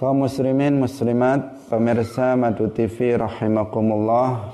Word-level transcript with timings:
kaum 0.00 0.24
muslimin 0.24 0.80
muslimat 0.80 1.68
pemirsa 1.68 2.32
Madu 2.32 2.72
TV 2.72 3.20
rahimakumullah. 3.20 4.48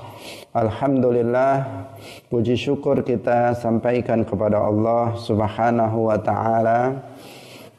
Alhamdulillah 0.51 1.87
puji 2.27 2.59
syukur 2.59 2.99
kita 2.99 3.55
sampaikan 3.55 4.27
kepada 4.27 4.59
Allah 4.59 5.15
Subhanahu 5.15 6.11
wa 6.11 6.19
taala. 6.19 6.99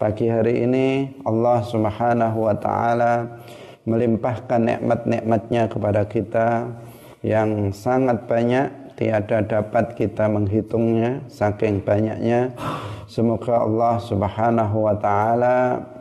Pagi 0.01 0.33
hari 0.33 0.65
ini 0.65 1.13
Allah 1.29 1.61
Subhanahu 1.61 2.49
wa 2.49 2.57
taala 2.57 3.37
melimpahkan 3.85 4.65
nikmat-nikmatnya 4.65 5.69
kepada 5.69 6.09
kita 6.09 6.73
yang 7.21 7.69
sangat 7.77 8.25
banyak 8.25 8.97
tiada 8.97 9.45
dapat 9.45 9.93
kita 9.93 10.25
menghitungnya 10.25 11.21
saking 11.29 11.85
banyaknya. 11.85 12.49
Semoga 13.05 13.61
Allah 13.61 14.01
Subhanahu 14.01 14.89
wa 14.89 14.97
taala 14.97 15.98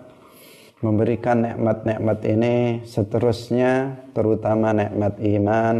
memberikan 0.78 1.42
nikmat-nikmat 1.42 2.20
ini 2.30 2.56
seterusnya 2.86 3.98
terutama 4.14 4.78
nikmat 4.78 5.18
iman, 5.18 5.76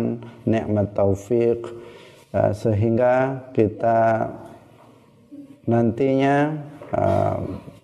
nikmat 0.46 0.88
taufik 0.98 1.70
uh, 2.34 2.50
sehingga 2.50 3.46
kita 3.54 4.32
nantinya 5.70 6.58
uh, 6.98 7.38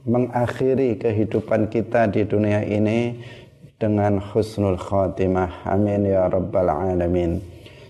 mengakhiri 0.03 0.97
kehidupan 0.97 1.69
kita 1.69 2.09
di 2.09 2.25
dunia 2.25 2.65
ini 2.65 3.21
dengan 3.77 4.17
husnul 4.17 4.80
khatimah. 4.80 5.69
Amin 5.69 6.09
ya 6.09 6.27
rabbal 6.27 6.71
alamin. 6.71 7.39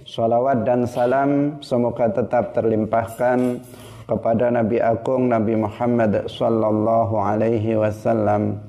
Salawat 0.04 0.68
dan 0.68 0.84
salam 0.84 1.64
semoga 1.64 2.12
tetap 2.12 2.52
terlimpahkan 2.52 3.64
kepada 4.04 4.52
Nabi 4.52 4.84
Agung 4.84 5.32
Nabi 5.32 5.56
Muhammad 5.56 6.28
sallallahu 6.28 7.16
alaihi 7.16 7.80
wasallam 7.80 8.60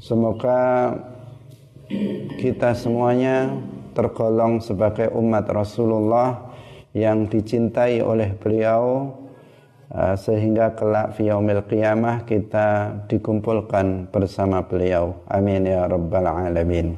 Semoga 0.00 0.96
kita 2.40 2.72
semuanya 2.72 3.52
tergolong 3.92 4.64
sebagai 4.64 5.12
umat 5.12 5.44
Rasulullah 5.52 6.56
yang 6.96 7.28
dicintai 7.28 8.00
oleh 8.00 8.32
beliau 8.32 9.12
uh, 9.92 10.16
sehingga 10.16 10.72
kelak 10.72 11.20
fi 11.20 11.28
yaumil 11.28 11.60
qiyamah 11.68 12.24
kita 12.24 12.96
dikumpulkan 13.12 14.08
bersama 14.08 14.64
beliau. 14.64 15.20
Amin 15.28 15.68
ya 15.68 15.84
rabbal 15.84 16.24
alamin. 16.24 16.96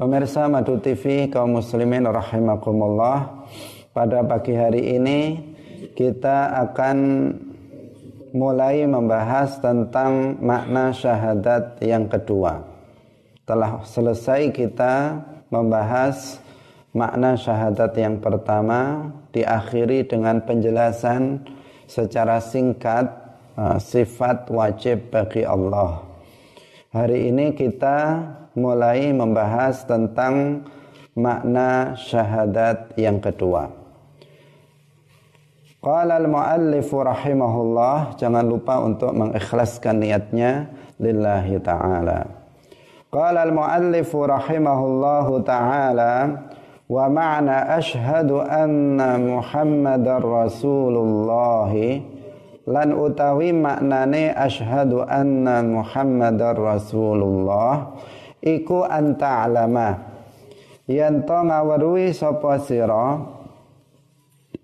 Pemirsa 0.00 0.48
Madu 0.48 0.80
TV 0.80 1.28
kaum 1.28 1.60
muslimin 1.60 2.08
rahimakumullah. 2.08 3.44
Pada 3.92 4.24
pagi 4.24 4.56
hari 4.56 4.96
ini 4.96 5.36
kita 5.92 6.56
akan 6.64 6.96
mulai 8.30 8.86
membahas 8.86 9.58
tentang 9.58 10.38
makna 10.38 10.94
syahadat 10.94 11.78
yang 11.82 12.06
kedua. 12.06 12.62
Telah 13.46 13.82
selesai 13.82 14.54
kita 14.54 15.18
membahas 15.50 16.38
makna 16.94 17.34
syahadat 17.34 17.94
yang 17.98 18.18
pertama 18.22 19.10
diakhiri 19.34 20.06
dengan 20.06 20.42
penjelasan 20.42 21.42
secara 21.90 22.38
singkat 22.38 23.10
uh, 23.58 23.78
sifat 23.78 24.46
wajib 24.50 25.10
bagi 25.10 25.42
Allah. 25.42 26.02
Hari 26.90 27.30
ini 27.30 27.54
kita 27.54 28.22
mulai 28.58 29.14
membahas 29.14 29.86
tentang 29.86 30.66
makna 31.14 31.94
syahadat 31.94 32.94
yang 32.98 33.22
kedua. 33.22 33.79
Qala 35.80 36.20
al-muallif 36.20 36.92
rahimahullah 36.92 38.20
jangan 38.20 38.44
lupa 38.44 38.84
untuk 38.84 39.16
mengikhlaskan 39.16 40.04
niatnya 40.04 40.68
lillahi 41.00 41.56
taala. 41.64 42.28
Qala 43.08 43.48
al-muallif 43.48 44.12
rahimahullah 44.12 45.26
taala 45.40 46.12
wa 46.84 47.08
ma'na 47.08 47.80
ashhadu 47.80 48.44
anna 48.44 49.16
Muhammadar 49.16 50.20
Rasulullah 50.20 51.72
lan 52.68 52.88
utawi 52.92 53.48
maknane 53.56 54.36
ashhadu 54.36 55.00
anna 55.08 55.64
Muhammadar 55.64 56.60
Rasulullah 56.60 57.96
iku 58.44 58.84
anta 58.84 59.48
alama 59.48 59.96
yen 60.84 61.24
to 61.24 61.40
ngawruhi 61.40 62.12
sapa 62.12 62.60
sira 62.60 63.39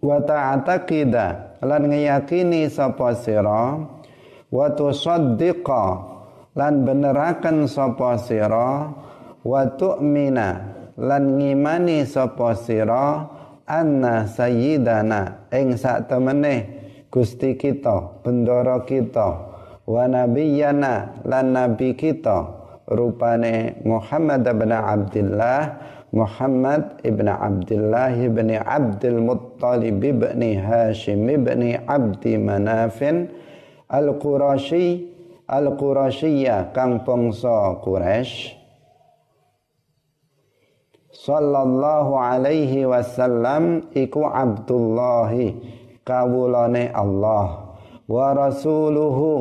wa 0.07 0.23
ta'taqida 0.23 1.59
lan 1.67 1.91
ngeyakini 1.91 2.71
sapa 2.71 3.19
sira. 3.19 3.83
Wa 4.47 4.67
tusaddiqa. 4.71 6.15
Lan 6.57 6.87
beneraken 6.87 7.67
sapa 7.67 8.17
sira. 8.17 8.89
Wa 9.43 9.63
tu'mina. 9.75 10.49
Lan 10.97 11.37
ngimani 11.37 12.07
sapa 12.07 12.55
sira. 12.55 13.27
Anna 13.67 14.31
sayyidana. 14.31 15.51
Ing 15.51 15.75
sak 15.75 16.07
temene 16.07 16.79
Gusti 17.11 17.59
kita 17.59 18.23
bendoro 18.23 18.87
kita. 18.87 19.29
Wa 19.87 20.07
nabiyyana 20.07 21.27
lan 21.27 21.47
nabi 21.51 21.99
kita. 21.99 22.55
Rupane 22.87 23.83
Muhammad 23.83 24.47
bin 24.47 24.71
Abdullah 24.71 25.59
Muhammad 26.17 27.05
ibn 27.05 27.29
Abdullah 27.29 28.17
ibn 28.17 28.49
Abdul 28.57 29.21
Muttalib 29.21 30.01
ibn 30.01 30.41
Hashim 30.41 31.29
ibn 31.29 31.77
Abdi 31.85 32.41
Manafin 32.41 33.29
Al-Qurashi 33.93 35.13
Al-Qurashiyah 35.45 36.73
kang 36.73 37.05
bangsa 37.05 37.79
Quraisy. 37.85 38.57
Sallallahu 41.13 42.19
alaihi 42.19 42.89
wasallam 42.89 43.93
iku 43.93 44.25
Abdullahi 44.25 45.53
kawulane 46.03 46.91
Allah. 46.97 47.77
Wa 48.09 48.33
rasuluhu 48.33 49.33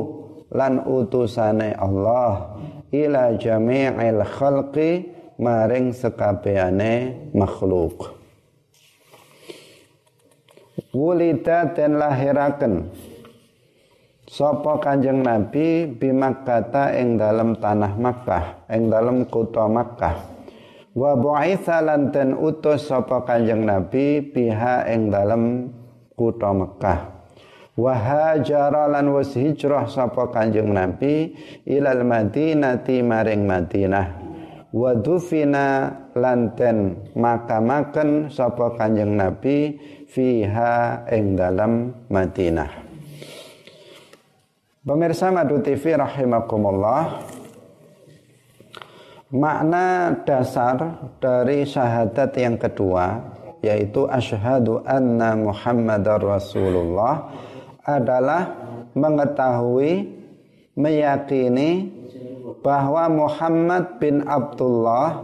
lan 0.52 0.84
utusane 0.84 1.72
Allah. 1.74 2.54
Ila 2.92 3.34
jami'il 3.34 4.22
khalqi 4.22 5.15
maring 5.36 5.92
sekabehane 5.92 7.28
makhluk. 7.36 8.16
Wulida 10.96 11.76
dan 11.76 12.00
lahiraken. 12.00 12.88
Sapa 14.26 14.82
kanjeng 14.82 15.22
nabi 15.22 15.86
bimakkata 15.86 16.92
ing 16.98 17.14
dalam 17.14 17.56
tanah 17.56 17.94
Makkah 17.94 18.66
ing 18.66 18.90
dalam 18.90 19.28
kota 19.28 19.70
Makkah. 19.70 20.16
Wa 20.96 21.14
bu'itsa 21.14 21.84
lan 21.84 22.10
den 22.10 22.34
utus 22.34 22.88
sapa 22.88 23.22
kanjeng 23.22 23.68
nabi 23.68 24.24
biha 24.24 24.88
ing 24.88 25.12
dalam 25.12 25.70
kota 26.16 26.50
Makkah. 26.50 27.00
Wa 27.76 27.92
hajara 27.92 28.88
lan 28.88 29.12
was 29.12 29.36
hijrah 29.36 29.84
sapa 29.86 30.32
kanjeng 30.32 30.72
nabi 30.72 31.36
ilal 31.68 32.02
madinati 32.08 33.04
maring 33.04 33.44
Madinah 33.44 34.25
wa 34.74 34.90
dufina 34.94 35.92
lanten 36.16 37.10
makamaken 37.14 38.32
sapa 38.32 38.74
Kanjeng 38.74 39.14
Nabi 39.14 39.78
fiha 40.10 41.06
ing 41.10 41.38
dalam 41.38 41.92
Madinah. 42.10 42.70
Pemirsa 44.86 45.34
Madu 45.34 45.58
TV 45.62 45.98
rahimakumullah. 45.98 47.26
Makna 49.34 50.14
dasar 50.22 51.10
dari 51.18 51.66
syahadat 51.66 52.30
yang 52.38 52.54
kedua 52.54 53.18
yaitu 53.66 54.06
asyhadu 54.06 54.86
anna 54.86 55.34
Muhammadar 55.34 56.22
Rasulullah 56.22 57.34
adalah 57.82 58.54
mengetahui 58.94 60.14
meyakini 60.78 61.95
bahwa 62.66 63.06
Muhammad 63.06 64.02
bin 64.02 64.26
Abdullah 64.26 65.22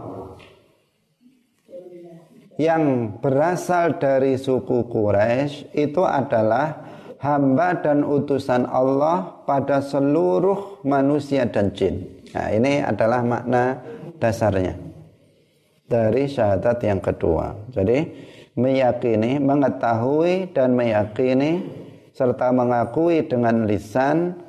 yang 2.55 3.17
berasal 3.19 3.99
dari 3.99 4.39
suku 4.39 4.87
Quraisy 4.87 5.75
itu 5.75 6.07
adalah 6.07 6.87
hamba 7.19 7.83
dan 7.83 8.07
utusan 8.07 8.63
Allah 8.63 9.43
pada 9.43 9.83
seluruh 9.83 10.87
manusia 10.87 11.43
dan 11.43 11.75
jin. 11.75 12.07
Nah, 12.31 12.47
ini 12.47 12.79
adalah 12.79 13.19
makna 13.27 13.75
dasarnya 14.23 14.79
dari 15.83 16.31
syahadat 16.31 16.79
yang 16.79 17.03
kedua. 17.03 17.59
Jadi 17.75 18.07
meyakini, 18.55 19.43
mengetahui 19.43 20.55
dan 20.55 20.79
meyakini 20.79 21.59
serta 22.15 22.55
mengakui 22.55 23.27
dengan 23.27 23.67
lisan 23.67 24.39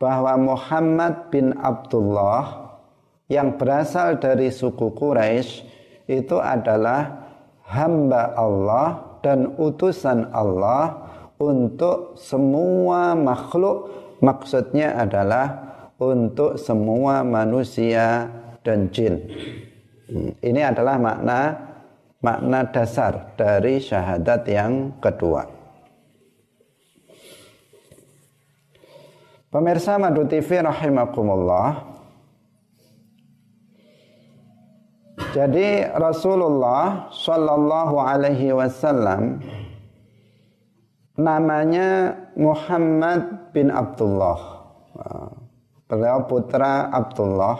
bahwa 0.00 0.32
Muhammad 0.40 1.28
bin 1.28 1.52
Abdullah 1.60 2.72
yang 3.28 3.60
berasal 3.60 4.16
dari 4.16 4.48
suku 4.48 4.96
Quraisy 4.96 5.68
itu 6.08 6.40
adalah 6.40 7.30
hamba 7.68 8.34
Allah 8.34 9.20
dan 9.20 9.54
utusan 9.60 10.32
Allah 10.32 11.06
untuk 11.36 12.16
semua 12.16 13.12
makhluk 13.14 13.92
maksudnya 14.24 14.96
adalah 14.96 15.70
untuk 16.00 16.56
semua 16.56 17.20
manusia 17.20 18.26
dan 18.64 18.88
jin. 18.88 19.20
Hmm, 20.08 20.32
ini 20.40 20.60
adalah 20.64 20.96
makna 20.96 21.40
makna 22.24 22.64
dasar 22.72 23.36
dari 23.36 23.80
syahadat 23.80 24.48
yang 24.48 24.96
kedua. 24.98 25.59
Pemirsa 29.50 29.98
Madu 29.98 30.22
TV 30.30 30.62
rahimakumullah. 30.62 31.82
Jadi 35.34 35.90
Rasulullah 35.90 37.10
Shallallahu 37.10 37.98
Alaihi 37.98 38.54
Wasallam 38.54 39.42
namanya 41.18 42.14
Muhammad 42.38 43.50
bin 43.50 43.74
Abdullah. 43.74 44.38
Beliau 45.90 46.30
putra 46.30 46.86
Abdullah. 46.94 47.58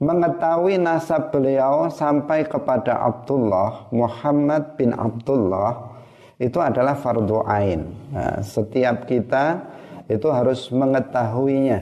Mengetahui 0.00 0.80
nasab 0.80 1.36
beliau 1.36 1.92
sampai 1.92 2.48
kepada 2.48 2.96
Abdullah 2.96 3.92
Muhammad 3.92 4.72
bin 4.80 4.96
Abdullah 4.96 5.92
itu 6.40 6.56
adalah 6.64 6.96
fardu 6.96 7.44
ain. 7.44 7.92
Nah, 8.08 8.40
setiap 8.40 9.04
kita 9.04 9.68
itu 10.12 10.28
harus 10.28 10.68
mengetahuinya. 10.68 11.80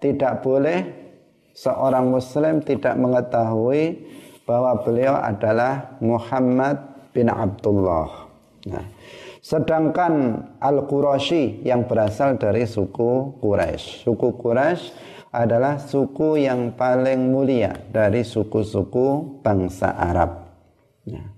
Tidak 0.00 0.40
boleh 0.40 0.78
seorang 1.56 2.08
muslim 2.12 2.64
tidak 2.64 2.96
mengetahui 2.96 4.00
bahwa 4.44 4.80
beliau 4.80 5.16
adalah 5.16 5.96
Muhammad 6.00 6.80
bin 7.12 7.32
Abdullah. 7.32 8.28
Nah, 8.68 8.86
sedangkan 9.40 10.44
Al-Quraisy 10.60 11.64
yang 11.64 11.88
berasal 11.88 12.36
dari 12.40 12.68
suku 12.68 13.40
Quraisy. 13.40 14.04
Suku 14.04 14.36
Quraisy 14.36 14.84
adalah 15.32 15.76
suku 15.76 16.40
yang 16.40 16.72
paling 16.72 17.28
mulia 17.28 17.76
dari 17.92 18.24
suku-suku 18.24 19.40
bangsa 19.44 19.92
Arab. 19.92 20.48
Nah, 21.08 21.35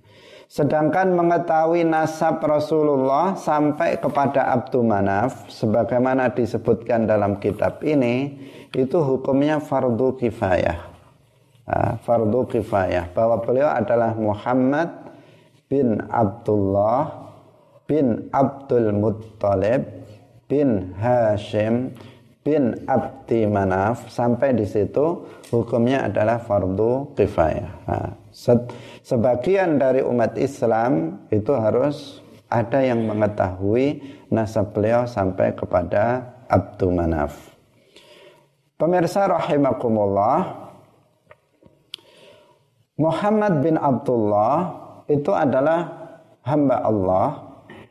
Sedangkan 0.49 1.13
mengetahui 1.13 1.85
nasab 1.85 2.41
Rasulullah 2.41 3.37
sampai 3.37 4.01
kepada 4.01 4.49
Abdul 4.49 4.81
Manaf 4.81 5.45
sebagaimana 5.53 6.33
disebutkan 6.33 7.05
dalam 7.05 7.37
kitab 7.37 7.85
ini 7.85 8.33
itu 8.73 8.97
hukumnya 8.97 9.61
fardu 9.61 10.17
kifayah. 10.17 10.89
Fardu 12.01 12.49
kifayah 12.49 13.13
bahwa 13.13 13.45
beliau 13.45 13.69
adalah 13.69 14.17
Muhammad 14.17 14.89
bin 15.69 16.01
Abdullah 16.09 17.29
bin 17.85 18.33
Abdul 18.33 18.89
Muttalib 18.97 19.85
bin 20.49 20.97
Hashim 20.97 21.93
bin 22.41 22.73
Abdi 22.89 23.45
Manaf 23.45 24.09
sampai 24.09 24.57
di 24.57 24.65
situ 24.65 25.29
hukumnya 25.53 26.09
adalah 26.09 26.41
fardu 26.41 27.13
kifayah. 27.13 27.71
Nah, 27.85 28.09
sebagian 29.03 29.83
dari 29.83 29.99
umat 30.07 30.39
Islam 30.39 31.27
itu 31.35 31.51
harus 31.59 32.23
ada 32.47 32.81
yang 32.81 33.03
mengetahui 33.05 33.99
nasab 34.31 34.71
beliau 34.73 35.05
sampai 35.05 35.53
kepada 35.59 36.23
Abdul 36.47 36.95
Manaf. 36.95 37.59
Pemirsa 38.79 39.27
rahimakumullah, 39.27 40.71
Muhammad 42.95 43.59
bin 43.59 43.75
Abdullah 43.75 44.71
itu 45.11 45.35
adalah 45.35 45.91
hamba 46.47 46.87
Allah 46.87 47.29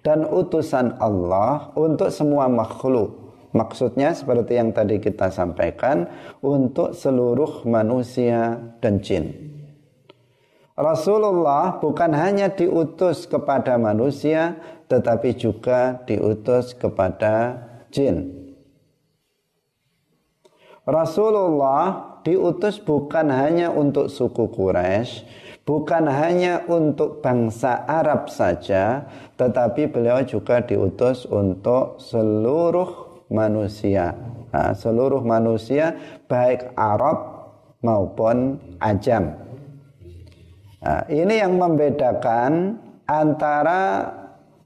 dan 0.01 0.23
utusan 0.23 0.95
Allah 1.03 1.75
untuk 1.75 2.07
semua 2.07 2.47
makhluk. 2.47 3.27
Maksudnya 3.51 4.15
seperti 4.15 4.59
yang 4.59 4.71
tadi 4.71 4.99
kita 4.99 5.27
sampaikan 5.27 6.07
untuk 6.39 6.95
seluruh 6.95 7.67
manusia 7.67 8.55
dan 8.79 9.03
jin. 9.03 9.46
Rasulullah 10.77 11.81
bukan 11.81 12.13
hanya 12.13 12.53
diutus 12.53 13.25
kepada 13.25 13.81
manusia 13.81 14.61
tetapi 14.85 15.33
juga 15.33 16.05
diutus 16.05 16.77
kepada 16.77 17.65
jin. 17.89 18.47
Rasulullah 20.87 22.15
diutus 22.23 22.79
bukan 22.79 23.27
hanya 23.27 23.73
untuk 23.73 24.07
suku 24.07 24.47
Quraisy, 24.53 25.27
bukan 25.67 26.07
hanya 26.07 26.63
untuk 26.69 27.19
bangsa 27.19 27.83
Arab 27.83 28.31
saja, 28.31 29.03
tetapi 29.35 29.91
beliau 29.91 30.23
juga 30.23 30.63
diutus 30.63 31.27
untuk 31.27 31.99
seluruh 31.99 33.23
manusia. 33.27 34.15
Nah, 34.53 34.71
seluruh 34.71 35.19
manusia 35.27 35.91
baik 36.31 36.71
Arab 36.79 37.51
maupun 37.83 38.55
ajam. 38.79 39.46
Nah, 40.77 41.01
ini 41.09 41.41
yang 41.41 41.57
membedakan 41.57 42.77
antara 43.09 44.13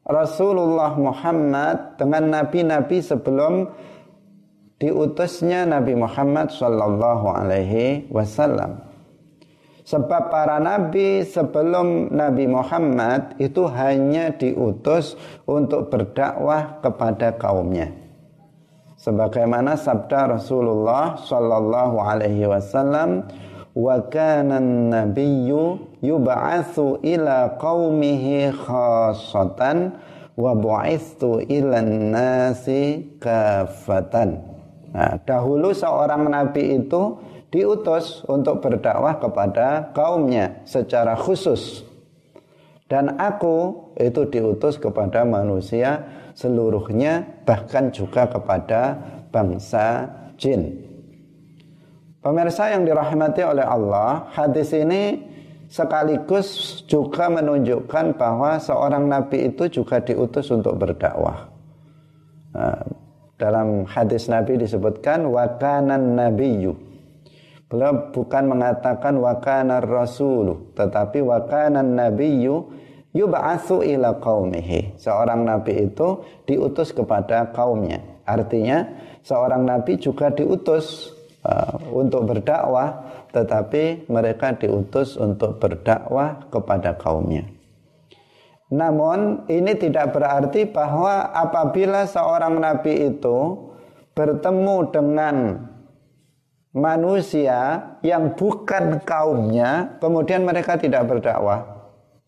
Rasulullah 0.04 0.92
Muhammad 0.98 1.96
dengan 1.96 2.42
nabi-nabi 2.42 3.00
sebelum 3.00 3.70
diutusnya 4.82 5.70
Nabi 5.70 5.94
Muhammad 5.94 6.50
Shallallahu 6.50 7.26
Alaihi 7.32 8.10
Wasallam. 8.10 8.82
Sebab 9.82 10.30
para 10.30 10.62
nabi 10.62 11.26
sebelum 11.26 12.14
Nabi 12.14 12.48
Muhammad 12.48 13.36
itu 13.42 13.66
hanya 13.70 14.32
diutus 14.34 15.20
untuk 15.44 15.90
berdakwah 15.90 16.80
kepada 16.80 17.36
kaumnya. 17.36 17.92
Sebagaimana 19.02 19.74
sabda 19.76 20.38
Rasulullah 20.38 21.18
Shallallahu 21.18 21.98
Alaihi 21.98 22.46
Wasallam, 22.46 23.26
wa 23.74 23.98
kana 24.08 24.62
nabiyyu 24.62 25.91
yub'atsu 26.02 27.00
ila 27.06 27.56
qaumihi 27.62 28.50
khassatan 28.52 29.96
wa 30.36 30.52
bu'istu 30.58 31.46
ila 31.46 31.80
nasi 31.86 33.16
kafatan. 33.22 34.42
Nah, 34.92 35.16
dahulu 35.24 35.72
seorang 35.72 36.28
nabi 36.28 36.82
itu 36.84 37.16
diutus 37.54 38.26
untuk 38.28 38.60
berdakwah 38.60 39.22
kepada 39.22 39.94
kaumnya 39.96 40.66
secara 40.68 41.16
khusus. 41.16 41.88
Dan 42.92 43.16
aku 43.16 43.88
itu 43.96 44.28
diutus 44.28 44.76
kepada 44.76 45.24
manusia 45.24 46.04
seluruhnya 46.36 47.24
bahkan 47.48 47.88
juga 47.88 48.28
kepada 48.28 49.00
bangsa 49.32 50.12
jin. 50.36 50.76
Pemirsa 52.20 52.70
yang 52.76 52.84
dirahmati 52.84 53.42
oleh 53.48 53.64
Allah, 53.64 54.28
hadis 54.36 54.76
ini 54.76 55.31
sekaligus 55.72 56.84
juga 56.84 57.32
menunjukkan 57.32 58.20
bahwa 58.20 58.60
seorang 58.60 59.08
nabi 59.08 59.48
itu 59.48 59.82
juga 59.82 60.04
diutus 60.04 60.52
untuk 60.52 60.76
berdakwah. 60.76 61.48
Nah, 62.52 62.84
dalam 63.40 63.88
hadis 63.88 64.28
Nabi 64.28 64.60
disebutkan 64.60 65.26
wakanan 65.26 66.20
nabiyyu. 66.20 66.76
Beliau 67.72 68.12
bukan 68.12 68.52
mengatakan 68.52 69.16
wakanar 69.18 69.88
rasulu, 69.88 70.76
tetapi 70.76 71.24
wakanan 71.24 71.96
nabiyyu 71.96 72.68
yub'atsu 73.16 73.82
ila 73.82 74.20
qaumihi. 74.20 75.00
Seorang 75.00 75.48
nabi 75.48 75.88
itu 75.88 76.20
diutus 76.44 76.92
kepada 76.92 77.48
kaumnya. 77.56 78.04
Artinya 78.28 78.86
seorang 79.24 79.64
nabi 79.64 79.96
juga 79.98 80.36
diutus 80.36 81.16
uh, 81.46 81.78
untuk 81.92 82.26
berdakwah 82.30 83.12
tetapi 83.32 84.12
mereka 84.12 84.52
diutus 84.60 85.16
untuk 85.16 85.58
berdakwah 85.58 86.52
kepada 86.52 87.00
kaumnya. 87.00 87.48
Namun 88.72 89.48
ini 89.52 89.76
tidak 89.76 90.16
berarti 90.16 90.64
bahwa 90.68 91.28
apabila 91.36 92.08
seorang 92.08 92.60
nabi 92.60 93.12
itu 93.12 93.68
bertemu 94.16 94.78
dengan 94.96 95.36
manusia 96.72 97.84
yang 98.00 98.32
bukan 98.36 99.04
kaumnya, 99.04 100.00
kemudian 100.00 100.48
mereka 100.48 100.80
tidak 100.80 101.04
berdakwah. 101.04 101.68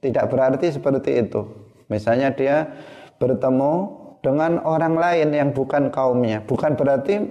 Tidak 0.03 0.27
berarti 0.27 0.67
seperti 0.67 1.23
itu. 1.23 1.47
Misalnya 1.87 2.35
dia 2.35 2.67
bertemu 3.23 4.03
dengan 4.19 4.59
orang 4.67 4.99
lain 4.99 5.31
yang 5.31 5.49
bukan 5.55 5.87
kaumnya, 5.91 6.43
bukan 6.43 6.75
berarti 6.75 7.23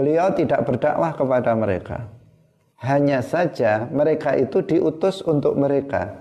beliau 0.00 0.32
tidak 0.32 0.64
berdakwah 0.64 1.12
kepada 1.12 1.52
mereka. 1.52 2.08
Hanya 2.80 3.20
saja 3.20 3.84
mereka 3.92 4.32
itu 4.32 4.64
diutus 4.64 5.20
untuk 5.20 5.52
mereka. 5.60 6.16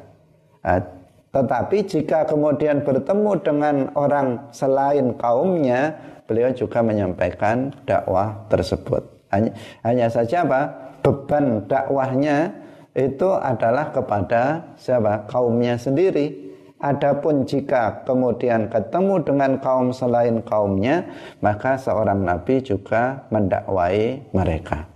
Nah, 0.59 0.83
tetapi 1.31 1.87
jika 1.87 2.27
kemudian 2.27 2.83
bertemu 2.83 3.31
dengan 3.39 3.75
orang 3.95 4.51
selain 4.51 5.15
kaumnya, 5.15 5.95
beliau 6.27 6.51
juga 6.51 6.83
menyampaikan 6.83 7.71
dakwah 7.87 8.43
tersebut. 8.51 9.07
Hanya, 9.31 9.55
hanya 9.87 10.11
saja 10.11 10.43
apa? 10.43 10.61
Beban 10.99 11.63
dakwahnya 11.71 12.51
itu 12.91 13.29
adalah 13.39 13.95
kepada 13.95 14.75
siapa? 14.75 15.31
Kaumnya 15.31 15.79
sendiri. 15.79 16.48
Adapun 16.79 17.43
jika 17.43 18.07
kemudian 18.07 18.71
ketemu 18.71 19.19
dengan 19.27 19.59
kaum 19.59 19.91
selain 19.91 20.39
kaumnya, 20.39 21.11
maka 21.43 21.75
seorang 21.75 22.23
nabi 22.23 22.63
juga 22.63 23.27
mendakwai 23.27 24.23
mereka. 24.31 24.87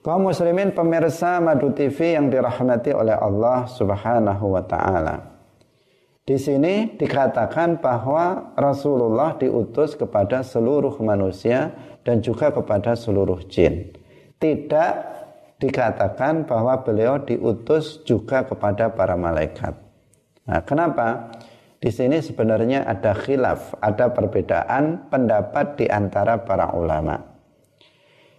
Kaum 0.00 0.32
muslimin 0.32 0.72
pemirsa 0.72 1.44
Madu 1.44 1.76
TV 1.76 2.16
yang 2.16 2.32
dirahmati 2.32 2.96
oleh 2.96 3.12
Allah 3.12 3.68
Subhanahu 3.68 4.56
wa 4.56 4.64
taala. 4.64 5.16
Di 6.24 6.40
sini 6.40 6.96
dikatakan 6.96 7.76
bahwa 7.84 8.56
Rasulullah 8.56 9.36
diutus 9.36 9.92
kepada 9.92 10.40
seluruh 10.40 10.96
manusia 11.04 11.76
dan 12.00 12.24
juga 12.24 12.48
kepada 12.48 12.96
seluruh 12.96 13.44
jin. 13.44 13.92
Tidak 14.40 14.92
dikatakan 15.60 16.48
bahwa 16.48 16.80
beliau 16.80 17.20
diutus 17.20 18.00
juga 18.08 18.48
kepada 18.48 18.88
para 18.88 19.20
malaikat. 19.20 19.89
Nah, 20.48 20.60
kenapa? 20.64 21.36
Di 21.80 21.88
sini 21.88 22.20
sebenarnya 22.20 22.84
ada 22.84 23.16
khilaf, 23.16 23.72
ada 23.80 24.12
perbedaan 24.12 25.08
pendapat 25.08 25.80
di 25.80 25.86
antara 25.88 26.44
para 26.44 26.76
ulama. 26.76 27.16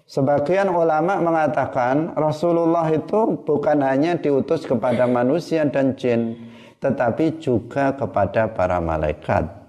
Sebagian 0.06 0.70
ulama 0.70 1.18
mengatakan 1.24 2.14
Rasulullah 2.14 2.86
itu 2.94 3.42
bukan 3.42 3.82
hanya 3.82 4.20
diutus 4.20 4.68
kepada 4.68 5.10
manusia 5.10 5.66
dan 5.66 5.98
jin, 5.98 6.38
tetapi 6.84 7.42
juga 7.42 7.98
kepada 7.98 8.52
para 8.52 8.78
malaikat. 8.78 9.62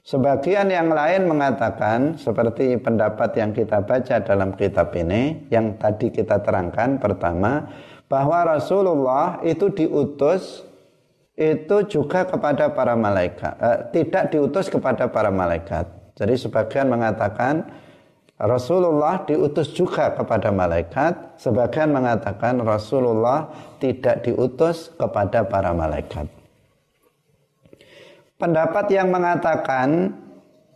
Sebagian 0.00 0.68
yang 0.68 0.90
lain 0.90 1.28
mengatakan 1.30 2.18
seperti 2.18 2.76
pendapat 2.82 3.36
yang 3.36 3.54
kita 3.54 3.84
baca 3.84 4.16
dalam 4.20 4.56
kitab 4.58 4.90
ini 4.92 5.46
yang 5.54 5.78
tadi 5.78 6.10
kita 6.10 6.40
terangkan 6.40 6.98
pertama 6.98 7.70
bahwa 8.10 8.56
Rasulullah 8.58 9.38
itu 9.46 9.70
diutus 9.70 10.66
itu 11.40 11.76
juga 11.88 12.28
kepada 12.28 12.68
para 12.68 12.92
malaikat. 12.92 13.56
Eh, 13.56 13.78
tidak 13.96 14.28
diutus 14.28 14.68
kepada 14.68 15.08
para 15.08 15.32
malaikat. 15.32 15.88
Jadi 16.20 16.36
sebagian 16.36 16.92
mengatakan 16.92 17.64
Rasulullah 18.36 19.24
diutus 19.24 19.72
juga 19.72 20.12
kepada 20.12 20.52
malaikat. 20.52 21.40
Sebagian 21.40 21.96
mengatakan 21.96 22.60
Rasulullah 22.60 23.48
tidak 23.80 24.28
diutus 24.28 24.92
kepada 25.00 25.48
para 25.48 25.72
malaikat. 25.72 26.28
Pendapat 28.36 28.92
yang 28.92 29.08
mengatakan 29.08 30.12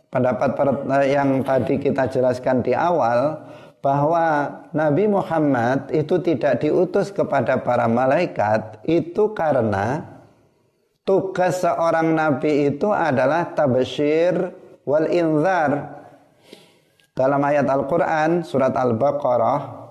pendapat 0.09 0.49
eh, 0.97 1.13
yang 1.13 1.45
tadi 1.45 1.77
kita 1.77 2.09
jelaskan 2.09 2.65
di 2.65 2.73
awal 2.73 3.37
bahwa 3.85 4.49
Nabi 4.73 5.05
Muhammad 5.05 5.93
itu 5.93 6.17
tidak 6.25 6.65
diutus 6.65 7.13
kepada 7.13 7.61
para 7.61 7.85
malaikat 7.85 8.81
itu 8.89 9.29
karena 9.37 10.14
tugas 11.05 11.61
seorang 11.61 12.17
nabi 12.17 12.73
itu 12.73 12.89
adalah 12.89 13.53
tabsyir 13.53 14.51
wal 14.83 15.05
inzar. 15.07 16.01
Dalam 17.15 17.39
ayat 17.39 17.63
Al-Qur'an 17.69 18.43
surat 18.43 18.75
Al-Baqarah 18.75 19.87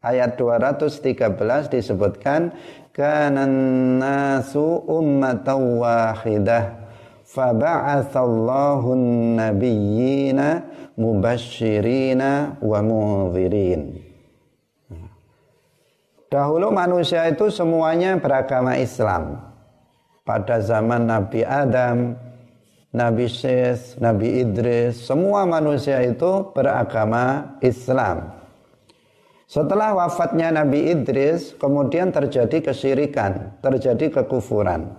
ayat 0.00 0.40
213 0.40 1.68
disebutkan 1.68 2.54
kanan 2.96 3.52
nasu 4.00 4.80
ummatan 4.88 5.82
wahidah 5.82 6.80
faba'atsallahu 7.28 8.96
nabiyyina 9.36 10.64
mubasyirina 10.96 12.56
wa 12.64 12.80
munzirin. 12.80 14.00
Dahulu 16.32 16.72
manusia 16.72 17.28
itu 17.28 17.52
semuanya 17.52 18.16
beragama 18.16 18.80
Islam 18.80 19.51
pada 20.22 20.62
zaman 20.62 21.10
Nabi 21.10 21.42
Adam, 21.42 22.14
Nabi 22.92 23.26
Syes, 23.26 23.98
Nabi 23.98 24.44
Idris, 24.44 25.08
semua 25.08 25.48
manusia 25.48 25.98
itu 26.04 26.52
beragama 26.54 27.56
Islam. 27.64 28.36
Setelah 29.48 29.92
wafatnya 29.96 30.48
Nabi 30.48 30.92
Idris, 30.92 31.52
kemudian 31.56 32.08
terjadi 32.08 32.72
kesyirikan, 32.72 33.60
terjadi 33.60 34.22
kekufuran. 34.22 34.96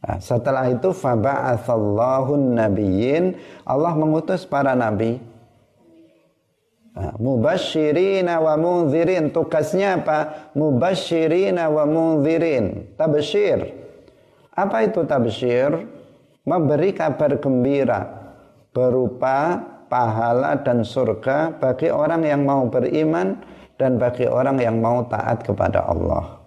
Nah, 0.00 0.16
setelah 0.22 0.70
itu 0.70 0.94
faba'athallahun 0.94 2.56
nabiyyin, 2.56 3.36
Allah 3.66 3.92
mengutus 3.98 4.46
para 4.46 4.72
nabi. 4.72 5.18
Nah, 6.90 7.14
mubasyirina 7.18 8.38
wa 8.42 8.54
munzirin, 8.58 9.30
tugasnya 9.30 10.02
apa? 10.02 10.50
Mubasyirina 10.58 11.70
wa 11.70 11.84
munzirin, 11.86 12.96
tabsyir 12.98 13.79
apa 14.54 14.76
itu 14.86 15.06
tabsyir? 15.06 15.98
Memberi 16.40 16.96
kabar 16.96 17.36
gembira 17.36 18.00
berupa 18.72 19.60
pahala 19.90 20.56
dan 20.62 20.86
surga 20.86 21.58
bagi 21.60 21.92
orang 21.92 22.24
yang 22.24 22.42
mau 22.46 22.64
beriman 22.70 23.36
dan 23.76 24.00
bagi 24.00 24.24
orang 24.24 24.56
yang 24.62 24.80
mau 24.80 25.04
taat 25.06 25.44
kepada 25.44 25.84
Allah. 25.84 26.40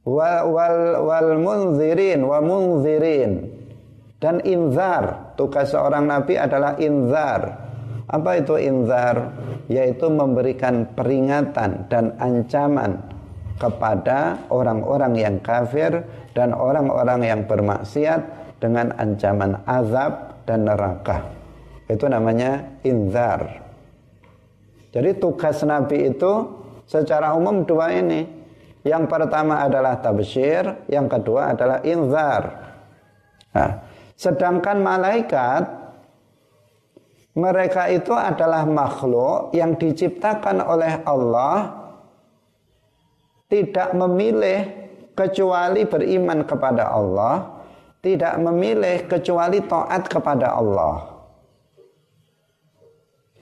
Wal, 0.00 0.48
wal, 0.48 0.78
wal 1.04 1.30
munzirin 1.36 2.24
wa 2.24 2.40
munzirin 2.40 3.52
dan 4.16 4.40
inzar 4.48 5.36
tugas 5.36 5.72
seorang 5.72 6.08
nabi 6.08 6.40
adalah 6.40 6.76
inzar 6.80 7.68
apa 8.08 8.30
itu 8.40 8.56
inzar 8.56 9.32
yaitu 9.68 10.08
memberikan 10.08 10.88
peringatan 10.96 11.84
dan 11.92 12.16
ancaman 12.16 13.09
kepada 13.60 14.48
orang-orang 14.48 15.20
yang 15.20 15.36
kafir 15.44 16.00
dan 16.32 16.56
orang-orang 16.56 17.20
yang 17.20 17.40
bermaksiat 17.44 18.20
dengan 18.56 18.96
ancaman 18.96 19.60
azab 19.68 20.42
dan 20.48 20.64
neraka. 20.64 21.28
Itu 21.84 22.08
namanya 22.08 22.80
inzar. 22.80 23.60
Jadi 24.90 25.20
tugas 25.20 25.60
Nabi 25.62 26.08
itu 26.08 26.32
secara 26.88 27.36
umum 27.36 27.62
dua 27.68 27.92
ini. 27.92 28.40
Yang 28.80 29.12
pertama 29.12 29.60
adalah 29.60 30.00
tabsyir, 30.00 30.88
yang 30.88 31.04
kedua 31.04 31.52
adalah 31.52 31.84
inzar. 31.84 32.42
Nah, 33.52 33.84
sedangkan 34.16 34.80
malaikat 34.80 35.62
mereka 37.36 37.86
itu 37.92 38.10
adalah 38.16 38.64
makhluk 38.64 39.52
yang 39.54 39.76
diciptakan 39.76 40.64
oleh 40.64 41.04
Allah 41.04 41.79
tidak 43.50 43.92
memilih 43.92 44.70
kecuali 45.18 45.84
beriman 45.84 46.46
kepada 46.46 46.88
Allah, 46.88 47.60
tidak 48.00 48.38
memilih 48.40 49.04
kecuali 49.10 49.60
taat 49.66 50.06
kepada 50.08 50.56
Allah. 50.56 51.20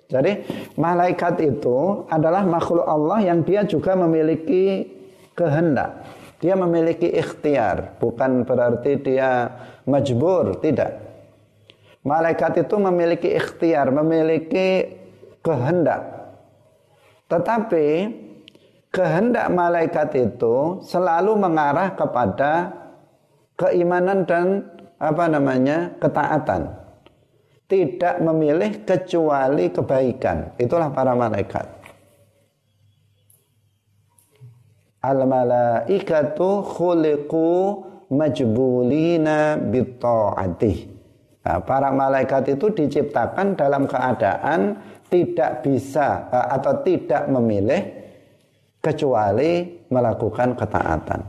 Jadi 0.09 0.41
malaikat 0.81 1.37
itu 1.45 2.09
adalah 2.09 2.41
makhluk 2.49 2.89
Allah 2.89 3.21
yang 3.21 3.45
dia 3.45 3.63
juga 3.69 3.93
memiliki 3.93 4.89
kehendak. 5.37 6.03
Dia 6.41 6.57
memiliki 6.57 7.13
ikhtiar, 7.13 8.01
bukan 8.01 8.49
berarti 8.49 8.97
dia 9.05 9.53
majbur, 9.85 10.57
tidak. 10.65 10.97
Malaikat 12.07 12.65
itu 12.65 12.79
memiliki 12.79 13.29
ikhtiar, 13.37 13.93
memiliki 13.93 14.97
kehendak. 15.45 16.31
Tetapi 17.29 17.87
kehendak 18.93 19.49
malaikat 19.53 20.11
itu 20.17 20.81
selalu 20.85 21.37
mengarah 21.37 21.93
kepada 21.93 22.73
keimanan 23.59 24.25
dan 24.25 24.65
apa 24.99 25.25
namanya 25.31 25.95
ketaatan. 26.03 26.75
Tidak 27.69 28.25
memilih 28.25 28.81
kecuali 28.89 29.69
kebaikan. 29.69 30.57
Itulah 30.57 30.89
para 30.89 31.13
malaikat. 31.13 31.67
Al 35.05 35.21
malaikatu 35.29 36.65
khuliqu 36.65 37.53
majbulina 38.09 39.61
bitta'ati 39.61 40.75
nah, 41.45 41.61
para 41.61 41.93
malaikat 41.93 42.57
itu 42.57 42.73
diciptakan 42.73 43.55
dalam 43.55 43.85
keadaan 43.85 44.81
tidak 45.09 45.65
bisa 45.65 46.29
atau 46.33 46.83
tidak 46.85 47.29
memilih 47.29 47.81
kecuali 48.79 49.83
melakukan 49.91 50.55
ketaatan. 50.55 51.21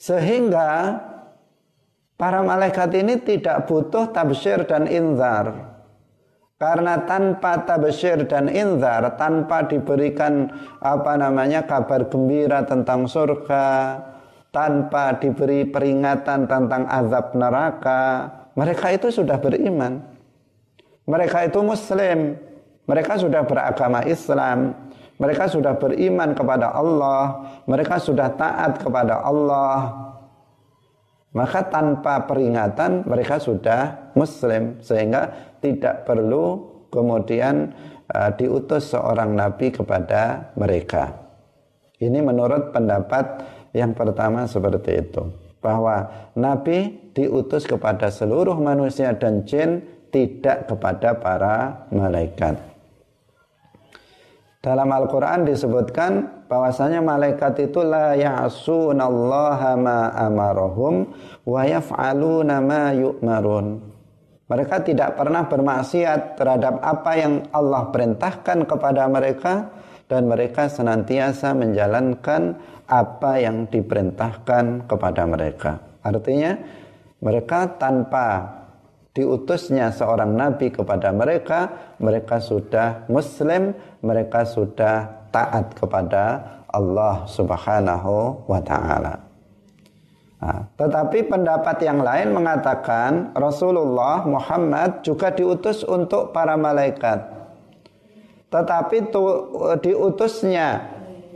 Sehingga 0.00 0.96
para 2.16 2.40
malaikat 2.40 2.88
ini 2.96 3.20
tidak 3.20 3.68
butuh 3.68 4.08
tabsyir 4.08 4.64
dan 4.64 4.88
inzar. 4.88 5.68
Karena 6.60 7.04
tanpa 7.08 7.64
tabsyir 7.64 8.28
dan 8.28 8.48
inzar, 8.48 9.16
tanpa 9.16 9.64
diberikan 9.64 10.48
apa 10.80 11.16
namanya 11.16 11.64
kabar 11.64 12.08
gembira 12.08 12.64
tentang 12.64 13.08
surga, 13.08 13.96
tanpa 14.52 15.16
diberi 15.16 15.64
peringatan 15.64 16.44
tentang 16.44 16.84
azab 16.84 17.32
neraka, 17.32 18.28
mereka 18.56 18.92
itu 18.92 19.08
sudah 19.08 19.40
beriman. 19.40 20.04
Mereka 21.08 21.48
itu 21.48 21.60
muslim, 21.64 22.36
mereka 22.88 23.18
sudah 23.20 23.42
beragama 23.44 24.04
Islam, 24.06 24.88
Mereka 25.20 25.52
sudah 25.52 25.76
beriman 25.76 26.32
kepada 26.32 26.72
Allah, 26.72 27.44
mereka 27.68 28.00
sudah 28.00 28.32
taat 28.40 28.80
kepada 28.80 29.20
Allah. 29.20 29.92
Maka 31.36 31.60
tanpa 31.68 32.24
peringatan 32.24 33.04
mereka 33.04 33.36
sudah 33.36 34.10
muslim 34.16 34.80
sehingga 34.80 35.28
tidak 35.60 36.08
perlu 36.08 36.72
kemudian 36.88 37.68
uh, 38.08 38.32
diutus 38.32 38.96
seorang 38.96 39.36
nabi 39.36 39.68
kepada 39.68 40.56
mereka. 40.56 41.12
Ini 42.00 42.24
menurut 42.24 42.72
pendapat 42.72 43.44
yang 43.76 43.92
pertama 43.92 44.48
seperti 44.48 45.04
itu 45.04 45.28
bahwa 45.60 46.08
nabi 46.32 47.12
diutus 47.12 47.68
kepada 47.68 48.08
seluruh 48.08 48.56
manusia 48.56 49.12
dan 49.12 49.44
jin 49.44 49.84
tidak 50.08 50.64
kepada 50.66 51.12
para 51.14 51.86
malaikat. 51.92 52.69
Dalam 54.60 54.92
Al-Quran 54.92 55.48
disebutkan 55.48 56.44
bahwasanya 56.44 57.00
malaikat 57.00 57.64
itu 57.64 57.80
la 57.80 58.12
ya'sunallaha 58.12 59.72
ma 59.80 60.12
amarahum 60.12 61.08
wa 61.48 61.64
yaf'aluna 61.64 62.60
ma 62.60 62.92
yu'marun. 62.92 63.80
Mereka 64.52 64.84
tidak 64.84 65.16
pernah 65.16 65.48
bermaksiat 65.48 66.36
terhadap 66.36 66.76
apa 66.84 67.12
yang 67.16 67.48
Allah 67.56 67.88
perintahkan 67.88 68.68
kepada 68.68 69.08
mereka 69.08 69.72
dan 70.12 70.28
mereka 70.28 70.68
senantiasa 70.68 71.56
menjalankan 71.56 72.60
apa 72.84 73.40
yang 73.40 73.64
diperintahkan 73.64 74.84
kepada 74.84 75.22
mereka. 75.24 75.80
Artinya 76.04 76.52
mereka 77.24 77.80
tanpa 77.80 78.59
diutusnya 79.14 79.90
seorang 79.90 80.34
nabi 80.38 80.70
kepada 80.70 81.10
mereka, 81.10 81.94
mereka 81.98 82.38
sudah 82.38 83.06
muslim, 83.10 83.74
mereka 84.00 84.46
sudah 84.46 85.26
taat 85.34 85.74
kepada 85.74 86.24
Allah 86.70 87.26
Subhanahu 87.26 88.46
wa 88.46 88.60
taala. 88.62 89.30
Nah, 90.40 90.64
tetapi 90.72 91.28
pendapat 91.28 91.84
yang 91.84 92.00
lain 92.00 92.32
mengatakan 92.32 93.36
Rasulullah 93.36 94.24
Muhammad 94.24 95.04
juga 95.04 95.28
diutus 95.28 95.84
untuk 95.84 96.32
para 96.32 96.56
malaikat. 96.56 97.28
Tetapi 98.48 99.12
tu, 99.12 99.22
diutusnya 99.84 100.80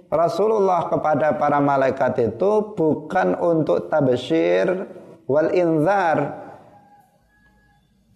Rasulullah 0.08 0.88
kepada 0.88 1.36
para 1.36 1.60
malaikat 1.60 2.32
itu 2.32 2.74
bukan 2.74 3.36
untuk 3.38 3.92
tabsyir 3.92 4.88
wal 5.28 5.52
inzar 5.52 6.43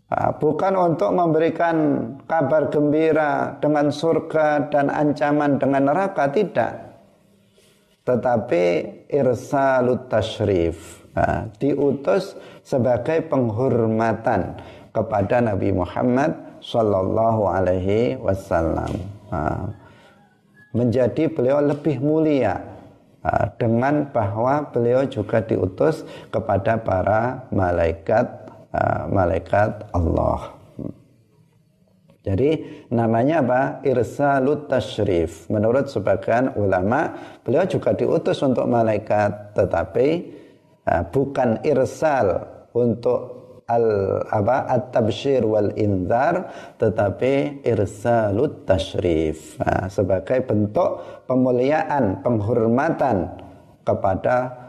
bukan 0.09 0.73
untuk 0.73 1.13
memberikan 1.13 1.77
kabar 2.25 2.73
gembira 2.73 3.61
dengan 3.61 3.93
surga 3.93 4.73
dan 4.73 4.89
ancaman 4.89 5.61
dengan 5.61 5.93
neraka 5.93 6.33
tidak. 6.33 6.73
Tetapi 8.09 8.65
irsalut 9.13 10.09
tashrif. 10.09 11.05
Ah, 11.13 11.51
diutus 11.61 12.39
sebagai 12.65 13.27
penghormatan 13.27 14.57
kepada 14.95 15.45
Nabi 15.45 15.77
Muhammad 15.77 16.63
sallallahu 16.65 17.43
alaihi 17.53 18.17
wasallam. 18.17 18.93
Ah, 19.29 19.69
menjadi 20.73 21.29
beliau 21.29 21.61
lebih 21.61 22.01
mulia 22.01 22.61
dengan 23.61 24.09
bahwa 24.09 24.73
beliau 24.73 25.05
juga 25.05 25.43
diutus 25.43 26.07
kepada 26.33 26.81
para 26.81 27.45
malaikat 27.53 28.48
Uh, 28.69 29.09
malaikat 29.09 29.89
Allah. 29.97 30.53
Jadi 32.21 32.85
namanya 32.93 33.41
apa? 33.41 33.63
Irsalut 33.81 34.69
tashrif. 34.69 35.49
Menurut 35.49 35.89
sebagian 35.89 36.53
ulama, 36.53 37.17
beliau 37.41 37.65
juga 37.65 37.97
diutus 37.97 38.37
untuk 38.45 38.69
malaikat, 38.69 39.57
tetapi 39.57 40.09
uh, 40.85 41.03
bukan 41.09 41.65
irsal 41.65 42.45
untuk 42.77 43.39
al 43.69 43.85
apa 44.33 44.65
at-tabsyir 44.65 45.45
wal 45.45 45.69
inzar 45.77 46.49
tetapi 46.81 47.61
irsalut 47.69 48.65
tashrif 48.65 49.61
nah, 49.61 49.93
sebagai 49.93 50.41
bentuk 50.49 51.21
pemuliaan 51.29 52.25
penghormatan 52.25 53.29
kepada 53.85 54.68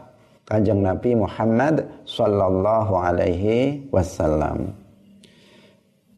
kanjeng 0.50 0.82
Nabi 0.82 1.14
Muhammad 1.14 1.86
sallallahu 2.02 2.98
alaihi 2.98 3.86
wasallam. 3.94 4.74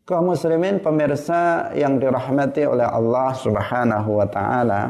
Kaum 0.09 0.33
muslimin 0.33 0.81
pemirsa 0.81 1.71
yang 1.77 2.01
dirahmati 2.01 2.67
oleh 2.67 2.89
Allah 2.89 3.37
Subhanahu 3.37 4.19
wa 4.19 4.27
taala. 4.27 4.83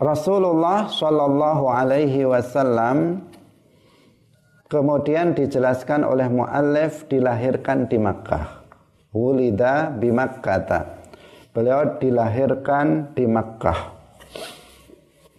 Rasulullah 0.00 0.88
sallallahu 0.88 1.68
alaihi 1.68 2.24
wasallam 2.24 3.28
kemudian 4.72 5.36
dijelaskan 5.36 6.08
oleh 6.08 6.24
muallif 6.32 7.04
dilahirkan 7.10 7.84
di 7.84 8.00
Makkah. 8.00 8.64
Wulida 9.12 9.92
bi 9.92 10.08
Makkah. 10.08 10.96
Beliau 11.52 12.00
dilahirkan 12.00 13.12
di 13.12 13.28
Makkah. 13.28 13.99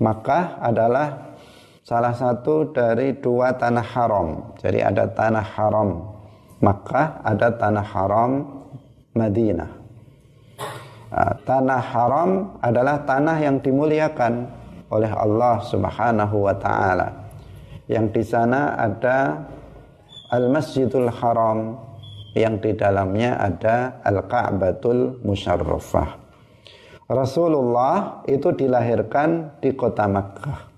Makkah 0.01 0.57
adalah 0.57 1.37
salah 1.85 2.17
satu 2.17 2.73
dari 2.73 3.21
dua 3.21 3.53
tanah 3.53 3.85
haram. 3.85 4.57
Jadi 4.57 4.81
ada 4.81 5.05
tanah 5.05 5.45
haram 5.45 5.89
Makkah, 6.61 7.21
ada 7.21 7.53
tanah 7.53 7.85
haram 7.85 8.31
Madinah. 9.13 9.71
Nah, 11.11 11.33
tanah 11.43 11.81
haram 11.81 12.29
adalah 12.63 13.03
tanah 13.05 13.37
yang 13.41 13.57
dimuliakan 13.61 14.47
oleh 14.93 15.11
Allah 15.11 15.59
Subhanahu 15.65 16.49
wa 16.49 16.55
taala. 16.55 17.29
Yang 17.89 18.05
di 18.13 18.23
sana 18.23 18.77
ada 18.77 19.41
Al-Masjidul 20.31 21.11
Haram 21.11 21.75
yang 22.31 22.63
di 22.63 22.71
dalamnya 22.71 23.35
ada 23.35 23.99
Al-Ka'batul 24.07 25.19
Musyarrafah. 25.27 26.20
Rasulullah 27.11 28.23
itu 28.23 28.55
dilahirkan 28.55 29.59
di 29.59 29.75
kota 29.75 30.07
Makkah. 30.07 30.71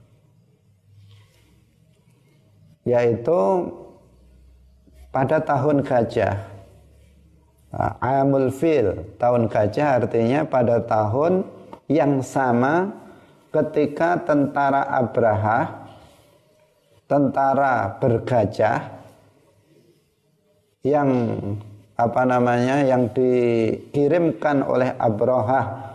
Yaitu 2.89 3.69
pada 5.13 5.37
tahun 5.45 5.85
gajah. 5.85 6.35
Nah, 7.69 7.93
Amul 8.01 8.49
Fil 8.49 9.13
tahun 9.21 9.45
gajah 9.45 10.01
artinya 10.01 10.41
pada 10.45 10.81
tahun 10.81 11.45
yang 11.85 12.25
sama 12.25 12.89
ketika 13.53 14.17
tentara 14.25 14.89
Abraha 14.89 15.85
tentara 17.05 17.93
bergajah 18.01 18.89
yang 20.81 21.09
apa 21.93 22.21
namanya 22.25 22.81
yang 22.81 23.05
dikirimkan 23.13 24.65
oleh 24.65 24.97
Abraha 24.97 25.92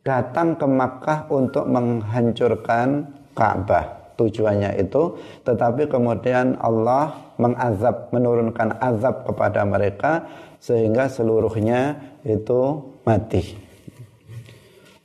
datang 0.00 0.56
ke 0.56 0.66
Makkah 0.66 1.28
untuk 1.28 1.68
menghancurkan 1.68 3.08
Ka'bah. 3.36 4.00
Tujuannya 4.20 4.76
itu, 4.76 5.16
tetapi 5.48 5.88
kemudian 5.88 6.60
Allah 6.60 7.16
mengazab, 7.40 8.12
menurunkan 8.12 8.76
azab 8.76 9.24
kepada 9.24 9.64
mereka 9.64 10.28
sehingga 10.60 11.08
seluruhnya 11.08 11.96
itu 12.20 12.84
mati. 13.08 13.56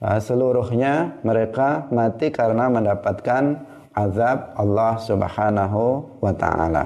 Nah, 0.03 0.19
seluruhnya 0.19 1.23
mereka 1.23 1.88
mati 1.95 2.27
karena 2.27 2.67
mendapatkan 2.67 3.55
azab 3.95 4.51
Allah 4.60 4.99
Subhanahu 4.99 5.84
wa 6.19 6.34
taala. 6.36 6.84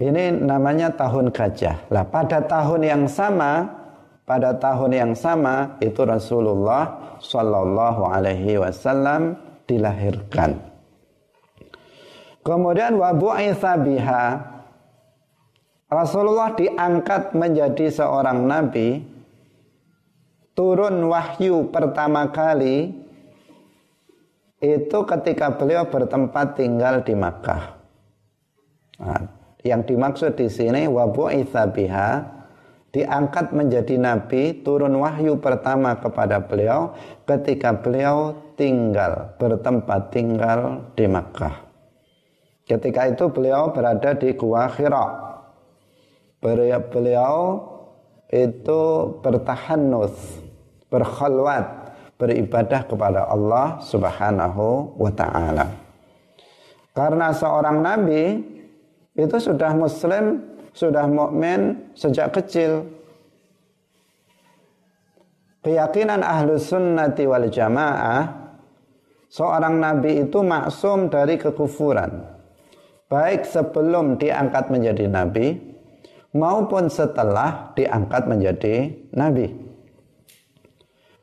Ini 0.00 0.32
namanya 0.42 0.96
tahun 0.96 1.28
gajah. 1.28 1.92
Lah 1.92 2.08
pada 2.08 2.40
tahun 2.40 2.88
yang 2.88 3.04
sama 3.04 3.83
pada 4.24 4.56
tahun 4.56 4.92
yang 4.92 5.12
sama 5.12 5.76
itu 5.84 6.00
Rasulullah 6.00 7.16
Shallallahu 7.20 8.08
Alaihi 8.08 8.56
Wasallam 8.56 9.36
dilahirkan. 9.68 10.56
Kemudian 12.44 13.00
wabu 13.00 13.32
biha 13.84 14.24
Rasulullah 15.88 16.52
diangkat 16.52 17.32
menjadi 17.32 17.88
seorang 17.88 18.44
nabi 18.44 19.00
turun 20.52 21.08
wahyu 21.08 21.72
pertama 21.72 22.28
kali 22.28 22.92
itu 24.60 24.98
ketika 25.04 25.52
beliau 25.56 25.88
bertempat 25.88 26.56
tinggal 26.56 27.04
di 27.04 27.12
Makkah. 27.12 27.76
Nah, 29.00 29.20
yang 29.64 29.84
dimaksud 29.84 30.36
di 30.36 30.48
sini 30.48 30.88
wabu 30.88 31.28
biha 31.72 32.33
diangkat 32.94 33.50
menjadi 33.50 33.98
nabi, 33.98 34.62
turun 34.62 34.94
wahyu 35.02 35.34
pertama 35.42 35.98
kepada 35.98 36.38
beliau 36.38 36.94
ketika 37.26 37.74
beliau 37.74 38.38
tinggal, 38.54 39.34
bertempat 39.34 40.14
tinggal 40.14 40.86
di 40.94 41.10
Makkah. 41.10 41.66
Ketika 42.64 43.10
itu 43.10 43.26
beliau 43.28 43.74
berada 43.74 44.14
di 44.14 44.30
Gua 44.38 44.70
Hira. 44.70 45.26
Beliau 46.38 47.60
itu 48.30 48.80
bertahanus, 49.24 50.14
berkhalwat, 50.92 51.96
beribadah 52.20 52.84
kepada 52.84 53.26
Allah 53.26 53.80
Subhanahu 53.80 54.96
wa 54.96 55.12
taala. 55.12 55.66
Karena 56.94 57.32
seorang 57.32 57.80
nabi 57.80 58.44
itu 59.16 59.36
sudah 59.40 59.72
muslim, 59.72 60.53
sudah 60.74 61.06
mukmin 61.06 61.94
sejak 61.94 62.34
kecil. 62.34 62.84
Keyakinan 65.64 66.20
ahlu 66.20 66.60
sunnati 66.60 67.24
wal 67.24 67.48
jamaah 67.48 68.44
seorang 69.32 69.80
nabi 69.80 70.26
itu 70.26 70.44
maksum 70.44 71.08
dari 71.08 71.40
kekufuran. 71.40 72.26
Baik 73.08 73.48
sebelum 73.48 74.20
diangkat 74.20 74.68
menjadi 74.68 75.08
nabi 75.08 75.56
maupun 76.34 76.90
setelah 76.90 77.72
diangkat 77.78 78.26
menjadi 78.26 78.92
nabi. 79.14 79.48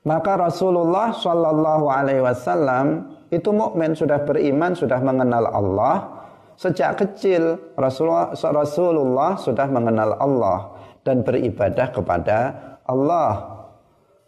Maka 0.01 0.33
Rasulullah 0.33 1.13
Shallallahu 1.13 1.85
Alaihi 1.85 2.25
Wasallam 2.25 3.13
itu 3.29 3.53
mukmin 3.53 3.93
sudah 3.93 4.25
beriman 4.25 4.73
sudah 4.73 4.97
mengenal 4.97 5.45
Allah 5.53 6.20
sejak 6.61 7.01
kecil 7.01 7.57
Rasulullah, 7.73 8.37
Rasulullah 8.37 9.31
sudah 9.41 9.65
mengenal 9.65 10.13
Allah 10.21 10.77
dan 11.01 11.25
beribadah 11.25 11.89
kepada 11.89 12.37
Allah. 12.85 13.65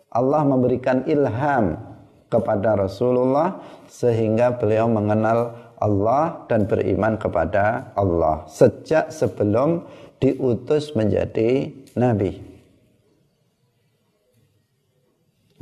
Allah 0.10 0.42
memberikan 0.42 1.06
ilham 1.06 1.78
kepada 2.34 2.74
Rasulullah 2.74 3.62
sehingga 3.86 4.58
beliau 4.58 4.90
mengenal 4.90 5.54
Allah 5.78 6.46
dan 6.50 6.66
beriman 6.66 7.22
kepada 7.22 7.94
Allah 7.94 8.50
sejak 8.50 9.14
sebelum 9.14 9.86
diutus 10.18 10.98
menjadi 10.98 11.70
nabi. 11.94 12.53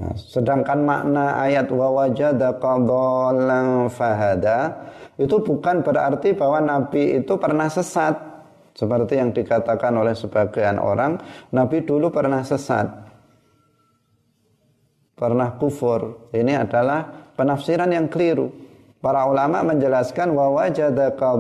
Nah, 0.02 0.18
sedangkan 0.18 0.82
makna 0.82 1.38
ayat 1.46 1.70
wa 1.70 1.94
wajadaka 1.94 2.74
fahada 3.94 4.90
itu 5.22 5.38
bukan 5.38 5.86
berarti 5.86 6.34
bahwa 6.34 6.58
nabi 6.58 7.22
itu 7.22 7.38
pernah 7.38 7.70
sesat. 7.70 8.34
Seperti 8.74 9.20
yang 9.22 9.30
dikatakan 9.30 9.94
oleh 9.94 10.18
sebagian 10.18 10.82
orang 10.82 11.22
nabi 11.54 11.86
dulu 11.86 12.10
pernah 12.10 12.42
sesat. 12.42 12.90
Pernah 15.14 15.54
kufur. 15.62 16.34
Ini 16.34 16.66
adalah 16.66 17.30
penafsiran 17.38 17.94
yang 17.94 18.10
keliru. 18.10 18.50
Para 19.06 19.30
ulama 19.30 19.62
menjelaskan 19.66 20.34
wa 20.34 20.50
wajadaka 20.50 21.38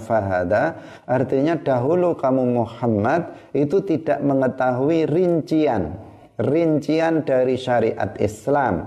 fahada 0.00 0.76
artinya 1.08 1.56
dahulu 1.56 2.16
kamu 2.16 2.64
Muhammad 2.64 3.32
itu 3.52 3.80
tidak 3.84 4.20
mengetahui 4.24 5.04
rincian 5.04 6.07
rincian 6.38 7.26
dari 7.26 7.58
syariat 7.58 8.14
Islam 8.22 8.86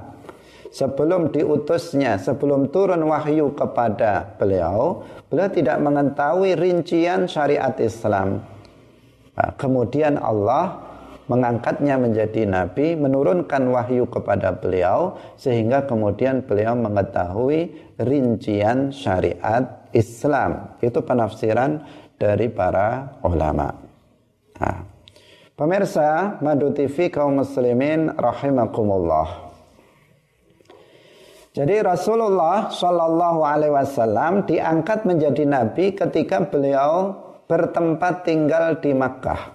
sebelum 0.71 1.35
diutusnya, 1.35 2.15
sebelum 2.15 2.71
turun 2.71 3.03
wahyu 3.03 3.51
kepada 3.51 4.39
beliau, 4.39 5.03
beliau 5.27 5.49
tidak 5.51 5.77
mengetahui 5.83 6.55
rincian 6.55 7.27
syariat 7.27 7.75
Islam. 7.77 8.39
Nah, 9.35 9.51
kemudian 9.59 10.15
Allah 10.15 10.79
mengangkatnya 11.27 11.95
menjadi 11.95 12.43
nabi, 12.47 12.95
menurunkan 12.95 13.63
wahyu 13.71 14.07
kepada 14.07 14.51
beliau 14.55 15.15
sehingga 15.39 15.87
kemudian 15.87 16.43
beliau 16.43 16.75
mengetahui 16.75 17.71
rincian 17.99 18.91
syariat 18.91 19.87
Islam. 19.91 20.75
Itu 20.83 21.03
penafsiran 21.03 21.83
dari 22.15 22.51
para 22.51 23.19
ulama. 23.23 23.71
Nah, 24.59 24.90
Pemirsa 25.61 26.41
Madu 26.41 26.73
TV 26.73 27.13
kaum 27.13 27.37
muslimin 27.37 28.09
rahimakumullah. 28.17 29.53
Jadi 31.53 31.85
Rasulullah 31.85 32.73
Shallallahu 32.73 33.45
Alaihi 33.45 33.69
Wasallam 33.69 34.49
diangkat 34.49 35.05
menjadi 35.05 35.45
nabi 35.45 35.93
ketika 35.93 36.41
beliau 36.49 37.13
bertempat 37.45 38.25
tinggal 38.25 38.81
di 38.81 38.89
Makkah. 38.97 39.53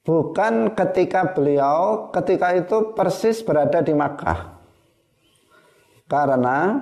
Bukan 0.00 0.72
ketika 0.72 1.36
beliau 1.36 2.08
ketika 2.16 2.56
itu 2.56 2.96
persis 2.96 3.44
berada 3.44 3.84
di 3.84 3.92
Makkah. 3.92 4.56
Karena 6.08 6.80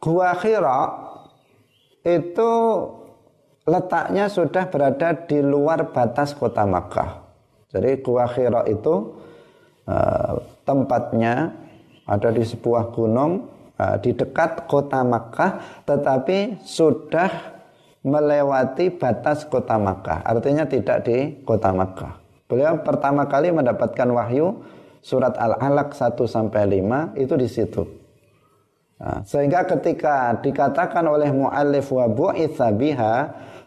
Gua 0.00 0.32
Hira 0.40 0.80
itu 2.00 2.52
letaknya 3.68 4.32
sudah 4.32 4.72
berada 4.72 5.12
di 5.28 5.44
luar 5.44 5.92
batas 5.92 6.32
kota 6.32 6.64
Makkah. 6.64 7.28
Jadi 7.68 8.00
Gua 8.00 8.24
Hira 8.24 8.64
itu 8.64 9.12
uh, 9.84 10.32
tempatnya 10.64 11.52
ada 12.08 12.32
di 12.32 12.40
sebuah 12.40 12.88
gunung 12.96 13.44
uh, 13.76 14.00
di 14.00 14.16
dekat 14.16 14.64
kota 14.64 15.04
Makkah, 15.04 15.84
tetapi 15.84 16.64
sudah 16.64 17.60
melewati 18.00 18.88
batas 18.96 19.44
kota 19.44 19.76
Makkah. 19.76 20.24
Artinya 20.24 20.64
tidak 20.64 21.04
di 21.04 21.44
kota 21.44 21.68
Makkah. 21.68 22.16
Beliau 22.48 22.80
pertama 22.80 23.28
kali 23.28 23.52
mendapatkan 23.52 24.08
wahyu 24.08 24.64
surat 25.04 25.36
Al-Alaq 25.36 25.92
1 25.92 26.16
sampai 26.24 26.80
5 26.80 27.20
itu 27.20 27.34
di 27.36 27.48
situ. 27.48 27.82
Nah, 28.98 29.22
sehingga 29.22 29.62
ketika 29.62 30.34
dikatakan 30.42 31.06
oleh 31.06 31.30
muallif 31.30 31.92
wa 31.94 32.10
bu'itsa 32.10 32.74
biha 32.74 33.14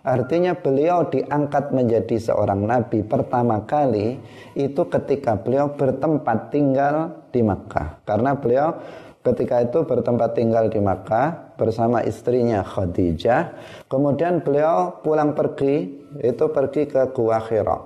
Artinya 0.02 0.58
beliau 0.58 1.06
diangkat 1.06 1.70
menjadi 1.70 2.18
seorang 2.18 2.66
nabi 2.66 3.06
pertama 3.06 3.62
kali 3.70 4.18
itu 4.58 4.82
ketika 4.90 5.38
beliau 5.38 5.78
bertempat 5.78 6.50
tinggal 6.50 7.22
di 7.30 7.46
Makkah. 7.46 8.02
Karena 8.02 8.34
beliau 8.34 8.82
ketika 9.22 9.62
itu 9.62 9.86
bertempat 9.86 10.34
tinggal 10.34 10.74
di 10.74 10.82
Makkah 10.82 11.54
bersama 11.54 12.02
istrinya 12.02 12.66
Khadijah. 12.66 13.54
Kemudian 13.86 14.42
beliau 14.42 14.98
pulang 15.06 15.38
pergi 15.38 16.02
itu 16.26 16.46
pergi 16.50 16.90
ke 16.90 17.14
Gua 17.14 17.38
Hira 17.38 17.78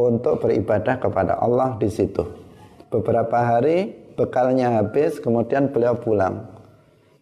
untuk 0.00 0.40
beribadah 0.40 0.96
kepada 0.96 1.36
Allah 1.36 1.76
di 1.76 1.92
situ. 1.92 2.24
Beberapa 2.88 3.38
hari 3.38 3.92
bekalnya 4.16 4.82
habis, 4.82 5.20
kemudian 5.22 5.70
beliau 5.70 5.94
pulang 6.00 6.59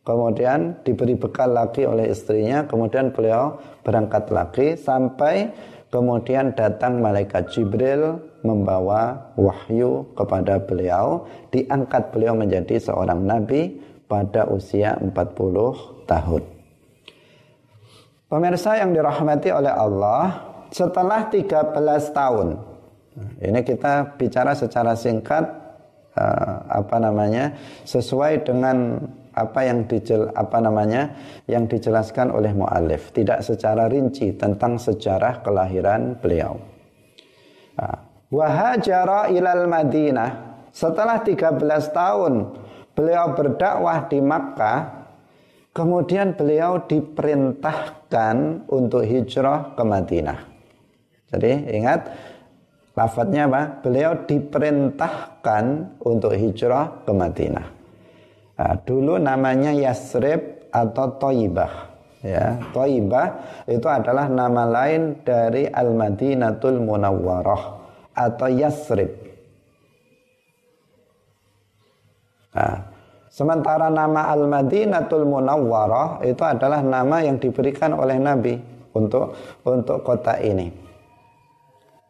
kemudian 0.09 0.73
diberi 0.89 1.13
bekal 1.21 1.53
lagi 1.53 1.85
oleh 1.85 2.09
istrinya, 2.09 2.65
kemudian 2.65 3.13
beliau 3.13 3.61
berangkat 3.85 4.33
lagi 4.33 4.73
sampai 4.81 5.53
kemudian 5.93 6.57
datang 6.57 7.05
malaikat 7.05 7.53
Jibril 7.53 8.17
membawa 8.41 9.29
wahyu 9.37 10.09
kepada 10.17 10.65
beliau, 10.65 11.29
diangkat 11.53 12.09
beliau 12.09 12.33
menjadi 12.33 12.81
seorang 12.81 13.21
nabi 13.21 13.77
pada 14.09 14.49
usia 14.49 14.97
40 14.97 15.13
tahun. 16.09 16.43
Pemirsa 18.33 18.81
yang 18.81 18.97
dirahmati 18.97 19.53
oleh 19.53 19.73
Allah, 19.73 20.41
setelah 20.73 21.29
13 21.29 21.77
tahun, 22.17 22.49
ini 23.45 23.61
kita 23.61 24.17
bicara 24.17 24.57
secara 24.57 24.97
singkat 24.97 25.45
eh, 26.17 26.57
apa 26.69 26.97
namanya 26.97 27.57
sesuai 27.85 28.45
dengan 28.45 29.01
apa 29.39 29.63
yang 29.63 29.87
dijel, 29.87 30.35
apa 30.35 30.59
namanya 30.59 31.15
yang 31.47 31.71
dijelaskan 31.71 32.35
oleh 32.35 32.51
muallif 32.51 33.15
tidak 33.15 33.47
secara 33.47 33.87
rinci 33.87 34.35
tentang 34.35 34.77
sejarah 34.77 35.41
kelahiran 35.47 36.19
beliau. 36.19 36.59
Wahajara 38.29 39.31
ilal 39.31 39.71
Madinah 39.71 40.31
setelah 40.75 41.23
13 41.23 41.63
tahun 41.95 42.35
beliau 42.93 43.33
berdakwah 43.33 44.11
di 44.11 44.19
Makkah 44.19 44.99
kemudian 45.79 46.35
beliau 46.35 46.83
diperintahkan 46.83 48.67
untuk 48.67 49.07
hijrah 49.07 49.79
ke 49.79 49.83
Madinah. 49.87 50.39
Jadi 51.31 51.53
ingat 51.71 52.01
lafadznya 52.99 53.47
apa? 53.47 53.79
Beliau 53.79 54.27
diperintahkan 54.27 55.65
untuk 56.03 56.35
hijrah 56.35 57.07
ke 57.07 57.13
Madinah. 57.15 57.78
Nah, 58.59 58.75
dulu 58.83 59.23
namanya 59.23 59.71
Yasrib 59.71 60.67
atau 60.75 61.15
Toibah. 61.15 61.95
Ya, 62.19 62.59
Toibah 62.75 63.63
itu 63.71 63.87
adalah 63.87 64.27
nama 64.27 64.67
lain 64.67 65.23
dari 65.23 65.71
Al-Madinatul 65.71 66.83
Munawwarah 66.83 67.63
atau 68.19 68.49
Yasrib. 68.51 69.15
Nah, 72.59 72.83
sementara 73.31 73.87
nama 73.95 74.35
Al-Madinatul 74.35 75.23
Munawwarah 75.23 76.27
itu 76.27 76.43
adalah 76.43 76.83
nama 76.83 77.23
yang 77.23 77.39
diberikan 77.39 77.95
oleh 77.95 78.19
Nabi 78.19 78.59
untuk 78.91 79.39
untuk 79.63 80.03
kota 80.03 80.35
ini. 80.43 80.67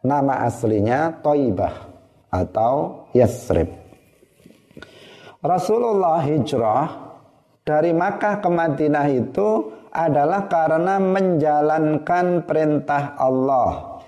Nama 0.01 0.49
aslinya 0.49 1.21
Toibah 1.21 1.85
atau 2.33 3.05
Yasrib. 3.13 3.78
Rasulullah 5.39 6.19
hijrah 6.19 6.87
dari 7.63 7.95
Makkah 7.95 8.43
ke 8.43 8.49
Madinah 8.51 9.07
itu 9.07 9.71
adalah 9.87 10.51
karena 10.51 10.99
menjalankan 10.99 12.43
perintah 12.43 13.15
Allah. 13.15 14.03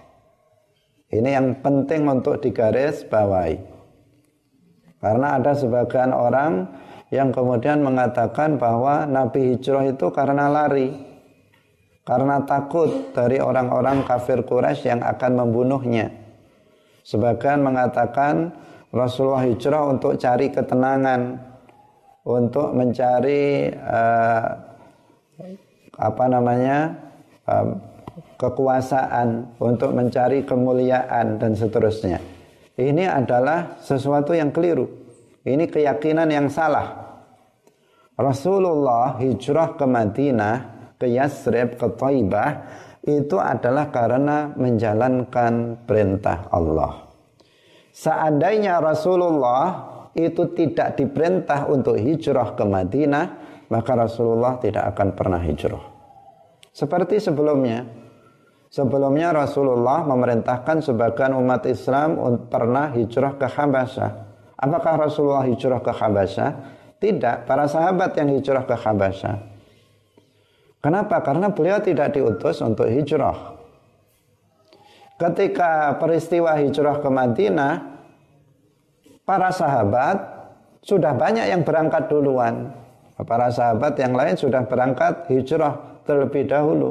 Ini 1.08 1.30
yang 1.39 1.48
penting 1.63 2.08
untuk 2.08 2.44
digaris 2.44 3.08
bawahi. 3.08 3.60
Karena 5.00 5.39
ada 5.39 5.56
sebagian 5.56 6.12
orang 6.12 6.67
yang 7.15 7.32
kemudian 7.32 7.80
mengatakan 7.80 8.60
bahwa 8.60 9.08
Nabi 9.08 9.56
hijrah 9.56 9.88
itu 9.88 10.12
karena 10.12 10.52
lari. 10.52 11.12
Karena 12.04 12.44
takut 12.44 13.13
dari 13.15 13.38
orang-orang 13.38 14.04
kafir 14.04 14.44
Quraisy 14.44 14.89
yang 14.89 15.02
akan 15.06 15.32
membunuhnya. 15.38 16.12
Sebagian 17.06 17.62
mengatakan 17.62 18.52
Rasulullah 18.91 19.47
hijrah 19.47 19.88
untuk 19.88 20.19
cari 20.19 20.51
ketenangan, 20.51 21.39
untuk 22.27 22.75
mencari 22.75 23.71
uh, 23.71 24.45
apa 25.95 26.25
namanya 26.27 26.91
uh, 27.47 27.71
kekuasaan, 28.36 29.56
untuk 29.63 29.95
mencari 29.95 30.43
kemuliaan 30.43 31.39
dan 31.39 31.56
seterusnya. 31.56 32.19
Ini 32.75 33.08
adalah 33.08 33.80
sesuatu 33.80 34.36
yang 34.36 34.51
keliru. 34.51 34.88
Ini 35.47 35.71
keyakinan 35.71 36.27
yang 36.27 36.51
salah. 36.51 37.15
Rasulullah 38.19 39.17
hijrah 39.17 39.73
ke 39.80 39.86
Madinah, 39.88 40.56
ke 40.99 41.10
Yasrib, 41.10 41.80
ke 41.80 41.88
Taibah 41.97 42.51
itu 43.01 43.41
adalah 43.41 43.89
karena 43.89 44.54
menjalankan 44.54 45.82
perintah 45.89 46.45
Allah. 46.54 47.11
Seandainya 47.91 48.80
Rasulullah 48.80 49.91
itu 50.15 50.47
tidak 50.56 50.95
diperintah 50.95 51.67
untuk 51.67 51.99
hijrah 51.99 52.56
ke 52.56 52.63
Madinah, 52.63 53.25
maka 53.67 53.91
Rasulullah 53.95 54.60
tidak 54.60 54.95
akan 54.95 55.08
pernah 55.15 55.39
hijrah. 55.43 55.84
Seperti 56.71 57.19
sebelumnya, 57.19 57.84
sebelumnya 58.71 59.36
Rasulullah 59.36 60.08
memerintahkan 60.08 60.84
sebagian 60.84 61.36
umat 61.36 61.67
Islam 61.67 62.15
untuk 62.15 62.47
pernah 62.47 62.91
hijrah 62.95 63.36
ke 63.36 63.47
Habasyah. 63.47 64.12
Apakah 64.56 65.08
Rasulullah 65.08 65.43
hijrah 65.43 65.84
ke 65.84 65.91
Habasyah? 65.91 66.51
Tidak, 66.95 67.43
para 67.43 67.67
sahabat 67.67 68.15
yang 68.15 68.32
hijrah 68.32 68.63
ke 68.63 68.75
Habasyah. 68.77 69.36
Kenapa? 70.80 71.19
Karena 71.21 71.51
beliau 71.51 71.84
tidak 71.84 72.15
diutus 72.15 72.63
untuk 72.63 72.88
hijrah 72.88 73.61
ketika 75.21 76.01
peristiwa 76.01 76.57
hijrah 76.57 76.97
ke 76.97 77.10
Madinah, 77.13 77.73
para 79.21 79.53
sahabat 79.53 80.17
sudah 80.81 81.13
banyak 81.13 81.45
yang 81.45 81.62
berangkat 81.62 82.10
duluan. 82.10 82.73
Para 83.21 83.53
sahabat 83.53 83.93
yang 84.01 84.17
lain 84.17 84.34
sudah 84.34 84.65
berangkat 84.65 85.29
hijrah 85.29 86.01
terlebih 86.10 86.49
dahulu. 86.49 86.89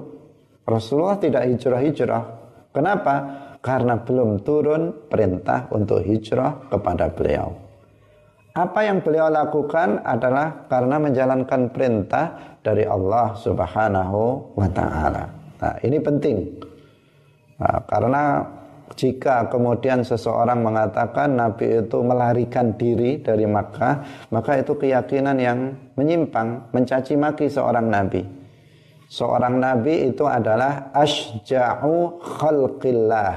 Rasulullah 0.62 1.18
tidak 1.18 1.50
hijrah-hijrah. 1.50 2.22
Kenapa? 2.70 3.14
Karena 3.58 3.98
belum 3.98 4.46
turun 4.46 5.10
perintah 5.10 5.66
untuk 5.74 6.06
hijrah 6.06 6.70
kepada 6.70 7.10
beliau. 7.10 7.50
Apa 8.54 8.86
yang 8.86 9.02
beliau 9.02 9.26
lakukan 9.26 10.06
adalah 10.06 10.70
karena 10.70 11.02
menjalankan 11.02 11.74
perintah 11.74 12.58
dari 12.62 12.86
Allah 12.86 13.34
Subhanahu 13.34 14.54
wa 14.54 14.68
taala. 14.70 15.26
Nah, 15.58 15.74
ini 15.82 15.98
penting. 15.98 16.69
Nah, 17.60 17.84
karena 17.84 18.40
jika 18.96 19.46
kemudian 19.52 20.02
seseorang 20.02 20.64
mengatakan 20.64 21.36
Nabi 21.36 21.84
itu 21.84 21.98
melarikan 22.02 22.74
diri 22.74 23.20
dari 23.20 23.44
Makkah, 23.46 24.26
maka 24.32 24.58
itu 24.58 24.74
keyakinan 24.74 25.36
yang 25.38 25.58
menyimpang, 25.94 26.72
mencaci 26.72 27.14
maki 27.14 27.46
seorang 27.46 27.86
Nabi. 27.86 28.24
Seorang 29.10 29.58
Nabi 29.58 30.14
itu 30.14 30.24
adalah 30.26 30.94
asja'u 30.94 32.22
khalqillah. 32.22 33.32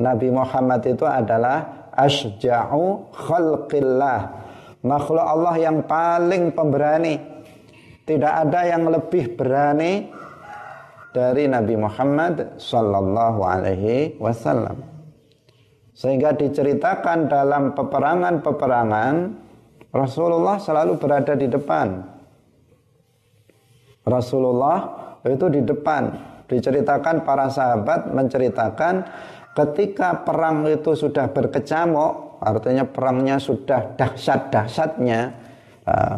Nabi 0.00 0.28
Muhammad 0.32 0.82
itu 0.88 1.04
adalah 1.04 1.90
asja'u 1.92 3.12
khalqillah. 3.12 4.20
Makhluk 4.82 5.26
Allah 5.26 5.54
yang 5.58 5.84
paling 5.84 6.54
pemberani. 6.56 7.20
Tidak 8.08 8.32
ada 8.48 8.64
yang 8.64 8.88
lebih 8.88 9.36
berani 9.36 10.08
dari 11.12 11.48
Nabi 11.48 11.74
Muhammad 11.74 12.60
sallallahu 12.60 13.40
alaihi 13.44 14.16
wasallam. 14.20 14.80
Sehingga 15.98 16.30
diceritakan 16.36 17.26
dalam 17.26 17.74
peperangan-peperangan 17.74 19.14
Rasulullah 19.90 20.60
selalu 20.62 20.94
berada 21.00 21.34
di 21.34 21.50
depan. 21.50 22.06
Rasulullah 24.06 24.78
itu 25.26 25.46
di 25.50 25.60
depan. 25.64 26.12
Diceritakan 26.48 27.28
para 27.28 27.50
sahabat 27.52 28.14
menceritakan 28.14 29.04
ketika 29.52 30.22
perang 30.22 30.64
itu 30.70 30.94
sudah 30.94 31.28
berkecamuk, 31.28 32.40
artinya 32.40 32.86
perangnya 32.88 33.36
sudah 33.36 33.98
dahsyat-dahsyatnya, 33.98 35.20
uh, 35.84 36.16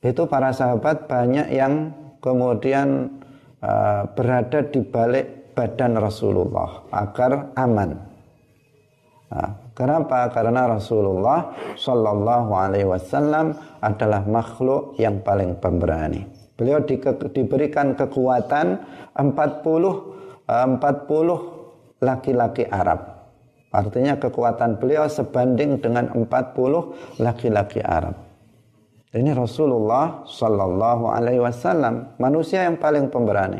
itu 0.00 0.24
para 0.26 0.50
sahabat 0.50 1.06
banyak 1.06 1.52
yang 1.52 1.92
kemudian 2.24 3.19
uh, 3.64 4.02
berada 4.12 4.60
di 4.66 4.80
balik 4.84 5.56
badan 5.56 5.96
Rasulullah 6.00 6.84
agar 6.92 7.52
aman. 7.56 7.90
Nah, 9.30 9.50
kenapa? 9.78 10.26
Karena 10.34 10.66
Rasulullah 10.66 11.54
Shallallahu 11.78 12.50
Alaihi 12.50 12.88
Wasallam 12.88 13.54
adalah 13.78 14.26
makhluk 14.26 14.98
yang 14.98 15.22
paling 15.22 15.54
pemberani. 15.62 16.26
Beliau 16.58 16.82
di, 16.82 16.98
diberikan 17.32 17.94
kekuatan 17.94 18.66
40 19.16 20.20
40 20.50 22.02
laki-laki 22.02 22.66
Arab. 22.66 23.00
Artinya 23.70 24.18
kekuatan 24.18 24.82
beliau 24.82 25.06
sebanding 25.06 25.78
dengan 25.78 26.10
40 26.10 27.22
laki-laki 27.22 27.78
Arab. 27.78 28.29
Ini 29.10 29.34
Rasulullah 29.34 30.22
Sallallahu 30.22 31.10
Alaihi 31.10 31.42
Wasallam 31.42 32.14
manusia 32.22 32.62
yang 32.62 32.78
paling 32.78 33.10
pemberani. 33.10 33.58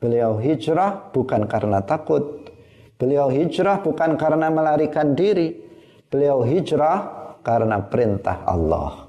Beliau 0.00 0.40
hijrah 0.40 1.12
bukan 1.12 1.44
karena 1.44 1.84
takut. 1.84 2.48
Beliau 2.96 3.28
hijrah 3.28 3.84
bukan 3.84 4.16
karena 4.16 4.48
melarikan 4.48 5.12
diri. 5.12 5.52
Beliau 6.08 6.40
hijrah 6.48 7.28
karena 7.44 7.76
perintah 7.84 8.40
Allah. 8.48 9.04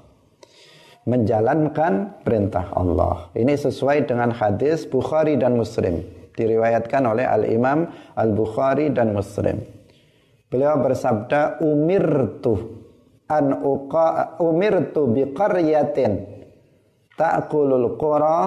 Menjalankan 1.08 2.20
perintah 2.20 2.76
Allah. 2.76 3.32
Ini 3.32 3.56
sesuai 3.56 4.12
dengan 4.12 4.36
hadis 4.36 4.84
Bukhari 4.84 5.40
dan 5.40 5.56
Muslim. 5.56 6.04
Diriwayatkan 6.36 7.00
oleh 7.00 7.24
Al-Imam 7.24 7.88
Al-Bukhari 8.12 8.92
dan 8.92 9.16
Muslim. 9.16 9.64
Beliau 10.52 10.76
bersabda, 10.84 11.64
Umirtu 11.64 12.75
an 13.26 13.58
uqa 13.62 14.38
umirtu 14.38 15.10
bi 15.10 15.34
qaryatin 15.34 16.22
ta'kulul 17.18 17.98
qura 17.98 18.38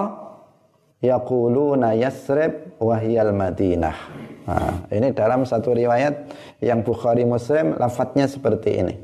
yaquluna 1.00 1.96
yasrib 1.96 2.76
wa 2.80 2.96
hiyal 2.96 3.32
madinah. 3.32 3.96
Nah, 4.50 4.88
ini 4.90 5.12
dalam 5.14 5.46
satu 5.46 5.76
riwayat 5.76 6.32
yang 6.64 6.82
Bukhari 6.82 7.22
Muslim 7.22 7.76
lafadznya 7.76 8.26
seperti 8.26 8.70
ini. 8.82 8.94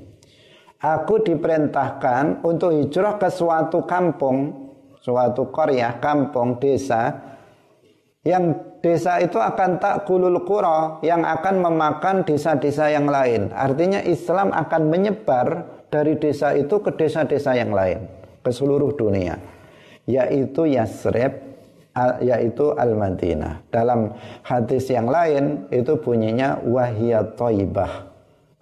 Aku 0.76 1.24
diperintahkan 1.24 2.44
untuk 2.44 2.74
hijrah 2.76 3.16
ke 3.16 3.32
suatu 3.32 3.88
kampung, 3.88 4.68
suatu 5.00 5.48
korea, 5.48 5.96
kampung, 6.02 6.60
desa 6.60 7.16
yang 8.26 8.65
desa 8.86 9.18
itu 9.18 9.42
akan 9.42 9.82
tak 9.82 10.06
kulul 10.06 10.46
kuro 10.46 11.02
yang 11.02 11.26
akan 11.26 11.58
memakan 11.58 12.22
desa-desa 12.22 12.86
yang 12.94 13.10
lain. 13.10 13.50
Artinya 13.50 13.98
Islam 14.06 14.54
akan 14.54 14.82
menyebar 14.86 15.66
dari 15.90 16.14
desa 16.14 16.54
itu 16.54 16.78
ke 16.78 16.94
desa-desa 16.94 17.58
yang 17.58 17.74
lain, 17.74 18.06
ke 18.46 18.50
seluruh 18.54 18.94
dunia. 18.94 19.42
Yaitu 20.06 20.70
Yasrib, 20.70 21.34
yaitu 22.22 22.70
Al-Madinah. 22.78 23.66
Dalam 23.74 24.14
hadis 24.46 24.86
yang 24.86 25.10
lain 25.10 25.66
itu 25.74 25.98
bunyinya 25.98 26.62
wahiyat 26.62 27.34
toibah. 27.34 28.06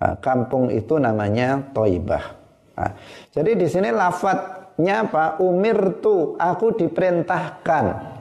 Nah, 0.00 0.16
kampung 0.24 0.72
itu 0.72 0.96
namanya 0.96 1.60
toibah. 1.76 2.32
Nah, 2.80 2.96
jadi 3.28 3.60
di 3.60 3.68
sini 3.68 3.92
lafadznya 3.92 5.04
apa? 5.04 5.36
Umir 5.36 6.00
tu, 6.00 6.32
aku 6.40 6.80
diperintahkan 6.80 8.13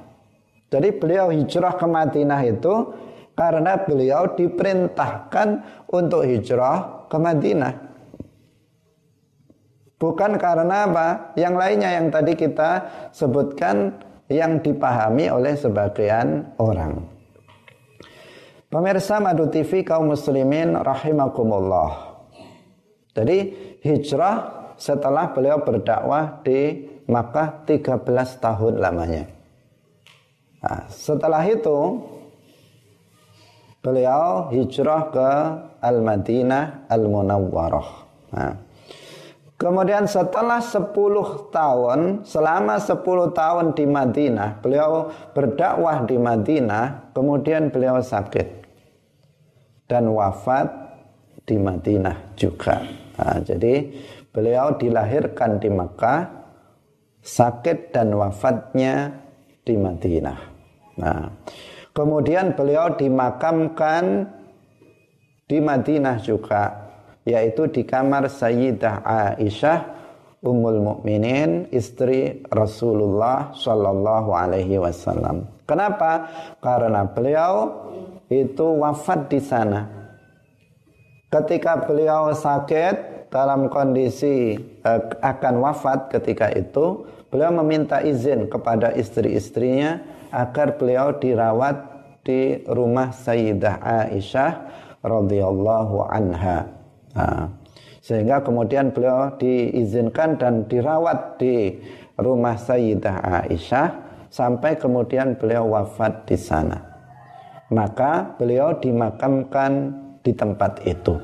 jadi 0.73 0.89
beliau 0.89 1.29
hijrah 1.29 1.77
ke 1.77 1.85
Madinah 1.85 2.41
itu 2.49 2.73
karena 3.37 3.77
beliau 3.77 4.33
diperintahkan 4.33 5.47
untuk 5.93 6.25
hijrah 6.25 7.05
ke 7.05 7.17
Madinah. 7.21 7.73
Bukan 10.01 10.41
karena 10.41 10.89
apa? 10.89 11.07
Yang 11.37 11.55
lainnya 11.61 11.89
yang 11.93 12.09
tadi 12.09 12.33
kita 12.33 12.89
sebutkan 13.13 14.01
yang 14.33 14.65
dipahami 14.65 15.29
oleh 15.29 15.53
sebagian 15.53 16.57
orang. 16.57 17.05
Pemirsa 18.73 19.21
Madu 19.21 19.53
TV 19.53 19.85
kaum 19.85 20.09
muslimin 20.09 20.73
rahimakumullah. 20.73 22.17
Jadi 23.13 23.37
hijrah 23.85 24.65
setelah 24.73 25.29
beliau 25.29 25.61
berdakwah 25.61 26.41
di 26.41 26.89
Makkah 27.05 27.61
13 27.69 28.41
tahun 28.41 28.81
lamanya. 28.81 29.42
Nah, 30.63 30.87
setelah 30.87 31.43
itu 31.43 31.99
beliau 33.83 34.47
hijrah 34.47 35.11
ke 35.11 35.29
Al-Madinah 35.83 36.87
Al-Munawwarah. 36.87 37.89
Nah, 38.31 38.55
kemudian 39.59 40.07
setelah 40.07 40.63
10 40.63 41.51
tahun, 41.51 42.23
selama 42.23 42.79
10 42.79 43.35
tahun 43.35 43.75
di 43.75 43.83
Madinah, 43.83 44.63
beliau 44.63 45.11
berdakwah 45.35 46.07
di 46.07 46.15
Madinah, 46.15 47.11
kemudian 47.11 47.67
beliau 47.67 47.99
sakit 47.99 48.63
dan 49.91 50.07
wafat 50.15 50.71
di 51.43 51.59
Madinah 51.59 52.39
juga. 52.39 52.87
Nah, 53.19 53.43
jadi 53.43 53.91
beliau 54.31 54.79
dilahirkan 54.79 55.59
di 55.59 55.67
Makkah, 55.67 56.31
sakit 57.19 57.91
dan 57.91 58.15
wafatnya 58.15 59.11
di 59.67 59.75
Madinah. 59.75 60.52
Nah, 60.97 61.33
kemudian 61.93 62.53
beliau 62.53 62.93
dimakamkan 62.93 64.29
di 65.49 65.57
Madinah 65.57 66.17
juga, 66.21 66.93
yaitu 67.25 67.65
di 67.69 67.81
kamar 67.85 68.29
Sayyidah 68.29 69.01
Aisyah 69.03 69.79
Ummul 70.43 70.83
Mukminin, 70.83 71.71
istri 71.71 72.43
Rasulullah 72.51 73.55
Shallallahu 73.55 74.35
Alaihi 74.35 74.75
Wasallam. 74.75 75.47
Kenapa? 75.63 76.27
Karena 76.59 77.07
beliau 77.07 77.71
itu 78.27 78.67
wafat 78.83 79.31
di 79.31 79.39
sana. 79.39 79.87
Ketika 81.31 81.87
beliau 81.87 82.35
sakit 82.35 83.31
dalam 83.31 83.71
kondisi 83.71 84.53
eh, 84.59 85.01
akan 85.23 85.53
wafat 85.63 86.11
ketika 86.11 86.51
itu, 86.53 87.07
beliau 87.31 87.49
meminta 87.63 88.03
izin 88.03 88.45
kepada 88.51 88.93
istri-istrinya 88.93 89.97
agar 90.33 90.81
beliau 90.81 91.13
dirawat 91.21 91.77
di 92.25 92.65
rumah 92.65 93.13
Sayyidah 93.13 93.77
Aisyah 94.09 94.51
radhiyallahu 95.05 96.09
anha. 96.09 96.73
Nah, 97.13 97.53
sehingga 98.01 98.41
kemudian 98.41 98.89
beliau 98.89 99.37
diizinkan 99.37 100.41
dan 100.41 100.65
dirawat 100.65 101.37
di 101.37 101.77
rumah 102.17 102.57
Sayyidah 102.57 103.45
Aisyah 103.45 103.87
sampai 104.33 104.81
kemudian 104.81 105.37
beliau 105.37 105.69
wafat 105.69 106.25
di 106.25 106.35
sana 106.35 106.93
maka 107.73 108.37
beliau 108.37 108.77
dimakamkan 108.77 109.97
di 110.21 110.31
tempat 110.31 110.85
itu. 110.85 111.17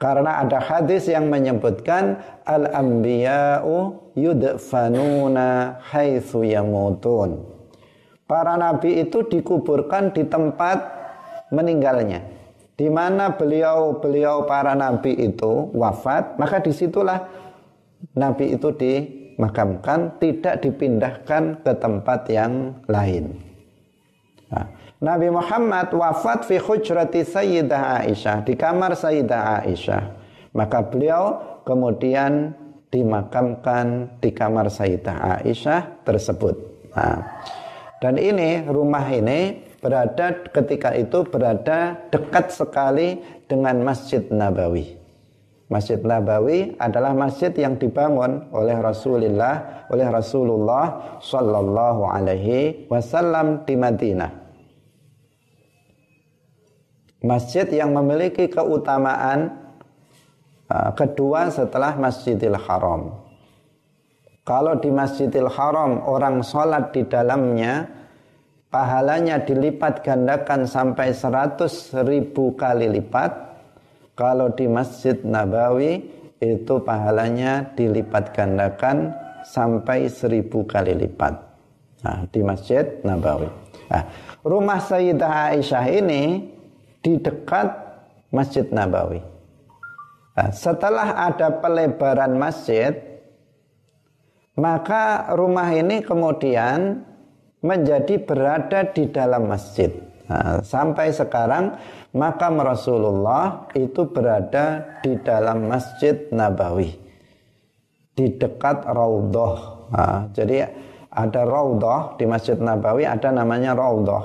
Karena 0.00 0.42
ada 0.42 0.58
hadis 0.58 1.06
yang 1.06 1.30
menyebutkan 1.30 2.18
al-anbiya'u 2.44 3.94
yudfanuna 4.18 5.78
haitsu 5.92 6.42
yamutun. 6.44 7.53
Para 8.24 8.56
nabi 8.56 9.04
itu 9.04 9.20
dikuburkan 9.28 10.16
di 10.16 10.24
tempat 10.24 10.80
meninggalnya. 11.52 12.24
Di 12.74 12.90
mana 12.90 13.36
beliau-beliau 13.36 14.48
para 14.48 14.74
nabi 14.74 15.14
itu 15.14 15.70
wafat, 15.76 16.40
maka 16.40 16.58
di 16.58 16.74
situlah 16.74 17.22
nabi 18.16 18.56
itu 18.56 18.72
dimakamkan, 18.74 20.18
tidak 20.18 20.64
dipindahkan 20.64 21.62
ke 21.62 21.72
tempat 21.78 22.20
yang 22.32 22.82
lain. 22.90 23.38
Nah, 24.50 24.66
Nabi 25.04 25.28
Muhammad 25.28 25.92
wafat 25.92 26.48
fi 26.48 26.56
hujrati 26.56 27.28
Sayyidah 27.28 28.08
Aisyah 28.08 28.40
di 28.40 28.56
kamar 28.56 28.96
Sayyidah 28.96 29.66
Aisyah. 29.68 30.02
Maka 30.56 30.80
beliau 30.86 31.60
kemudian 31.66 32.56
dimakamkan 32.88 34.16
di 34.22 34.32
kamar 34.32 34.72
Sayyidah 34.72 35.44
Aisyah 35.44 36.06
tersebut. 36.08 36.56
Nah, 36.94 37.20
dan 38.04 38.20
ini 38.20 38.68
rumah 38.68 39.08
ini 39.08 39.64
berada 39.80 40.44
ketika 40.52 40.92
itu 40.92 41.24
berada 41.24 41.96
dekat 42.12 42.52
sekali 42.52 43.16
dengan 43.48 43.80
Masjid 43.80 44.20
Nabawi. 44.28 45.00
Masjid 45.72 45.96
Nabawi 45.96 46.76
adalah 46.76 47.16
masjid 47.16 47.48
yang 47.56 47.80
dibangun 47.80 48.52
oleh 48.52 48.76
Rasulullah 48.76 49.88
oleh 49.88 50.04
Rasulullah 50.12 51.16
Shallallahu 51.24 52.04
Alaihi 52.04 52.84
Wasallam 52.92 53.64
di 53.64 53.72
Madinah 53.72 54.44
masjid 57.24 57.64
yang 57.72 57.96
memiliki 57.96 58.46
keutamaan 58.52 59.56
uh, 60.68 60.92
kedua 60.92 61.48
setelah 61.48 61.96
Masjidil 61.96 62.60
Haram. 62.60 63.24
Kalau 64.44 64.76
di 64.76 64.92
Masjidil 64.92 65.48
Haram 65.48 66.04
orang 66.04 66.44
sholat 66.44 66.92
di 66.92 67.00
dalamnya 67.08 67.88
pahalanya 68.68 69.40
dilipat 69.40 70.04
gandakan 70.04 70.68
sampai 70.68 71.16
100 71.16 71.64
ribu 72.04 72.52
kali 72.52 72.92
lipat. 72.92 73.32
Kalau 74.12 74.52
di 74.52 74.68
Masjid 74.68 75.16
Nabawi 75.24 76.04
itu 76.44 76.74
pahalanya 76.84 77.72
dilipat 77.72 78.36
gandakan 78.36 79.16
sampai 79.48 80.12
seribu 80.12 80.68
kali 80.68 80.92
lipat. 80.92 81.34
Nah, 82.04 82.28
di 82.28 82.44
Masjid 82.44 82.84
Nabawi. 83.00 83.48
Nah, 83.88 84.04
rumah 84.44 84.76
Sayyidah 84.76 85.56
Aisyah 85.56 85.86
ini 85.88 86.52
di 87.00 87.16
dekat 87.16 87.72
Masjid 88.28 88.68
Nabawi. 88.68 89.24
Nah, 90.36 90.50
setelah 90.52 91.14
ada 91.32 91.48
pelebaran 91.62 92.36
masjid, 92.36 93.13
maka 94.54 95.34
rumah 95.34 95.70
ini 95.74 96.02
kemudian 96.02 97.02
menjadi 97.64 98.20
berada 98.22 98.86
di 98.92 99.08
dalam 99.10 99.48
masjid. 99.48 99.90
Nah, 100.24 100.64
sampai 100.64 101.12
sekarang 101.12 101.76
makam 102.16 102.56
Rasulullah 102.60 103.68
itu 103.76 104.08
berada 104.08 104.96
di 105.04 105.20
dalam 105.20 105.68
Masjid 105.68 106.16
Nabawi 106.32 106.96
di 108.16 108.26
dekat 108.32 108.88
Raudhah. 108.88 109.56
Nah, 109.92 110.20
jadi 110.32 110.64
ada 111.12 111.42
Raudhah 111.44 112.16
di 112.16 112.24
Masjid 112.24 112.56
Nabawi 112.56 113.04
ada 113.04 113.28
namanya 113.34 113.76
Raudhah 113.76 114.24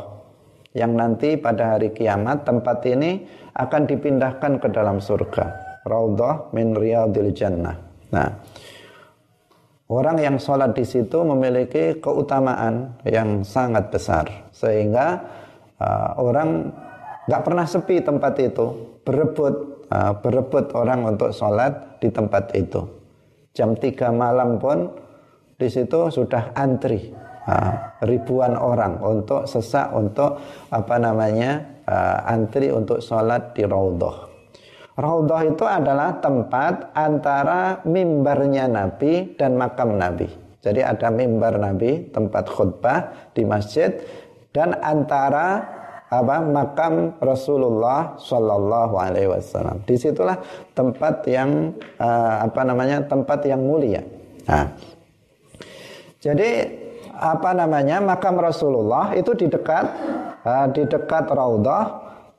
yang 0.71 0.95
nanti 0.95 1.35
pada 1.35 1.75
hari 1.75 1.91
kiamat 1.91 2.47
tempat 2.47 2.79
ini 2.87 3.25
akan 3.57 3.81
dipindahkan 3.89 4.61
ke 4.61 4.67
dalam 4.71 5.03
surga. 5.03 5.45
Raudhah 5.83 6.53
min 6.55 6.77
riyadil 6.77 7.33
jannah. 7.35 7.75
Nah, 8.13 8.29
orang 9.89 10.21
yang 10.21 10.37
sholat 10.37 10.77
di 10.77 10.85
situ 10.85 11.25
memiliki 11.25 11.97
keutamaan 11.97 12.95
yang 13.03 13.41
sangat 13.41 13.89
besar. 13.89 14.25
Sehingga 14.53 15.19
uh, 15.81 16.09
orang 16.21 16.69
nggak 17.25 17.43
pernah 17.43 17.65
sepi 17.65 18.05
tempat 18.05 18.33
itu. 18.39 18.65
Berebut 19.03 19.85
uh, 19.89 20.13
berebut 20.21 20.71
orang 20.77 21.09
untuk 21.17 21.33
sholat 21.33 21.97
di 21.97 22.13
tempat 22.13 22.53
itu. 22.53 22.85
Jam 23.57 23.73
3 23.73 24.13
malam 24.13 24.61
pun 24.61 24.93
di 25.59 25.67
situ 25.67 26.07
sudah 26.07 26.55
antri 26.55 27.11
ribuan 28.05 28.53
orang 28.53 29.01
untuk 29.01 29.49
sesak 29.49 29.89
untuk 29.91 30.37
apa 30.69 30.95
namanya 31.01 31.81
antri 32.29 32.69
untuk 32.69 33.01
sholat 33.01 33.57
di 33.57 33.65
Raudhah. 33.65 34.28
Raudhah 34.99 35.47
itu 35.47 35.63
adalah 35.63 36.19
tempat 36.19 36.91
antara 36.91 37.79
mimbarnya 37.87 38.67
Nabi 38.67 39.31
dan 39.39 39.55
makam 39.55 39.95
Nabi. 39.95 40.27
Jadi 40.59 40.83
ada 40.83 41.07
mimbar 41.07 41.55
Nabi, 41.55 42.11
tempat 42.11 42.51
khutbah 42.51 43.31
di 43.31 43.47
masjid 43.47 43.95
dan 44.51 44.75
antara 44.83 45.63
apa 46.11 46.43
makam 46.43 47.15
Rasulullah 47.23 48.19
Shallallahu 48.19 48.99
Alaihi 48.99 49.31
Wasallam. 49.31 49.87
Di 49.87 49.95
situlah 49.95 50.35
tempat 50.75 51.23
yang 51.31 51.71
uh, 51.95 52.43
apa 52.43 52.61
namanya 52.67 52.99
tempat 53.07 53.39
yang 53.47 53.63
mulia. 53.63 54.03
Nah, 54.51 54.67
jadi 56.19 56.75
apa 57.15 57.55
namanya 57.55 58.03
makam 58.03 58.35
Rasulullah 58.35 59.15
itu 59.15 59.31
di 59.31 59.47
dekat 59.47 59.85
uh, 60.43 60.67
di 60.75 60.83
dekat 60.83 61.31
Raudhah 61.31 61.85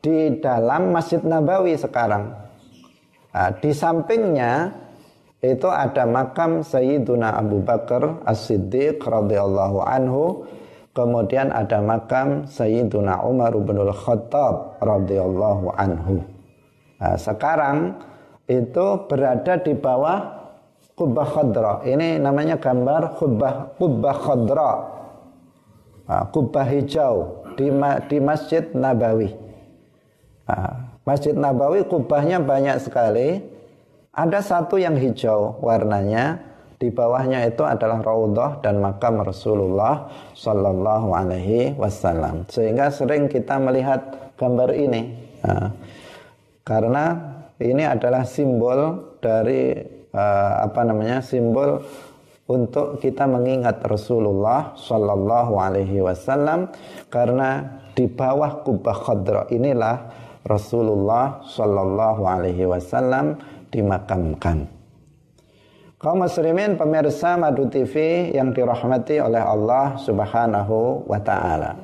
di 0.05 0.37
dalam 0.45 0.93
Masjid 0.93 1.25
Nabawi 1.25 1.73
sekarang. 1.81 2.50
Uh, 3.31 3.51
di 3.63 3.71
sampingnya 3.71 4.75
itu 5.41 5.71
ada 5.71 6.05
makam 6.05 6.67
Sayyiduna 6.67 7.39
Abu 7.39 7.63
Bakar 7.63 8.23
As-Siddiq 8.27 9.01
radhiyallahu 9.01 9.79
anhu. 9.87 10.45
Kemudian 10.91 11.55
ada 11.55 11.79
makam 11.79 12.51
Sayyiduna 12.51 13.23
Umar 13.23 13.55
bin 13.55 13.79
Khattab 13.95 14.83
radhiyallahu 14.83 15.71
anhu. 15.79 16.27
Nah, 16.99 17.15
sekarang 17.15 17.95
itu 18.51 19.07
berada 19.07 19.55
di 19.63 19.73
bawah 19.79 20.41
Kubah 21.01 21.25
khadra. 21.33 21.73
Ini 21.89 22.21
namanya 22.21 22.61
gambar 22.61 23.17
kubah 23.17 23.73
kubah 23.81 24.17
khadra. 24.21 24.73
Nah, 26.05 26.29
kubah 26.29 26.69
hijau 26.69 27.41
di 27.57 27.73
di 28.05 28.19
Masjid 28.21 28.69
Nabawi. 28.77 29.33
Nah, 30.45 30.90
Masjid 31.09 31.33
Nabawi 31.33 31.89
kubahnya 31.89 32.41
banyak 32.41 32.77
sekali. 32.83 33.41
Ada 34.11 34.43
satu 34.43 34.75
yang 34.75 34.99
hijau 34.99 35.63
warnanya 35.63 36.51
Di 36.81 36.89
bawahnya 36.89 37.45
itu 37.45 37.61
adalah 37.61 38.01
raudhah 38.01 38.65
dan 38.65 38.81
makam 38.81 39.21
Rasulullah 39.21 40.09
Sallallahu 40.33 41.13
Alaihi 41.13 41.77
Wasallam. 41.77 42.49
Sehingga 42.49 42.89
sering 42.89 43.29
kita 43.29 43.61
melihat 43.61 44.33
gambar 44.41 44.73
ini, 44.73 45.13
nah, 45.45 45.77
karena 46.65 47.21
ini 47.61 47.85
adalah 47.85 48.25
simbol 48.25 49.13
dari 49.21 49.77
uh, 50.17 50.65
apa 50.65 50.81
namanya 50.89 51.21
simbol 51.21 51.85
untuk 52.49 52.97
kita 52.97 53.29
mengingat 53.29 53.85
Rasulullah 53.85 54.73
Sallallahu 54.73 55.61
Alaihi 55.61 56.01
Wasallam 56.01 56.73
karena 57.13 57.77
di 57.93 58.09
bawah 58.09 58.65
kubah 58.65 58.97
khadra 59.05 59.43
inilah 59.53 60.09
Rasulullah 60.45 61.45
Sallallahu 61.45 62.23
Alaihi 62.25 62.65
Wasallam 62.65 63.37
dimakamkan. 63.69 64.67
Kaum 66.01 66.25
muslimin 66.25 66.81
pemirsa 66.81 67.37
Madu 67.37 67.69
TV 67.69 68.29
yang 68.33 68.57
dirahmati 68.57 69.21
oleh 69.21 69.45
Allah 69.45 70.01
Subhanahu 70.01 71.05
wa 71.05 71.21
taala. 71.21 71.77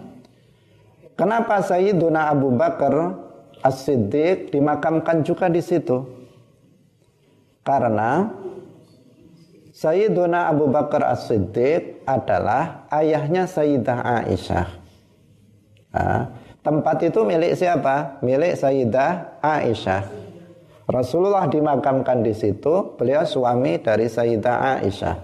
Kenapa 1.20 1.60
Sayyiduna 1.60 2.32
Abu 2.32 2.48
Bakar 2.56 3.12
As-Siddiq 3.60 4.52
dimakamkan 4.56 5.20
juga 5.20 5.52
di 5.52 5.60
situ? 5.60 6.00
Karena 7.60 8.32
Sayyiduna 9.76 10.48
Abu 10.48 10.72
Bakar 10.72 11.04
As-Siddiq 11.12 12.08
adalah 12.08 12.88
ayahnya 12.88 13.44
Sayyidah 13.44 14.00
Aisyah. 14.00 14.68
Nah, 15.92 16.20
tempat 16.66 16.98
itu 17.06 17.22
milik 17.22 17.54
siapa? 17.54 18.18
Milik 18.26 18.58
Sayyidah 18.58 19.38
Aisyah. 19.38 20.02
Rasulullah 20.90 21.46
dimakamkan 21.46 22.26
di 22.26 22.34
situ, 22.34 22.98
beliau 22.98 23.22
suami 23.22 23.78
dari 23.78 24.10
Sayyidah 24.10 24.82
Aisyah. 24.82 25.16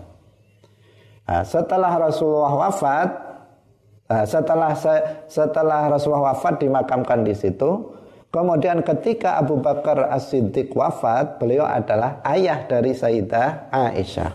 Nah, 1.26 1.42
setelah 1.42 1.98
Rasulullah 1.98 2.54
wafat, 2.66 3.08
nah, 4.06 4.22
setelah 4.26 4.74
setelah 5.26 5.90
Rasulullah 5.90 6.34
wafat 6.34 6.62
dimakamkan 6.62 7.26
di 7.26 7.34
situ, 7.34 7.94
kemudian 8.30 8.82
ketika 8.82 9.38
Abu 9.38 9.58
Bakar 9.58 10.10
As-Siddiq 10.14 10.74
wafat, 10.74 11.42
beliau 11.42 11.66
adalah 11.66 12.22
ayah 12.26 12.66
dari 12.66 12.94
Sayyidah 12.94 13.70
Aisyah. 13.70 14.34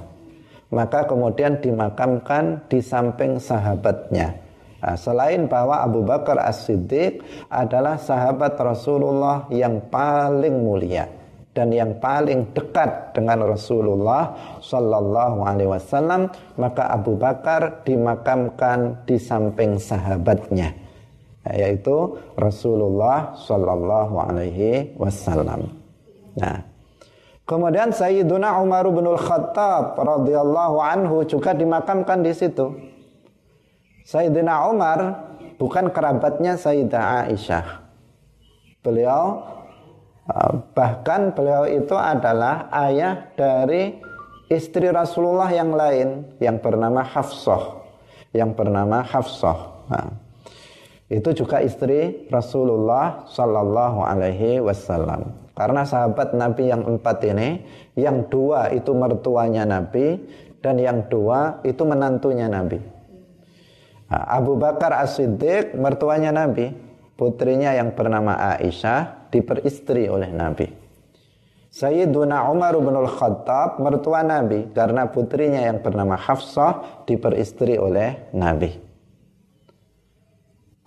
Maka 0.68 1.08
kemudian 1.08 1.64
dimakamkan 1.64 2.68
di 2.68 2.84
samping 2.84 3.40
sahabatnya. 3.40 4.47
Nah, 4.88 4.96
selain 4.96 5.52
bahwa 5.52 5.84
Abu 5.84 6.00
Bakar 6.08 6.40
As-Siddiq 6.40 7.20
adalah 7.52 8.00
sahabat 8.00 8.56
Rasulullah 8.56 9.44
yang 9.52 9.84
paling 9.92 10.64
mulia 10.64 11.12
dan 11.52 11.76
yang 11.76 12.00
paling 12.00 12.56
dekat 12.56 13.12
dengan 13.12 13.44
Rasulullah 13.52 14.32
Sallallahu 14.64 15.44
Alaihi 15.44 15.76
Wasallam 15.76 16.32
maka 16.56 16.88
Abu 16.88 17.20
Bakar 17.20 17.84
dimakamkan 17.84 19.04
di 19.04 19.20
samping 19.20 19.76
sahabatnya 19.76 20.72
yaitu 21.52 22.16
Rasulullah 22.40 23.36
Sallallahu 23.36 24.16
Alaihi 24.24 24.96
Wasallam. 24.96 25.68
Nah, 26.40 26.64
kemudian 27.44 27.92
Sayyiduna 27.92 28.64
Umar 28.64 28.88
bin 28.88 29.04
Khattab 29.20 30.00
radhiyallahu 30.00 30.80
anhu 30.80 31.28
juga 31.28 31.52
dimakamkan 31.52 32.24
di 32.24 32.32
situ. 32.32 32.96
Sayyidina 34.08 34.72
Umar 34.72 35.00
bukan 35.60 35.92
kerabatnya 35.92 36.56
Sayyidah 36.56 37.28
Aisyah. 37.28 37.84
Beliau 38.80 39.44
Ah, 40.28 40.60
bahkan 40.76 41.32
beliau 41.32 41.64
itu 41.64 41.96
adalah 41.96 42.68
ayah 42.84 43.32
dari 43.40 43.96
istri 44.52 44.92
Rasulullah 44.92 45.48
yang 45.48 45.72
lain 45.72 46.36
yang 46.44 46.60
bernama 46.60 47.00
Hafsah. 47.00 47.80
Yang 48.36 48.60
bernama 48.60 49.08
Hafsah. 49.08 49.88
Nah, 49.88 50.12
itu 51.08 51.32
juga 51.32 51.64
istri 51.64 52.28
Rasulullah 52.28 53.24
Sallallahu 53.32 54.04
Alaihi 54.04 54.60
Wasallam. 54.60 55.32
Karena 55.56 55.88
sahabat 55.88 56.36
Nabi 56.36 56.76
yang 56.76 56.84
empat 56.84 57.24
ini, 57.24 57.64
yang 57.96 58.28
dua 58.28 58.68
itu 58.76 58.92
mertuanya 58.92 59.64
Nabi 59.64 60.28
dan 60.60 60.76
yang 60.76 61.08
dua 61.08 61.64
itu 61.64 61.88
menantunya 61.88 62.52
Nabi. 62.52 62.84
Abu 64.08 64.56
Bakar 64.56 64.96
As-Siddiq 65.04 65.76
mertuanya 65.76 66.32
Nabi, 66.32 66.72
putrinya 67.20 67.76
yang 67.76 67.92
bernama 67.92 68.40
Aisyah 68.56 69.28
diperistri 69.28 70.08
oleh 70.08 70.32
Nabi. 70.32 70.68
Sayyiduna 71.68 72.48
Umar 72.48 72.74
bin 72.80 72.96
Al-Khattab 72.96 73.84
mertua 73.84 74.24
Nabi 74.24 74.72
karena 74.72 75.12
putrinya 75.12 75.60
yang 75.62 75.84
bernama 75.84 76.16
Hafsah 76.16 77.04
diperistri 77.04 77.76
oleh 77.76 78.32
Nabi. 78.32 78.72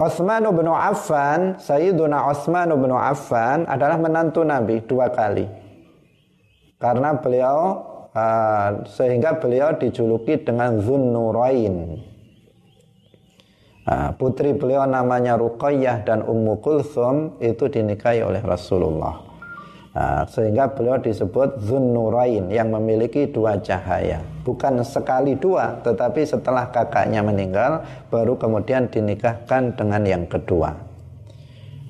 Utsman 0.01 0.49
bin 0.49 0.65
Affan, 0.73 1.61
Sayyiduna 1.61 2.25
Utsman 2.33 2.73
bin 2.73 2.89
Affan 2.97 3.69
adalah 3.69 4.01
menantu 4.01 4.41
Nabi 4.41 4.81
dua 4.81 5.13
kali. 5.13 5.45
Karena 6.81 7.13
beliau 7.21 7.85
sehingga 8.89 9.37
beliau 9.37 9.77
dijuluki 9.77 10.41
dengan 10.41 10.81
Zunnurain. 10.81 12.10
Nah, 13.81 14.13
putri 14.13 14.53
beliau 14.53 14.85
namanya 14.85 15.41
Ruqayyah 15.41 16.05
dan 16.05 16.21
Ummu 16.21 16.61
Kulthum 16.61 17.41
itu 17.41 17.65
dinikahi 17.67 18.21
oleh 18.21 18.45
Rasulullah. 18.45 19.31
Nah, 19.91 20.23
sehingga 20.31 20.71
beliau 20.71 21.03
disebut 21.03 21.59
Zunnurain 21.67 22.47
yang 22.47 22.71
memiliki 22.71 23.27
dua 23.27 23.59
cahaya. 23.59 24.23
Bukan 24.47 24.87
sekali 24.87 25.35
dua, 25.35 25.83
tetapi 25.83 26.23
setelah 26.23 26.71
kakaknya 26.71 27.27
meninggal 27.27 27.83
baru 28.07 28.39
kemudian 28.39 28.87
dinikahkan 28.87 29.75
dengan 29.75 30.07
yang 30.07 30.25
kedua. 30.31 30.71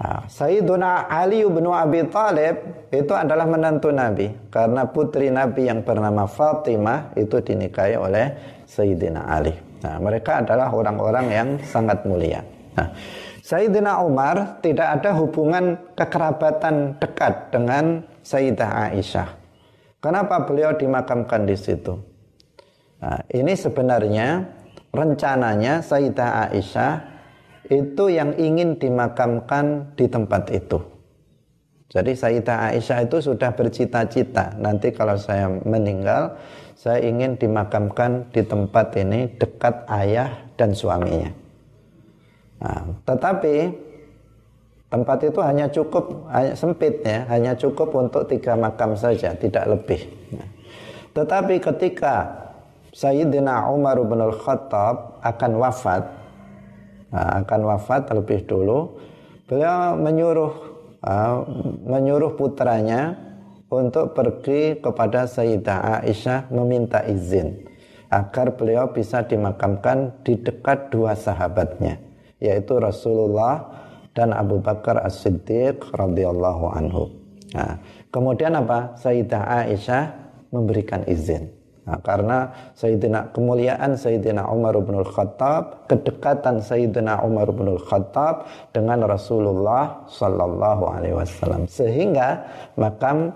Nah, 0.01 0.25
Sayyiduna 0.33 1.13
Ali 1.13 1.45
bin 1.45 1.69
Abi 1.69 2.09
Thalib 2.09 2.89
itu 2.89 3.13
adalah 3.13 3.45
menantu 3.45 3.93
Nabi 3.93 4.33
karena 4.49 4.89
putri 4.89 5.29
Nabi 5.29 5.69
yang 5.69 5.85
bernama 5.85 6.25
Fatimah 6.25 7.13
itu 7.21 7.37
dinikahi 7.37 8.01
oleh 8.01 8.33
Sayyidina 8.65 9.29
Ali. 9.29 9.60
Nah, 9.81 9.97
mereka 9.97 10.45
adalah 10.45 10.69
orang-orang 10.69 11.27
yang 11.33 11.49
sangat 11.65 12.05
mulia. 12.05 12.45
Nah, 12.77 12.93
Sayyidina 13.41 14.05
Umar 14.05 14.61
tidak 14.61 15.01
ada 15.01 15.17
hubungan 15.17 15.75
kekerabatan 15.97 17.01
dekat 17.01 17.51
dengan 17.51 18.05
Sayyidah 18.21 18.93
Aisyah. 18.93 19.29
Kenapa 20.01 20.45
beliau 20.45 20.77
dimakamkan 20.77 21.49
di 21.49 21.57
situ? 21.57 21.97
Nah, 23.01 23.21
ini 23.33 23.57
sebenarnya 23.57 24.45
rencananya 24.93 25.81
Sayyidah 25.81 26.53
Aisyah 26.53 26.93
itu 27.73 28.05
yang 28.13 28.37
ingin 28.37 28.77
dimakamkan 28.77 29.97
di 29.97 30.07
tempat 30.07 30.53
itu. 30.53 30.79
Jadi 31.91 32.15
Sayyidah 32.15 32.71
Aisyah 32.71 33.09
itu 33.09 33.19
sudah 33.19 33.51
bercita-cita 33.51 34.55
nanti 34.63 34.95
kalau 34.95 35.19
saya 35.19 35.51
meninggal 35.51 36.39
saya 36.81 37.05
ingin 37.05 37.37
dimakamkan 37.37 38.33
di 38.33 38.41
tempat 38.41 38.97
ini 38.97 39.29
dekat 39.37 39.85
ayah 39.93 40.49
dan 40.57 40.73
suaminya. 40.73 41.29
Nah, 42.57 42.97
tetapi 43.05 43.69
tempat 44.89 45.29
itu 45.29 45.45
hanya 45.45 45.69
cukup 45.69 46.25
hanya 46.33 46.57
sempit 46.57 47.05
ya, 47.05 47.29
hanya 47.29 47.53
cukup 47.53 47.93
untuk 47.93 48.25
tiga 48.33 48.57
makam 48.57 48.97
saja, 48.97 49.37
tidak 49.37 49.69
lebih. 49.69 50.09
Nah, 50.33 50.49
tetapi 51.21 51.61
ketika 51.61 52.49
Sayyidina 52.97 53.69
Umar 53.69 54.01
bin 54.01 54.25
Al-Khattab 54.25 55.21
akan 55.21 55.53
wafat, 55.61 56.09
nah, 57.13 57.45
akan 57.45 57.61
wafat 57.77 58.09
terlebih 58.09 58.49
dulu, 58.49 58.97
beliau 59.45 60.01
menyuruh 60.01 60.53
uh, 61.05 61.45
menyuruh 61.85 62.41
putranya 62.41 63.30
untuk 63.71 64.19
pergi 64.19 64.83
kepada 64.83 65.31
Sayyidah 65.31 66.03
Aisyah 66.03 66.51
meminta 66.51 67.07
izin 67.07 67.71
agar 68.11 68.59
beliau 68.59 68.91
bisa 68.91 69.23
dimakamkan 69.23 70.27
di 70.27 70.35
dekat 70.35 70.91
dua 70.91 71.15
sahabatnya 71.15 72.03
yaitu 72.43 72.77
Rasulullah 72.83 73.71
dan 74.11 74.35
Abu 74.35 74.59
Bakar 74.59 74.99
As-Siddiq 75.07 75.95
radhiyallahu 75.95 76.65
anhu. 76.75 77.15
Nah, 77.55 77.79
kemudian 78.11 78.59
apa? 78.59 78.99
Sayyidah 78.99 79.65
Aisyah 79.65 80.03
memberikan 80.51 81.07
izin. 81.07 81.61
Nah, 81.91 81.99
karena 82.07 82.71
Sayyidina 82.77 83.35
kemuliaan 83.35 83.99
Sayyidina 83.99 84.47
Umar 84.53 84.79
bin 84.79 85.01
Khattab, 85.03 85.91
kedekatan 85.91 86.63
Sayyidina 86.63 87.25
Umar 87.25 87.51
bin 87.51 87.73
Khattab 87.81 88.47
dengan 88.71 89.03
Rasulullah 89.09 90.07
sallallahu 90.07 90.85
alaihi 90.87 91.17
wasallam 91.19 91.67
sehingga 91.67 92.47
makam 92.79 93.33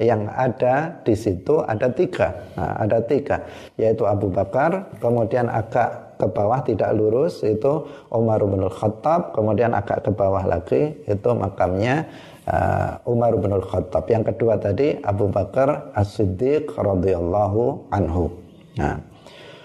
yang 0.00 0.24
ada 0.32 1.04
di 1.04 1.12
situ 1.12 1.60
ada 1.60 1.92
tiga, 1.92 2.32
nah, 2.56 2.80
ada 2.80 3.04
tiga, 3.04 3.44
yaitu 3.76 4.08
Abu 4.08 4.32
Bakar, 4.32 4.88
kemudian 4.98 5.52
agak 5.52 6.12
ke 6.16 6.26
bawah 6.30 6.62
tidak 6.62 6.94
lurus 6.94 7.42
itu 7.42 7.82
Umar 8.14 8.38
bin 8.46 8.62
Khattab, 8.70 9.34
kemudian 9.34 9.74
agak 9.74 10.06
ke 10.06 10.10
bawah 10.14 10.46
lagi 10.46 10.94
itu 11.04 11.30
makamnya 11.34 12.06
uh, 12.46 13.02
Umar 13.10 13.34
bin 13.34 13.50
Khattab. 13.58 14.06
Yang 14.06 14.32
kedua 14.32 14.54
tadi 14.62 15.02
Abu 15.02 15.26
Bakar 15.26 15.90
As-Siddiq 15.98 16.72
radhiyallahu 16.78 17.90
anhu. 17.90 18.30
Nah, 18.78 19.02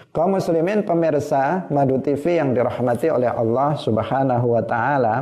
kaum 0.09 0.33
muslimin 0.33 0.81
pemirsa 0.81 1.69
Madu 1.69 2.01
TV 2.01 2.41
yang 2.41 2.57
dirahmati 2.57 3.13
oleh 3.13 3.29
Allah 3.29 3.77
Subhanahu 3.77 4.57
wa 4.57 4.63
taala, 4.65 5.15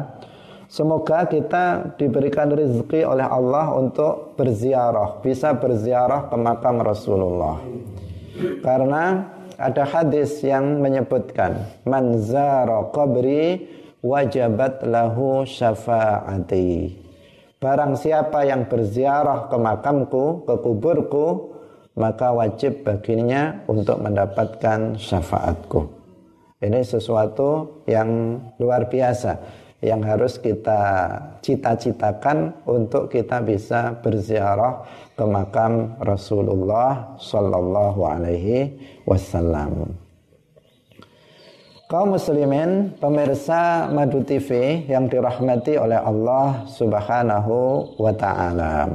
semoga 0.71 1.27
kita 1.27 1.93
diberikan 1.99 2.47
rezeki 2.47 3.03
oleh 3.03 3.27
Allah 3.27 3.75
untuk 3.75 4.24
berziarah, 4.35 5.23
bisa 5.23 5.55
berziarah 5.55 6.27
ke 6.27 6.35
makam 6.37 6.83
Rasulullah. 6.83 7.59
Karena 8.61 9.31
ada 9.55 9.83
hadis 9.87 10.43
yang 10.43 10.83
menyebutkan 10.83 11.63
man 11.87 12.19
zara 12.19 12.91
qabri 12.91 13.63
wajabat 14.03 14.83
lahu 14.83 15.47
syafaati. 15.47 16.99
Barang 17.63 17.95
siapa 17.95 18.43
yang 18.45 18.67
berziarah 18.67 19.47
ke 19.47 19.57
makamku, 19.57 20.43
ke 20.43 20.55
kuburku, 20.59 21.27
maka 21.95 22.35
wajib 22.35 22.83
baginya 22.83 23.63
untuk 23.65 24.03
mendapatkan 24.03 24.99
syafaatku. 24.99 25.87
Ini 26.59 26.83
sesuatu 26.83 27.81
yang 27.87 28.39
luar 28.59 28.91
biasa 28.91 29.63
yang 29.85 30.01
harus 30.01 30.41
kita 30.41 31.13
cita-citakan 31.45 32.57
untuk 32.65 33.13
kita 33.13 33.45
bisa 33.45 33.93
berziarah 34.01 34.81
ke 35.13 35.21
makam 35.29 35.93
Rasulullah 36.01 37.13
sallallahu 37.21 38.01
alaihi 38.01 38.73
wasallam. 39.05 39.93
Kaum 41.85 42.17
muslimin, 42.17 42.97
pemirsa 42.97 43.85
Madu 43.93 44.25
TV 44.25 44.81
yang 44.89 45.05
dirahmati 45.05 45.77
oleh 45.77 46.01
Allah 46.01 46.65
Subhanahu 46.65 47.93
wa 48.01 48.09
taala. 48.09 48.89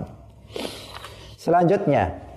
Selanjutnya, 1.39 2.31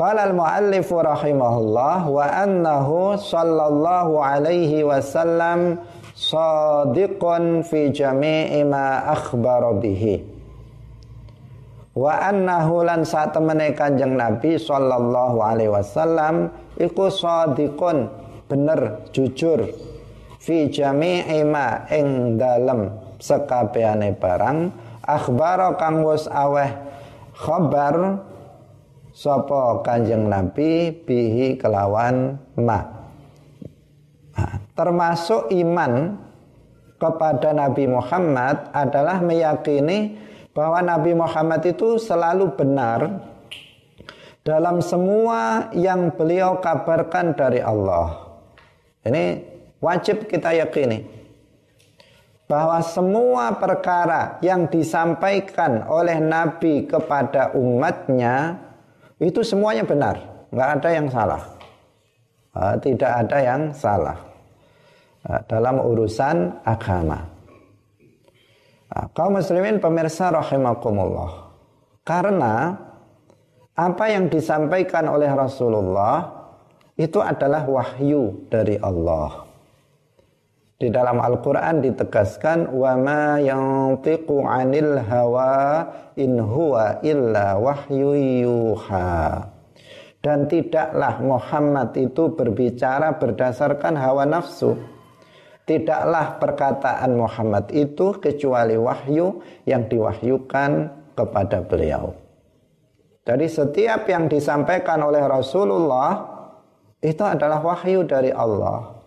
Qala 0.00 0.32
al-muallif 0.32 0.88
rahimahullah 0.88 2.08
wa 2.08 2.24
annahu 2.24 3.20
sallallahu 3.20 4.16
alaihi 4.16 4.80
wasallam 4.80 5.76
sadiqun 6.20 7.64
fi 7.64 7.88
jami'i 7.88 8.60
ma 8.68 9.08
akhbara 9.08 9.72
bihi. 9.80 10.20
Wa 11.96 12.28
annahu 12.28 12.84
lan 12.84 13.08
saat 13.08 13.32
temene 13.32 13.72
Kanjeng 13.72 14.20
Nabi 14.20 14.60
sallallahu 14.60 15.40
alaihi 15.40 15.72
wasallam 15.72 16.52
iku 16.76 17.08
sadiqun 17.08 18.12
bener 18.52 19.08
jujur 19.16 19.64
fi 20.36 20.68
jami'i 20.68 21.40
ma 21.48 21.88
ing 21.88 22.36
dalem 22.36 22.92
sekabehane 23.16 24.12
barang 24.20 24.70
akhbara 25.02 25.74
kang 25.80 26.04
wis 26.04 26.28
aweh 26.28 26.68
khabar 27.32 28.28
Sopo 29.10 29.82
kanjeng 29.82 30.30
Nabi 30.30 30.94
bihi 30.94 31.58
kelawan 31.58 32.38
ma. 32.54 32.99
Termasuk 34.80 35.52
iman 35.52 36.16
kepada 36.96 37.52
Nabi 37.52 37.84
Muhammad 37.84 38.72
adalah 38.72 39.20
meyakini 39.20 40.16
bahwa 40.56 40.80
Nabi 40.80 41.12
Muhammad 41.12 41.60
itu 41.68 42.00
selalu 42.00 42.56
benar 42.56 43.28
dalam 44.40 44.80
semua 44.80 45.68
yang 45.76 46.08
beliau 46.16 46.64
kabarkan 46.64 47.36
dari 47.36 47.60
Allah. 47.60 48.40
Ini 49.04 49.44
wajib 49.84 50.24
kita 50.24 50.56
yakini 50.56 51.04
bahwa 52.48 52.80
semua 52.80 53.60
perkara 53.60 54.40
yang 54.40 54.64
disampaikan 54.64 55.84
oleh 55.92 56.16
Nabi 56.24 56.88
kepada 56.88 57.52
umatnya 57.52 58.56
itu 59.20 59.44
semuanya 59.44 59.84
benar, 59.84 60.48
nggak 60.48 60.70
ada 60.80 60.88
yang 60.88 61.12
salah. 61.12 61.42
Ah, 62.56 62.80
tidak 62.80 63.28
ada 63.28 63.38
yang 63.44 63.76
salah 63.76 64.16
ah, 64.16 64.29
dalam 65.24 65.82
urusan 65.84 66.64
agama. 66.64 67.28
Ah, 68.90 69.06
kaum 69.14 69.38
muslimin 69.38 69.78
pemirsa 69.78 70.34
rahimakumullah. 70.34 71.54
Karena 72.02 72.74
apa 73.78 74.04
yang 74.10 74.26
disampaikan 74.26 75.06
oleh 75.06 75.30
Rasulullah 75.30 76.26
itu 76.98 77.22
adalah 77.22 77.64
wahyu 77.70 78.50
dari 78.50 78.74
Allah. 78.82 79.46
Di 80.80 80.88
dalam 80.88 81.20
Al-Quran 81.20 81.84
ditegaskan 81.84 82.72
wa 82.72 82.96
ma 82.96 83.36
yantiqu 83.36 84.42
anil 84.48 84.96
hawa 85.04 85.84
in 86.16 86.40
huwa 86.40 87.04
illa 87.04 87.60
wahyu 87.60 88.16
yuha. 88.16 89.44
Dan 90.20 90.48
tidaklah 90.48 91.20
Muhammad 91.20 91.96
itu 91.96 92.32
berbicara 92.32 93.16
berdasarkan 93.16 93.96
hawa 93.96 94.24
nafsu. 94.24 94.99
Tidaklah 95.70 96.42
perkataan 96.42 97.14
Muhammad 97.14 97.70
itu 97.70 98.18
kecuali 98.18 98.74
wahyu 98.74 99.38
yang 99.70 99.86
diwahyukan 99.86 100.70
kepada 101.14 101.62
beliau. 101.62 102.10
Jadi 103.22 103.46
setiap 103.46 104.02
yang 104.10 104.26
disampaikan 104.26 104.98
oleh 104.98 105.22
Rasulullah 105.22 106.26
itu 106.98 107.22
adalah 107.22 107.62
wahyu 107.62 108.02
dari 108.02 108.34
Allah. 108.34 108.98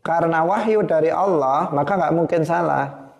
Karena 0.00 0.40
wahyu 0.48 0.80
dari 0.88 1.12
Allah, 1.12 1.68
maka 1.76 1.92
nggak 2.00 2.16
mungkin 2.16 2.40
salah. 2.40 3.12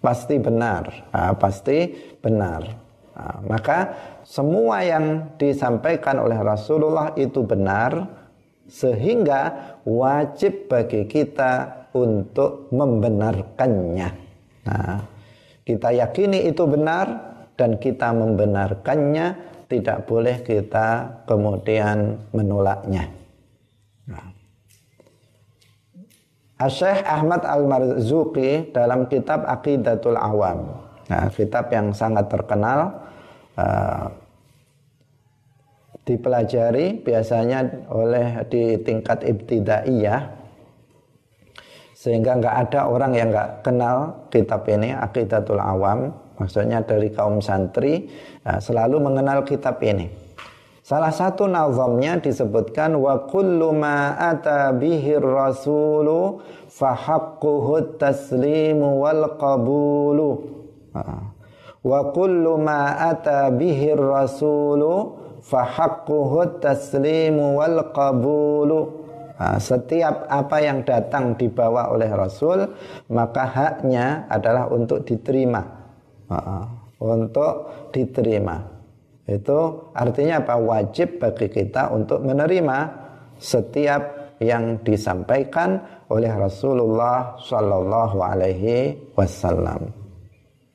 Pasti 0.00 0.40
benar, 0.40 0.88
nah, 1.12 1.36
pasti 1.36 1.92
benar. 2.24 2.72
Nah, 3.12 3.36
maka 3.44 3.78
semua 4.24 4.80
yang 4.80 5.36
disampaikan 5.36 6.24
oleh 6.24 6.40
Rasulullah 6.40 7.12
itu 7.20 7.44
benar, 7.44 8.23
sehingga 8.68 9.76
wajib 9.84 10.72
bagi 10.72 11.04
kita 11.04 11.86
untuk 11.94 12.72
membenarkannya. 12.74 14.08
Nah, 14.64 14.96
kita 15.62 15.88
yakini 15.92 16.48
itu 16.48 16.64
benar 16.66 17.06
dan 17.54 17.78
kita 17.78 18.10
membenarkannya, 18.10 19.26
tidak 19.70 20.04
boleh 20.04 20.42
kita 20.42 21.22
kemudian 21.24 22.18
menolaknya. 22.34 23.08
Nah. 24.10 24.28
Ahmad 27.04 27.44
Al-Marzuki 27.44 28.72
dalam 28.72 29.04
kitab 29.10 29.44
Aqidatul 29.44 30.16
Awam. 30.16 30.80
Nah, 31.12 31.28
kitab 31.28 31.68
yang 31.68 31.92
sangat 31.92 32.32
terkenal 32.32 33.04
uh, 33.60 34.08
dipelajari 36.04 37.00
biasanya 37.00 37.88
oleh 37.88 38.44
di 38.52 38.76
tingkat 38.84 39.24
ibtidaiyah 39.24 40.44
sehingga 41.96 42.36
nggak 42.36 42.56
ada 42.68 42.80
orang 42.92 43.16
yang 43.16 43.32
nggak 43.32 43.64
kenal 43.64 44.28
kitab 44.28 44.68
ini 44.68 44.92
Aqidatul 44.92 45.56
Awam 45.56 46.12
maksudnya 46.36 46.84
dari 46.84 47.08
kaum 47.08 47.40
santri 47.40 48.12
uh, 48.44 48.60
selalu 48.60 49.00
mengenal 49.00 49.40
kitab 49.48 49.80
ini. 49.80 50.12
Salah 50.84 51.08
satu 51.08 51.48
nazamnya 51.48 52.20
disebutkan 52.20 52.92
wa 53.00 53.24
kullu 53.24 53.72
ma 53.72 54.20
ata 54.20 54.68
bihi 54.76 55.16
rasulu 55.16 56.44
fa 56.68 56.92
haqquhu 56.92 57.96
taslimu 57.96 59.00
wal 59.00 59.40
qabulu. 59.40 60.30
Wa 61.80 62.00
kullu 62.12 62.60
ma 62.60 63.00
ata 63.00 63.48
bihi 63.48 63.96
rasulu 63.96 65.23
fa 65.44 65.62
haqquhu 65.68 66.64
taslimu 66.64 67.60
wal 67.60 67.92
qabulu. 67.92 69.04
Nah, 69.34 69.58
setiap 69.60 70.24
apa 70.30 70.56
yang 70.62 70.86
datang 70.86 71.36
dibawa 71.36 71.92
oleh 71.92 72.08
Rasul 72.08 72.64
maka 73.12 73.44
haknya 73.44 74.24
adalah 74.32 74.72
untuk 74.72 75.04
diterima. 75.04 75.84
untuk 77.04 77.68
diterima. 77.92 78.56
Itu 79.28 79.92
artinya 79.92 80.40
apa? 80.40 80.56
Wajib 80.56 81.20
bagi 81.20 81.52
kita 81.52 81.92
untuk 81.92 82.24
menerima 82.24 82.78
setiap 83.36 84.36
yang 84.40 84.80
disampaikan 84.82 85.80
oleh 86.12 86.32
Rasulullah 86.32 87.36
Shallallahu. 87.40 88.16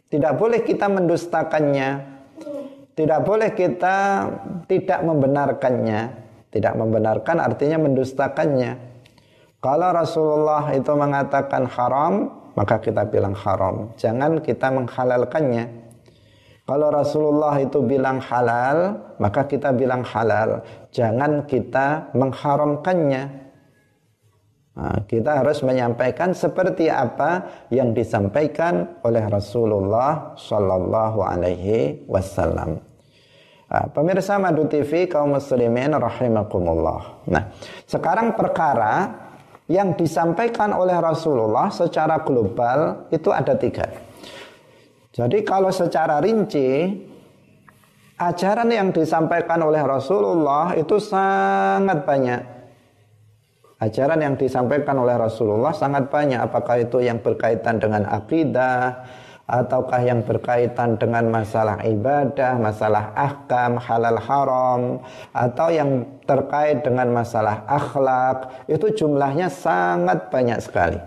Tidak 0.09 0.33
boleh 0.33 0.65
kita 0.65 0.89
mendustakannya, 0.89 1.89
tidak 2.99 3.23
boleh 3.23 3.55
kita 3.55 4.27
tidak 4.67 4.99
membenarkannya. 5.07 6.27
Tidak 6.51 6.75
membenarkan 6.75 7.39
artinya 7.39 7.79
mendustakannya. 7.79 8.75
Kalau 9.63 9.89
Rasulullah 9.95 10.67
itu 10.75 10.91
mengatakan 10.91 11.63
haram, 11.71 12.27
maka 12.59 12.81
kita 12.83 13.07
bilang 13.07 13.37
haram. 13.39 13.95
Jangan 13.95 14.43
kita 14.43 14.67
menghalalkannya. 14.73 15.63
Kalau 16.67 16.91
Rasulullah 16.91 17.55
itu 17.61 17.79
bilang 17.85 18.19
halal, 18.19 18.99
maka 19.15 19.47
kita 19.47 19.71
bilang 19.71 20.03
halal. 20.03 20.65
Jangan 20.91 21.47
kita 21.47 22.11
mengharamkannya. 22.11 23.23
Nah, 24.79 24.99
kita 25.07 25.43
harus 25.43 25.59
menyampaikan 25.63 26.31
seperti 26.31 26.87
apa 26.91 27.47
yang 27.71 27.91
disampaikan 27.91 28.99
oleh 29.03 29.23
Rasulullah 29.27 30.33
Shallallahu 30.39 31.19
Alaihi 31.19 32.07
Wasallam. 32.07 32.88
Nah, 33.69 33.85
pemirsa 33.93 34.41
Madu 34.41 34.65
TV 34.65 35.05
kaum 35.05 35.37
muslimin 35.37 35.93
rahimakumullah. 35.93 37.21
Nah, 37.29 37.53
sekarang 37.85 38.33
perkara 38.33 39.13
yang 39.69 39.93
disampaikan 39.93 40.73
oleh 40.73 40.97
Rasulullah 40.97 41.69
secara 41.69 42.25
global 42.25 43.05
itu 43.13 43.29
ada 43.29 43.53
tiga. 43.53 43.85
Jadi 45.13 45.45
kalau 45.45 45.69
secara 45.69 46.17
rinci 46.17 46.97
ajaran 48.17 48.73
yang 48.73 48.89
disampaikan 48.89 49.61
oleh 49.61 49.85
Rasulullah 49.85 50.73
itu 50.73 50.97
sangat 50.97 52.01
banyak. 52.09 52.41
Ajaran 53.79 54.19
yang 54.19 54.35
disampaikan 54.35 54.97
oleh 54.97 55.15
Rasulullah 55.15 55.71
sangat 55.71 56.09
banyak. 56.09 56.41
Apakah 56.41 56.83
itu 56.83 56.99
yang 56.99 57.21
berkaitan 57.21 57.79
dengan 57.79 58.09
akidah, 58.09 59.07
ataukah 59.49 60.05
yang 60.05 60.21
berkaitan 60.21 60.93
dengan 61.01 61.25
masalah 61.33 61.81
ibadah, 61.81 62.53
masalah 62.61 63.09
ahkam, 63.17 63.81
halal 63.81 64.21
haram, 64.21 64.81
atau 65.33 65.67
yang 65.73 66.05
terkait 66.29 66.85
dengan 66.85 67.09
masalah 67.09 67.65
akhlak, 67.65 68.69
itu 68.69 68.93
jumlahnya 68.93 69.49
sangat 69.49 70.29
banyak 70.29 70.61
sekali. 70.61 71.01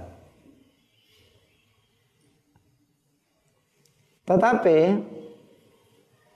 Tetapi 4.27 4.79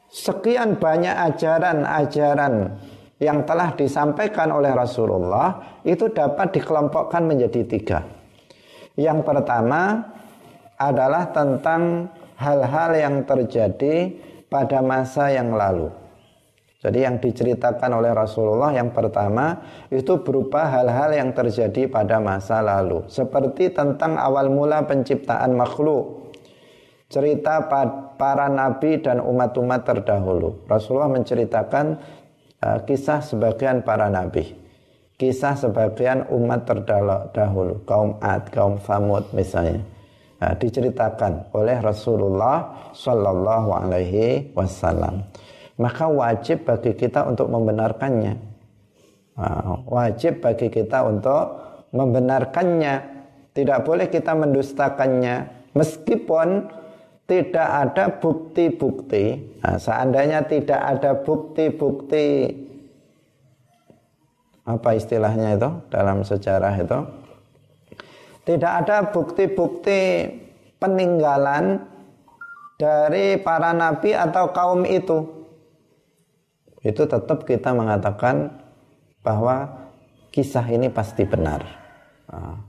sekian 0.06 0.78
banyak 0.78 1.14
ajaran-ajaran 1.34 2.78
yang 3.18 3.42
telah 3.48 3.74
disampaikan 3.74 4.54
oleh 4.54 4.70
Rasulullah 4.70 5.80
itu 5.82 6.06
dapat 6.12 6.54
dikelompokkan 6.54 7.24
menjadi 7.26 7.62
tiga. 7.66 7.98
Yang 8.94 9.24
pertama 9.24 10.12
adalah 10.76 11.32
tentang 11.32 12.12
hal-hal 12.36 12.90
yang 12.96 13.16
terjadi 13.24 14.12
pada 14.46 14.84
masa 14.84 15.32
yang 15.32 15.56
lalu. 15.56 15.88
Jadi 16.76 17.02
yang 17.02 17.18
diceritakan 17.18 17.98
oleh 17.98 18.12
Rasulullah 18.14 18.70
yang 18.70 18.94
pertama 18.94 19.58
itu 19.90 20.22
berupa 20.22 20.70
hal-hal 20.70 21.10
yang 21.18 21.30
terjadi 21.34 21.88
pada 21.90 22.22
masa 22.22 22.62
lalu. 22.62 23.02
Seperti 23.10 23.74
tentang 23.74 24.20
awal 24.20 24.52
mula 24.52 24.84
penciptaan 24.86 25.56
makhluk. 25.56 26.30
Cerita 27.10 27.66
para 28.18 28.46
nabi 28.50 29.02
dan 29.02 29.18
umat-umat 29.18 29.82
terdahulu. 29.82 30.66
Rasulullah 30.70 31.10
menceritakan 31.10 31.86
uh, 32.62 32.78
kisah 32.86 33.24
sebagian 33.24 33.82
para 33.82 34.06
nabi. 34.06 34.54
Kisah 35.16 35.56
sebagian 35.56 36.28
umat 36.28 36.68
terdahulu. 36.68 37.82
Kaum 37.88 38.20
Ad, 38.20 38.52
kaum 38.52 38.76
Famud 38.78 39.32
misalnya 39.32 39.95
nah, 40.40 40.52
diceritakan 40.56 41.52
oleh 41.52 41.76
Rasulullah 41.80 42.90
Shallallahu 42.92 43.70
Alaihi 43.72 44.52
Wasallam. 44.52 45.24
Maka 45.76 46.08
wajib 46.08 46.64
bagi 46.64 46.96
kita 46.96 47.28
untuk 47.28 47.52
membenarkannya. 47.52 48.34
Nah, 49.36 49.84
wajib 49.84 50.40
bagi 50.40 50.72
kita 50.72 51.04
untuk 51.04 51.44
membenarkannya. 51.92 52.94
Tidak 53.52 53.78
boleh 53.84 54.08
kita 54.08 54.32
mendustakannya. 54.32 55.68
Meskipun 55.76 56.72
tidak 57.28 57.68
ada 57.68 58.04
bukti-bukti. 58.16 59.58
Nah, 59.60 59.76
seandainya 59.76 60.48
tidak 60.48 60.80
ada 60.80 61.12
bukti-bukti. 61.20 62.56
Apa 64.66 64.96
istilahnya 64.96 65.60
itu 65.60 65.70
dalam 65.92 66.24
sejarah 66.24 66.74
itu 66.74 66.98
tidak 68.46 68.72
ada 68.86 69.10
bukti-bukti 69.10 70.30
peninggalan 70.78 71.82
dari 72.78 73.42
para 73.42 73.74
nabi 73.74 74.14
atau 74.14 74.54
kaum 74.54 74.86
itu. 74.86 75.26
Itu 76.86 77.10
tetap 77.10 77.42
kita 77.42 77.74
mengatakan 77.74 78.62
bahwa 79.26 79.90
kisah 80.30 80.62
ini 80.70 80.86
pasti 80.86 81.26
benar. 81.26 81.66
Nah, 82.30 82.62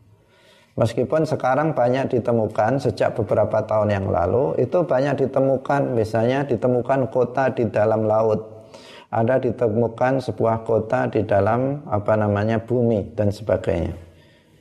meskipun 0.73 1.29
sekarang 1.29 1.77
banyak 1.77 2.09
ditemukan 2.09 2.81
sejak 2.81 3.13
beberapa 3.13 3.61
tahun 3.61 3.93
yang 3.93 4.09
lalu, 4.09 4.57
itu 4.57 4.81
banyak 4.81 5.29
ditemukan, 5.29 5.93
misalnya 5.93 6.49
ditemukan 6.49 7.13
kota 7.13 7.53
di 7.53 7.69
dalam 7.69 8.09
laut, 8.09 8.65
ada 9.13 9.37
ditemukan 9.37 10.25
sebuah 10.25 10.65
kota 10.65 11.05
di 11.13 11.21
dalam 11.21 11.85
apa 11.85 12.17
namanya 12.17 12.57
bumi 12.57 13.13
dan 13.13 13.29
sebagainya. 13.29 13.93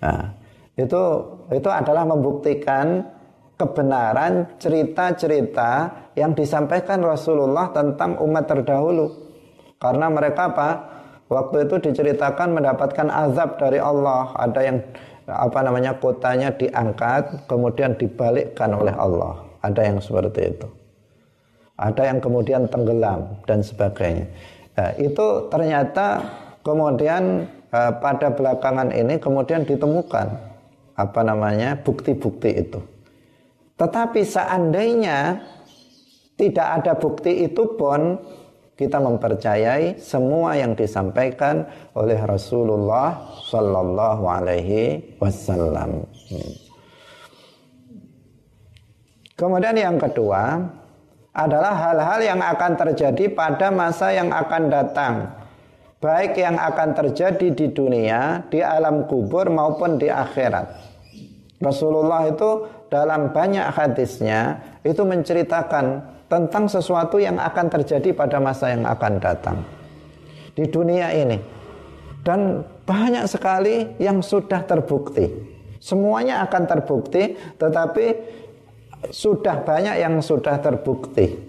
Nah, 0.04 0.35
itu 0.76 1.02
itu 1.48 1.68
adalah 1.72 2.04
membuktikan 2.04 3.16
kebenaran 3.56 4.44
cerita-cerita 4.60 5.88
yang 6.12 6.36
disampaikan 6.36 7.00
Rasulullah 7.00 7.72
tentang 7.72 8.20
umat 8.20 8.44
terdahulu. 8.44 9.08
Karena 9.80 10.12
mereka 10.12 10.52
apa? 10.52 10.70
Waktu 11.26 11.66
itu 11.66 11.90
diceritakan 11.90 12.54
mendapatkan 12.54 13.08
azab 13.08 13.56
dari 13.56 13.80
Allah. 13.80 14.30
Ada 14.36 14.60
yang 14.62 14.78
apa 15.26 15.58
namanya 15.64 15.98
kotanya 15.98 16.54
diangkat 16.54 17.48
kemudian 17.48 17.96
dibalikkan 17.96 18.70
oleh 18.76 18.92
Allah. 18.94 19.42
Ada 19.64 19.80
yang 19.90 19.98
seperti 19.98 20.54
itu. 20.54 20.68
Ada 21.76 22.12
yang 22.12 22.18
kemudian 22.20 22.68
tenggelam 22.68 23.40
dan 23.44 23.60
sebagainya. 23.60 24.28
Nah, 24.76 24.92
itu 25.00 25.26
ternyata 25.48 26.24
kemudian 26.60 27.48
eh, 27.72 27.92
pada 28.00 28.32
belakangan 28.32 28.92
ini 28.92 29.16
kemudian 29.20 29.64
ditemukan 29.64 30.55
apa 30.96 31.20
namanya 31.20 31.76
bukti-bukti 31.84 32.50
itu. 32.56 32.80
Tetapi 33.76 34.24
seandainya 34.24 35.44
tidak 36.40 36.68
ada 36.80 36.92
bukti 36.96 37.44
itu 37.44 37.76
pun 37.76 38.16
kita 38.76 39.00
mempercayai 39.00 40.00
semua 40.00 40.56
yang 40.56 40.76
disampaikan 40.76 41.64
oleh 41.96 42.16
Rasulullah 42.20 43.28
Sallallahu 43.48 44.24
Alaihi 44.24 45.16
Wasallam. 45.20 46.04
Kemudian 49.36 49.76
yang 49.76 50.00
kedua 50.00 50.64
adalah 51.36 51.76
hal-hal 51.76 52.20
yang 52.24 52.40
akan 52.40 52.72
terjadi 52.80 53.28
pada 53.36 53.68
masa 53.68 54.12
yang 54.16 54.32
akan 54.32 54.62
datang 54.72 55.14
baik 56.06 56.36
yang 56.36 56.54
akan 56.60 56.94
terjadi 56.94 57.48
di 57.50 57.66
dunia, 57.72 58.46
di 58.46 58.60
alam 58.60 59.08
kubur 59.08 59.48
maupun 59.48 59.98
di 59.98 60.06
akhirat. 60.06 60.85
Rasulullah 61.56 62.28
itu 62.28 62.68
dalam 62.92 63.32
banyak 63.32 63.64
hadisnya 63.72 64.60
itu 64.84 65.00
menceritakan 65.02 66.04
tentang 66.28 66.68
sesuatu 66.68 67.16
yang 67.16 67.40
akan 67.40 67.66
terjadi 67.72 68.12
pada 68.12 68.42
masa 68.42 68.74
yang 68.74 68.84
akan 68.84 69.12
datang 69.22 69.58
di 70.52 70.66
dunia 70.68 71.14
ini. 71.14 71.38
Dan 72.26 72.66
banyak 72.82 73.30
sekali 73.30 73.94
yang 74.02 74.18
sudah 74.18 74.66
terbukti. 74.66 75.30
Semuanya 75.78 76.42
akan 76.42 76.66
terbukti, 76.66 77.38
tetapi 77.54 78.06
sudah 79.14 79.62
banyak 79.62 80.02
yang 80.02 80.18
sudah 80.18 80.58
terbukti 80.58 81.45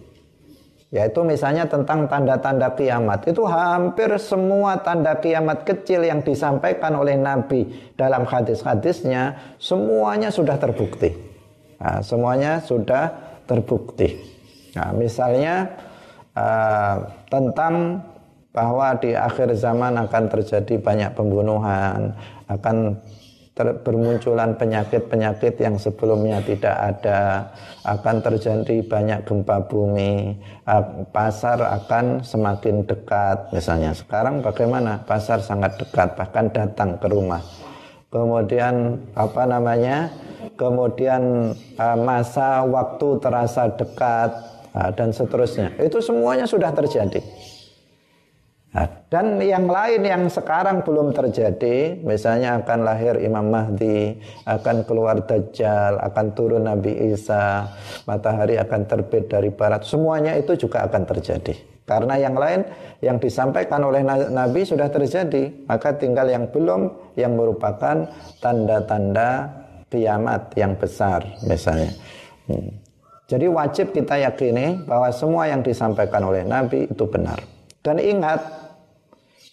yaitu 0.87 1.19
misalnya 1.27 1.67
tentang 1.67 2.07
tanda-tanda 2.07 2.71
kiamat. 2.71 3.27
Itu 3.27 3.43
hampir 3.43 4.07
semua 4.15 4.79
tanda 4.79 5.19
kiamat 5.19 5.67
kecil 5.67 6.07
yang 6.07 6.23
disampaikan 6.23 6.95
oleh 6.95 7.19
Nabi 7.19 7.67
dalam 7.99 8.23
hadis-hadisnya 8.23 9.55
semuanya 9.59 10.31
sudah 10.31 10.55
terbukti. 10.55 11.11
Nah, 11.77 11.99
semuanya 11.99 12.63
sudah 12.63 13.11
terbukti. 13.43 14.15
Nah, 14.79 14.95
misalnya 14.95 15.67
uh, 16.33 16.95
tentang 17.27 18.01
bahwa 18.55 18.97
di 18.97 19.13
akhir 19.13 19.53
zaman 19.59 20.01
akan 20.07 20.23
terjadi 20.33 20.81
banyak 20.81 21.13
pembunuhan, 21.13 22.15
akan 22.49 22.97
bermunculan 23.81 24.53
penyakit-penyakit 24.53 25.57
yang 25.57 25.81
sebelumnya 25.81 26.37
tidak 26.45 26.77
ada, 26.77 27.49
akan 27.81 28.21
terjadi 28.21 28.85
banyak 28.85 29.25
gempa 29.25 29.65
bumi, 29.65 30.37
pasar 31.09 31.57
akan 31.61 32.21
semakin 32.21 32.85
dekat. 32.85 33.49
Misalnya 33.49 33.97
sekarang 33.97 34.45
bagaimana? 34.45 35.01
Pasar 35.07 35.41
sangat 35.41 35.81
dekat, 35.81 36.13
bahkan 36.13 36.53
datang 36.53 37.01
ke 37.01 37.09
rumah. 37.09 37.41
Kemudian 38.13 39.01
apa 39.17 39.43
namanya? 39.43 40.13
Kemudian 40.55 41.53
masa 42.01 42.61
waktu 42.65 43.07
terasa 43.19 43.67
dekat 43.73 44.31
dan 44.95 45.09
seterusnya. 45.09 45.73
Itu 45.81 46.01
semuanya 46.01 46.45
sudah 46.45 46.69
terjadi. 46.73 47.19
Nah, 48.75 48.83
dan 49.07 49.39
yang 49.39 49.63
lain 49.63 50.03
yang 50.03 50.23
sekarang 50.27 50.83
belum 50.83 51.15
terjadi, 51.15 52.03
misalnya 52.03 52.59
akan 52.59 52.83
lahir 52.83 53.15
Imam 53.23 53.47
Mahdi, 53.47 54.19
akan 54.43 54.83
keluar 54.83 55.23
Dajjal, 55.23 55.97
akan 56.03 56.25
turun 56.35 56.67
Nabi 56.67 57.15
Isa, 57.15 57.63
matahari 58.03 58.59
akan 58.59 58.81
terbit 58.83 59.31
dari 59.31 59.49
barat, 59.55 59.87
semuanya 59.87 60.35
itu 60.35 60.53
juga 60.59 60.83
akan 60.83 61.03
terjadi. 61.07 61.55
Karena 61.87 62.19
yang 62.19 62.35
lain 62.35 62.67
yang 62.99 63.15
disampaikan 63.15 63.79
oleh 63.87 64.03
Nabi 64.03 64.67
sudah 64.67 64.91
terjadi, 64.91 65.63
maka 65.71 65.95
tinggal 65.95 66.27
yang 66.27 66.51
belum 66.51 67.15
yang 67.15 67.39
merupakan 67.39 68.11
tanda-tanda 68.43 69.47
kiamat 69.87 70.51
yang 70.59 70.75
besar 70.75 71.23
misalnya. 71.47 71.95
Hmm. 72.51 72.75
Jadi 73.31 73.47
wajib 73.47 73.95
kita 73.95 74.19
yakini 74.19 74.83
bahwa 74.83 75.07
semua 75.15 75.47
yang 75.47 75.63
disampaikan 75.63 76.27
oleh 76.27 76.43
Nabi 76.43 76.91
itu 76.91 77.07
benar. 77.07 77.56
Dan 77.87 78.03
ingat 78.03 78.43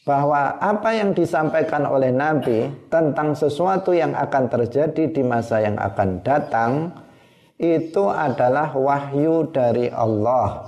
bahwa 0.03 0.59
apa 0.59 0.91
yang 0.91 1.15
disampaikan 1.15 1.87
oleh 1.87 2.11
Nabi 2.11 2.67
tentang 2.91 3.39
sesuatu 3.39 3.95
yang 3.95 4.11
akan 4.11 4.51
terjadi 4.51 5.07
di 5.07 5.23
masa 5.23 5.63
yang 5.63 5.79
akan 5.79 6.19
datang 6.27 6.91
itu 7.63 8.11
adalah 8.11 8.75
wahyu 8.75 9.55
dari 9.55 9.87
Allah. 9.95 10.67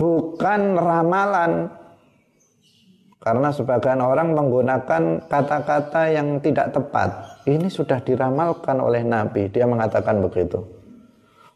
Bukan 0.00 0.80
ramalan. 0.80 1.68
Karena 3.20 3.52
sebagian 3.52 4.00
orang 4.00 4.32
menggunakan 4.32 5.28
kata-kata 5.28 6.08
yang 6.08 6.40
tidak 6.40 6.72
tepat. 6.72 7.44
Ini 7.44 7.68
sudah 7.68 8.00
diramalkan 8.00 8.80
oleh 8.80 9.04
Nabi. 9.04 9.52
Dia 9.52 9.68
mengatakan 9.68 10.24
begitu 10.24 10.78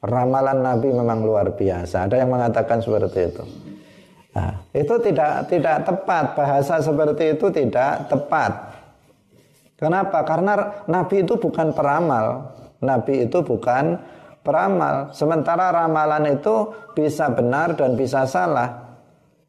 ramalan 0.02 0.58
Nabi 0.60 0.90
memang 0.90 1.22
luar 1.22 1.54
biasa. 1.54 2.10
Ada 2.10 2.26
yang 2.26 2.34
mengatakan 2.34 2.82
seperti 2.82 3.20
itu. 3.30 3.71
Nah, 4.32 4.52
itu 4.72 4.94
tidak 5.04 5.52
tidak 5.52 5.84
tepat 5.84 6.24
bahasa 6.32 6.80
seperti 6.80 7.36
itu 7.36 7.46
tidak 7.52 8.08
tepat. 8.08 8.52
Kenapa? 9.76 10.24
Karena 10.24 10.54
Nabi 10.88 11.26
itu 11.26 11.34
bukan 11.36 11.74
peramal. 11.74 12.54
Nabi 12.80 13.26
itu 13.28 13.38
bukan 13.44 13.98
peramal. 14.40 15.12
Sementara 15.12 15.74
ramalan 15.74 16.38
itu 16.38 16.70
bisa 16.96 17.28
benar 17.34 17.74
dan 17.76 17.98
bisa 17.98 18.24
salah. 18.24 18.94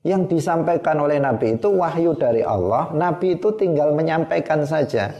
Yang 0.03 0.36
disampaikan 0.36 0.99
oleh 0.99 1.15
Nabi 1.15 1.55
itu 1.55 1.71
wahyu 1.71 2.11
dari 2.19 2.43
Allah. 2.43 2.91
Nabi 2.91 3.39
itu 3.39 3.55
tinggal 3.55 3.95
menyampaikan 3.95 4.67
saja. 4.67 5.15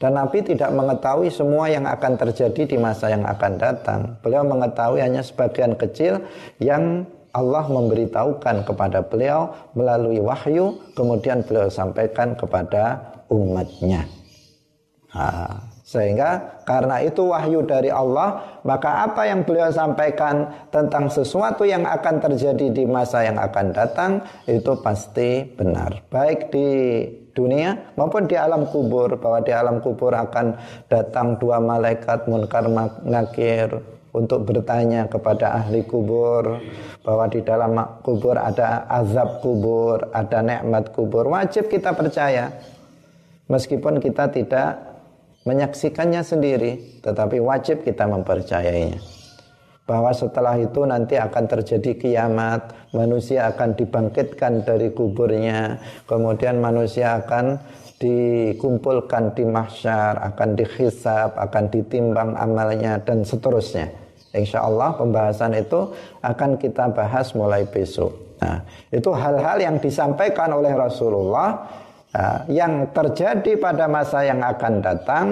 Dan 0.00 0.16
Nabi 0.16 0.40
tidak 0.44 0.72
mengetahui 0.72 1.28
semua 1.32 1.68
yang 1.68 1.88
akan 1.88 2.16
terjadi 2.16 2.64
di 2.64 2.76
masa 2.76 3.08
yang 3.12 3.24
akan 3.24 3.52
datang. 3.56 4.00
Beliau 4.20 4.44
mengetahui 4.44 5.00
hanya 5.00 5.20
sebagian 5.20 5.76
kecil 5.76 6.24
yang 6.56 7.08
Allah 7.30 7.64
memberitahukan 7.70 8.66
kepada 8.66 9.06
beliau 9.06 9.54
melalui 9.78 10.18
wahyu, 10.18 10.78
kemudian 10.98 11.46
beliau 11.46 11.70
sampaikan 11.70 12.34
kepada 12.34 12.98
umatnya. 13.30 14.06
Nah, 15.10 15.70
sehingga 15.82 16.62
karena 16.62 17.02
itu 17.02 17.26
wahyu 17.26 17.66
dari 17.66 17.90
Allah, 17.90 18.62
maka 18.62 19.10
apa 19.10 19.26
yang 19.26 19.42
beliau 19.42 19.74
sampaikan 19.74 20.46
tentang 20.70 21.10
sesuatu 21.10 21.66
yang 21.66 21.82
akan 21.82 22.22
terjadi 22.22 22.70
di 22.70 22.86
masa 22.86 23.26
yang 23.26 23.34
akan 23.34 23.74
datang 23.74 24.22
itu 24.46 24.70
pasti 24.78 25.42
benar. 25.42 26.06
Baik 26.06 26.54
di 26.54 26.68
dunia 27.34 27.94
maupun 27.98 28.30
di 28.30 28.38
alam 28.38 28.70
kubur 28.70 29.18
bahwa 29.18 29.42
di 29.42 29.50
alam 29.50 29.82
kubur 29.82 30.14
akan 30.14 30.54
datang 30.86 31.38
dua 31.42 31.58
malaikat 31.58 32.26
munkar 32.30 32.70
nakir 33.02 33.82
untuk 34.10 34.42
bertanya 34.46 35.06
kepada 35.06 35.54
ahli 35.62 35.86
kubur 35.86 36.58
bahwa 37.06 37.24
di 37.30 37.40
dalam 37.46 37.78
kubur 38.02 38.34
ada 38.34 38.86
azab 38.90 39.42
kubur, 39.42 40.10
ada 40.10 40.42
nikmat 40.42 40.90
kubur. 40.90 41.30
Wajib 41.30 41.70
kita 41.70 41.94
percaya. 41.94 42.50
Meskipun 43.50 43.98
kita 43.98 44.30
tidak 44.30 44.78
menyaksikannya 45.42 46.22
sendiri, 46.22 47.02
tetapi 47.02 47.42
wajib 47.42 47.82
kita 47.82 48.06
mempercayainya 48.06 49.20
bahwa 49.90 50.14
setelah 50.14 50.54
itu 50.54 50.86
nanti 50.86 51.18
akan 51.18 51.50
terjadi 51.50 51.98
kiamat, 51.98 52.94
manusia 52.94 53.50
akan 53.50 53.74
dibangkitkan 53.74 54.62
dari 54.62 54.94
kuburnya, 54.94 55.82
kemudian 56.06 56.62
manusia 56.62 57.18
akan 57.18 57.58
dikumpulkan 58.00 59.36
di 59.36 59.44
mahsyar, 59.44 60.16
akan 60.32 60.56
dihisap, 60.56 61.36
akan 61.36 61.64
ditimbang 61.68 62.32
amalnya 62.32 62.96
dan 63.04 63.22
seterusnya. 63.22 63.92
Insya 64.32 64.64
Allah 64.64 64.96
pembahasan 64.96 65.52
itu 65.52 65.92
akan 66.24 66.56
kita 66.56 66.88
bahas 66.96 67.36
mulai 67.36 67.68
besok. 67.68 68.16
Nah, 68.40 68.64
itu 68.88 69.12
hal-hal 69.12 69.60
yang 69.60 69.76
disampaikan 69.76 70.48
oleh 70.56 70.72
Rasulullah 70.72 71.68
nah, 72.08 72.48
yang 72.48 72.88
terjadi 72.88 73.60
pada 73.60 73.84
masa 73.84 74.24
yang 74.24 74.40
akan 74.40 74.74
datang 74.80 75.26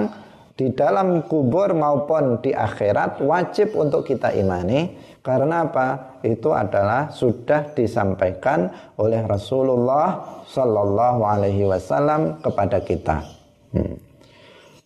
di 0.58 0.74
dalam 0.74 1.22
kubur 1.22 1.70
maupun 1.70 2.42
di 2.42 2.50
akhirat 2.50 3.22
wajib 3.22 3.78
untuk 3.78 4.02
kita 4.10 4.34
imani 4.34 4.90
karena 5.22 5.68
apa? 5.68 6.18
Itu 6.24 6.56
adalah 6.56 7.14
sudah 7.14 7.76
disampaikan 7.76 8.72
oleh 8.98 9.22
Rasulullah 9.22 10.42
Sallallahu 10.48 11.20
Alaihi 11.22 11.68
Wasallam 11.68 12.42
kepada 12.42 12.82
kita. 12.82 13.22
Hmm. 13.76 14.00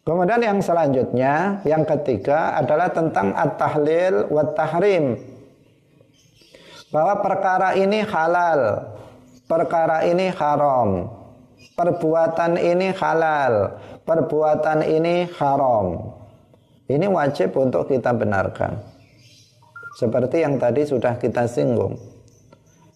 Kemudian 0.02 0.42
yang 0.42 0.58
selanjutnya, 0.58 1.62
yang 1.62 1.86
ketiga 1.86 2.58
adalah 2.58 2.90
tentang 2.90 3.32
at-tahlil 3.38 4.26
wa 4.34 4.42
tahrim. 4.50 5.14
Bahwa 6.90 7.22
perkara 7.22 7.78
ini 7.78 8.02
halal, 8.02 8.82
perkara 9.46 10.02
ini 10.10 10.26
haram, 10.34 11.06
perbuatan 11.74 12.58
ini 12.58 12.92
halal, 12.94 13.78
perbuatan 14.04 14.84
ini 14.84 15.28
haram. 15.38 16.12
Ini 16.90 17.06
wajib 17.08 17.56
untuk 17.56 17.88
kita 17.88 18.12
benarkan. 18.12 18.76
Seperti 19.96 20.44
yang 20.44 20.56
tadi 20.60 20.84
sudah 20.84 21.16
kita 21.16 21.46
singgung. 21.48 21.96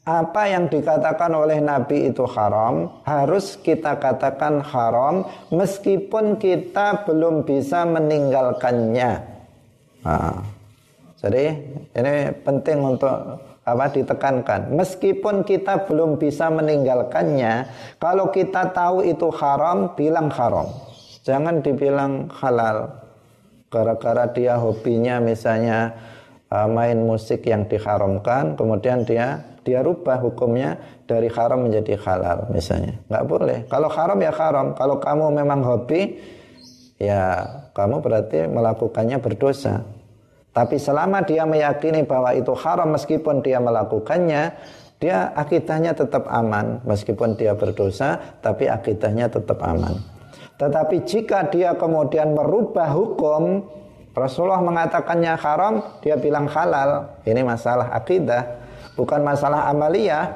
Apa 0.07 0.47
yang 0.47 0.71
dikatakan 0.71 1.35
oleh 1.35 1.59
Nabi 1.59 2.07
itu 2.07 2.23
haram, 2.31 3.03
harus 3.03 3.59
kita 3.59 3.99
katakan 3.99 4.63
haram 4.63 5.27
meskipun 5.51 6.39
kita 6.39 7.03
belum 7.03 7.43
bisa 7.43 7.83
meninggalkannya. 7.83 9.13
Nah, 10.07 10.39
jadi 11.19 11.59
ini 11.91 12.15
penting 12.47 12.79
untuk 12.87 13.19
apa 13.67 13.91
ditekankan. 13.91 14.71
Meskipun 14.71 15.43
kita 15.43 15.91
belum 15.91 16.23
bisa 16.23 16.47
meninggalkannya, 16.55 17.67
kalau 17.99 18.31
kita 18.31 18.71
tahu 18.71 19.03
itu 19.03 19.27
haram, 19.35 19.99
bilang 19.99 20.31
haram. 20.31 20.71
Jangan 21.27 21.59
dibilang 21.59 22.31
halal. 22.31 23.03
Gara-gara 23.67 24.31
dia 24.31 24.55
hobinya 24.55 25.19
misalnya 25.19 25.91
uh, 26.55 26.71
main 26.71 27.03
musik 27.03 27.43
yang 27.43 27.67
diharamkan, 27.67 28.55
kemudian 28.55 29.03
dia 29.03 29.43
dia 29.67 29.83
rubah 29.83 30.23
hukumnya 30.23 30.79
dari 31.11 31.27
haram 31.27 31.67
menjadi 31.67 31.99
halal 32.07 32.47
misalnya. 32.55 32.95
Nggak 33.11 33.25
boleh. 33.27 33.59
Kalau 33.67 33.91
haram 33.91 34.19
ya 34.23 34.31
haram. 34.31 34.79
Kalau 34.79 35.03
kamu 35.03 35.35
memang 35.35 35.67
hobi, 35.67 36.23
ya 37.03 37.43
kamu 37.75 37.99
berarti 37.99 38.47
melakukannya 38.47 39.19
berdosa. 39.19 39.83
Tapi 40.57 40.81
selama 40.81 41.21
dia 41.21 41.45
meyakini 41.45 42.09
bahwa 42.09 42.33
itu 42.33 42.57
haram 42.57 42.97
meskipun 42.97 43.45
dia 43.45 43.61
melakukannya, 43.61 44.57
dia 44.97 45.29
akidahnya 45.37 45.93
tetap 45.93 46.25
aman. 46.33 46.81
Meskipun 46.89 47.37
dia 47.37 47.53
berdosa, 47.53 48.41
tapi 48.41 48.65
akidahnya 48.65 49.29
tetap 49.29 49.61
aman. 49.61 50.01
Tetapi 50.57 51.05
jika 51.05 51.53
dia 51.53 51.77
kemudian 51.77 52.33
merubah 52.33 52.89
hukum, 52.89 53.69
Rasulullah 54.17 54.65
mengatakannya 54.65 55.37
haram, 55.37 56.01
dia 56.01 56.17
bilang 56.17 56.49
halal. 56.49 57.21
Ini 57.29 57.45
masalah 57.45 57.93
akidah, 57.93 58.57
bukan 58.97 59.21
masalah 59.21 59.69
amaliyah. 59.69 60.33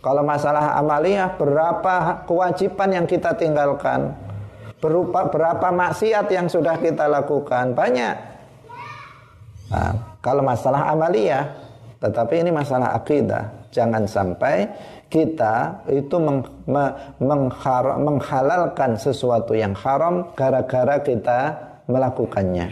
Kalau 0.00 0.24
masalah 0.24 0.80
amaliyah, 0.80 1.36
berapa 1.36 2.24
kewajiban 2.24 2.96
yang 2.96 3.04
kita 3.04 3.36
tinggalkan? 3.36 4.16
Berupa 4.80 5.28
berapa 5.28 5.68
maksiat 5.68 6.32
yang 6.32 6.48
sudah 6.48 6.80
kita 6.80 7.04
lakukan? 7.04 7.76
Banyak. 7.76 8.29
Nah, 9.70 10.18
kalau 10.18 10.42
masalah 10.42 10.90
amaliyah, 10.90 11.46
tetapi 12.02 12.42
ini 12.42 12.50
masalah 12.50 12.98
akidah. 12.98 13.70
Jangan 13.70 14.02
sampai 14.02 14.66
kita 15.06 15.86
itu 15.86 16.18
meng, 16.18 16.42
me, 16.66 16.90
menghar, 17.22 17.94
menghalalkan 18.02 18.98
sesuatu 18.98 19.54
yang 19.54 19.78
haram 19.78 20.26
gara-gara 20.34 20.98
kita 20.98 21.54
melakukannya. 21.86 22.66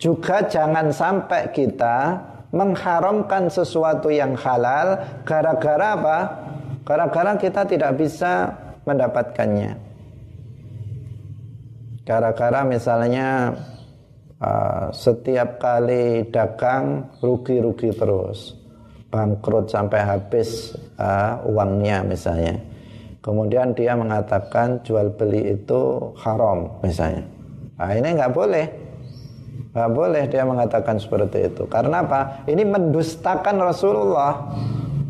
Juga 0.00 0.44
jangan 0.48 0.88
sampai 0.92 1.52
kita 1.52 2.24
mengharamkan 2.56 3.52
sesuatu 3.52 4.08
yang 4.08 4.32
halal 4.36 4.96
gara-gara 5.28 5.92
apa? 5.92 6.18
Gara-gara 6.88 7.36
kita 7.36 7.68
tidak 7.68 8.00
bisa 8.00 8.54
mendapatkannya. 8.88 9.76
Gara-gara 12.06 12.62
misalnya 12.62 13.52
uh, 14.40 14.92
setiap 14.92 15.60
kali 15.60 16.28
dagang 16.28 17.08
rugi-rugi 17.20 17.92
terus 17.96 18.56
bangkrut 19.08 19.70
sampai 19.70 20.00
habis 20.02 20.74
uh, 21.00 21.40
uangnya 21.46 22.04
misalnya. 22.04 22.58
Kemudian 23.24 23.74
dia 23.74 23.98
mengatakan 23.98 24.78
jual 24.86 25.10
beli 25.18 25.58
itu 25.58 26.14
haram 26.22 26.78
misalnya. 26.78 27.26
Nah 27.74 27.90
ini 27.90 28.14
nggak 28.14 28.30
boleh. 28.30 28.66
Nggak 29.74 29.92
boleh 29.92 30.22
dia 30.30 30.46
mengatakan 30.46 30.96
seperti 30.96 31.50
itu. 31.50 31.66
Karena 31.66 32.06
apa? 32.06 32.46
Ini 32.46 32.62
mendustakan 32.62 33.58
Rasulullah. 33.58 34.56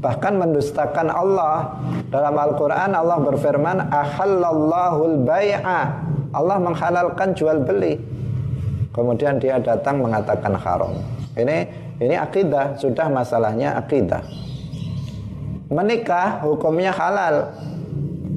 Bahkan 0.00 0.32
mendustakan 0.32 1.12
Allah. 1.12 1.76
Dalam 2.08 2.34
Al-Quran 2.34 2.96
Allah 2.96 3.18
berfirman, 3.20 3.92
Ahallallahul 3.92 5.22
bay'a. 5.22 5.80
Allah 6.32 6.56
menghalalkan 6.58 7.36
jual 7.36 7.62
beli. 7.62 8.00
Kemudian 8.96 9.36
dia 9.36 9.60
datang 9.60 10.00
mengatakan 10.00 10.56
haram. 10.56 10.96
Ini 11.36 11.56
ini 12.00 12.16
akidah, 12.16 12.80
sudah 12.80 13.12
masalahnya 13.12 13.76
akidah. 13.76 14.24
Menikah 15.68 16.40
hukumnya 16.40 16.96
halal. 16.96 17.52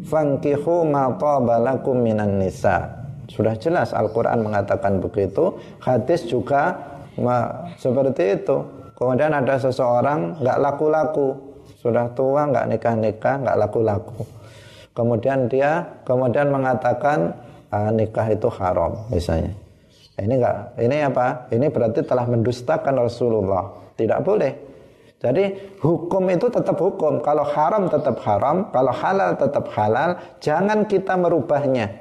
Fankihu 0.03 0.83
ma 0.83 1.15
tabalakum 1.15 2.01
minan 2.01 2.41
nisa. 2.41 2.91
Sudah 3.29 3.53
jelas 3.55 3.93
Al-Qur'an 3.93 4.41
mengatakan 4.41 4.97
begitu, 4.97 5.53
hadis 5.79 6.25
juga 6.25 6.75
seperti 7.77 8.41
itu. 8.41 8.57
Kemudian 8.97 9.31
ada 9.31 9.55
seseorang 9.55 10.41
nggak 10.41 10.57
laku-laku, 10.59 11.37
sudah 11.79 12.09
tua 12.17 12.49
nggak 12.49 12.67
nikah-nikah, 12.73 13.35
nggak 13.45 13.57
laku-laku. 13.59 14.25
Kemudian 14.97 15.47
dia 15.47 15.87
kemudian 16.03 16.51
mengatakan 16.51 17.31
ah, 17.71 17.93
nikah 17.93 18.27
itu 18.27 18.49
haram 18.49 19.07
misalnya. 19.13 19.53
Ini 20.19 20.33
enggak, 20.35 20.57
ini 20.83 20.97
apa? 20.99 21.47
Ini 21.47 21.71
berarti 21.71 22.03
telah 22.03 22.27
mendustakan 22.27 22.95
Rasulullah. 22.99 23.71
Tidak 23.95 24.19
boleh. 24.19 24.51
Jadi 25.19 25.75
hukum 25.79 26.23
itu 26.31 26.47
tetap 26.51 26.75
hukum. 26.79 27.23
Kalau 27.23 27.43
haram 27.43 27.87
tetap 27.87 28.19
haram, 28.23 28.71
kalau 28.71 28.91
halal 28.91 29.35
tetap 29.35 29.67
halal. 29.75 30.19
Jangan 30.43 30.87
kita 30.87 31.15
merubahnya. 31.15 31.91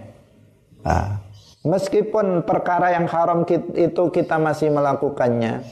Nah, 0.83 1.23
meskipun 1.67 2.47
perkara 2.47 2.95
yang 2.95 3.07
haram 3.11 3.43
itu 3.75 4.03
kita 4.11 4.39
masih 4.39 4.71
melakukannya. 4.71 5.63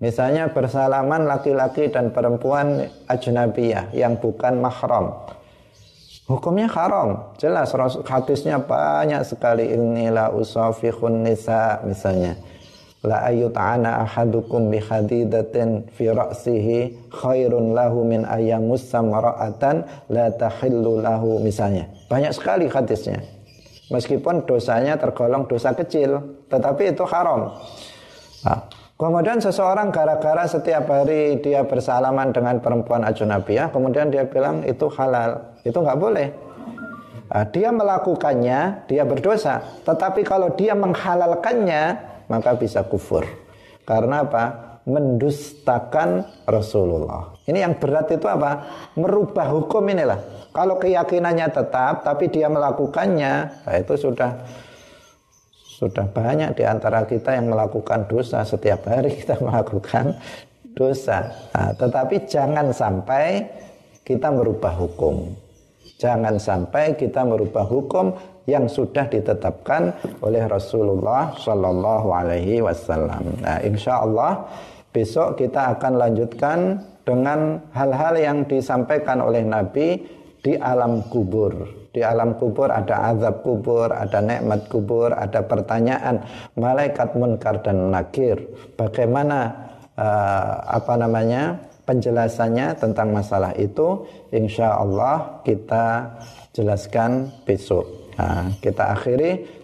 Misalnya 0.00 0.48
bersalaman 0.50 1.28
laki-laki 1.28 1.92
dan 1.92 2.10
perempuan 2.10 2.88
ajnabiyah 3.04 3.92
yang 3.92 4.16
bukan 4.16 4.56
mahram 4.58 5.12
Hukumnya 6.30 6.70
haram. 6.70 7.34
Jelas 7.42 7.74
hadisnya 8.06 8.62
banyak 8.62 9.26
sekali 9.26 9.74
inilah 9.74 10.30
usafikhun 10.30 11.26
nisa 11.26 11.82
misalnya. 11.82 12.38
La 13.02 13.26
ayut'ana 13.26 14.06
ahadukum 14.06 14.70
bi 14.70 14.78
hadidatin 14.78 15.90
fi 15.90 16.06
ra'sihi 16.12 17.10
khairun 17.10 17.74
lahu 17.74 18.06
min 18.06 18.22
ayamus 18.22 18.86
samra'atan 18.86 19.82
la 20.06 20.30
tahillu 20.30 21.02
lahu 21.02 21.42
misalnya. 21.42 21.90
Banyak 22.06 22.30
sekali 22.30 22.70
hadisnya. 22.70 23.18
Meskipun 23.90 24.46
dosanya 24.46 24.94
tergolong 24.94 25.50
dosa 25.50 25.74
kecil, 25.74 26.14
tetapi 26.46 26.94
itu 26.94 27.02
haram. 27.10 27.58
Nah, 28.46 28.70
Kemudian 29.00 29.40
seseorang 29.40 29.88
gara-gara 29.88 30.44
setiap 30.44 30.84
hari 30.92 31.40
dia 31.40 31.64
bersalaman 31.64 32.36
dengan 32.36 32.60
perempuan 32.60 33.00
ajnabiyah, 33.00 33.72
kemudian 33.72 34.12
dia 34.12 34.28
bilang 34.28 34.60
itu 34.68 34.92
halal. 34.92 35.56
Itu 35.64 35.80
nggak 35.80 35.96
boleh. 35.96 36.28
Nah, 37.32 37.48
dia 37.48 37.72
melakukannya, 37.72 38.84
dia 38.84 39.08
berdosa. 39.08 39.64
Tetapi 39.88 40.20
kalau 40.20 40.52
dia 40.52 40.76
menghalalkannya, 40.76 41.82
maka 42.28 42.52
bisa 42.60 42.84
kufur. 42.84 43.24
Karena 43.88 44.20
apa? 44.20 44.76
Mendustakan 44.84 46.28
Rasulullah. 46.44 47.40
Ini 47.48 47.64
yang 47.64 47.80
berat 47.80 48.12
itu 48.12 48.28
apa? 48.28 48.68
Merubah 49.00 49.48
hukum 49.48 49.80
inilah. 49.88 50.20
Kalau 50.52 50.76
keyakinannya 50.76 51.48
tetap, 51.48 52.04
tapi 52.04 52.28
dia 52.28 52.52
melakukannya, 52.52 53.32
nah 53.64 53.74
itu 53.80 53.96
sudah 53.96 54.44
sudah 55.80 56.04
banyak 56.12 56.52
di 56.60 56.64
antara 56.68 57.08
kita 57.08 57.40
yang 57.40 57.56
melakukan 57.56 58.04
dosa 58.04 58.44
setiap 58.44 58.84
hari 58.84 59.16
kita 59.24 59.40
melakukan 59.40 60.12
dosa. 60.76 61.32
Nah, 61.56 61.72
tetapi 61.72 62.28
jangan 62.28 62.68
sampai 62.68 63.48
kita 64.04 64.28
merubah 64.28 64.76
hukum. 64.76 65.32
Jangan 65.96 66.36
sampai 66.36 66.96
kita 66.96 67.24
merubah 67.24 67.64
hukum 67.64 68.12
yang 68.44 68.68
sudah 68.68 69.08
ditetapkan 69.08 69.92
oleh 70.20 70.44
Rasulullah 70.48 71.32
Shallallahu 71.36 72.08
Alaihi 72.12 72.60
Wasallam. 72.60 73.40
Nah, 73.40 73.60
insya 73.64 74.04
Allah 74.04 74.48
besok 74.92 75.40
kita 75.40 75.76
akan 75.76 75.96
lanjutkan 75.96 76.58
dengan 77.04 77.60
hal-hal 77.72 78.16
yang 78.20 78.38
disampaikan 78.44 79.24
oleh 79.24 79.44
Nabi 79.44 80.00
di 80.40 80.56
alam 80.56 81.04
kubur 81.08 81.79
di 81.90 82.00
alam 82.06 82.38
kubur 82.38 82.70
ada 82.70 83.10
azab 83.10 83.42
kubur, 83.42 83.90
ada 83.90 84.22
nikmat 84.22 84.70
kubur, 84.70 85.10
ada 85.10 85.42
pertanyaan 85.42 86.22
malaikat 86.54 87.18
munkar 87.18 87.58
dan 87.66 87.90
nakir. 87.90 88.38
Bagaimana 88.78 89.50
uh, 89.98 90.54
apa 90.70 90.94
namanya 90.94 91.58
penjelasannya 91.82 92.78
tentang 92.78 93.10
masalah 93.10 93.50
itu? 93.58 94.06
Insya 94.30 94.78
Allah 94.78 95.42
kita 95.42 96.14
jelaskan 96.54 97.30
besok. 97.42 98.14
Nah, 98.20 98.52
kita 98.60 98.94
akhiri 98.94 99.58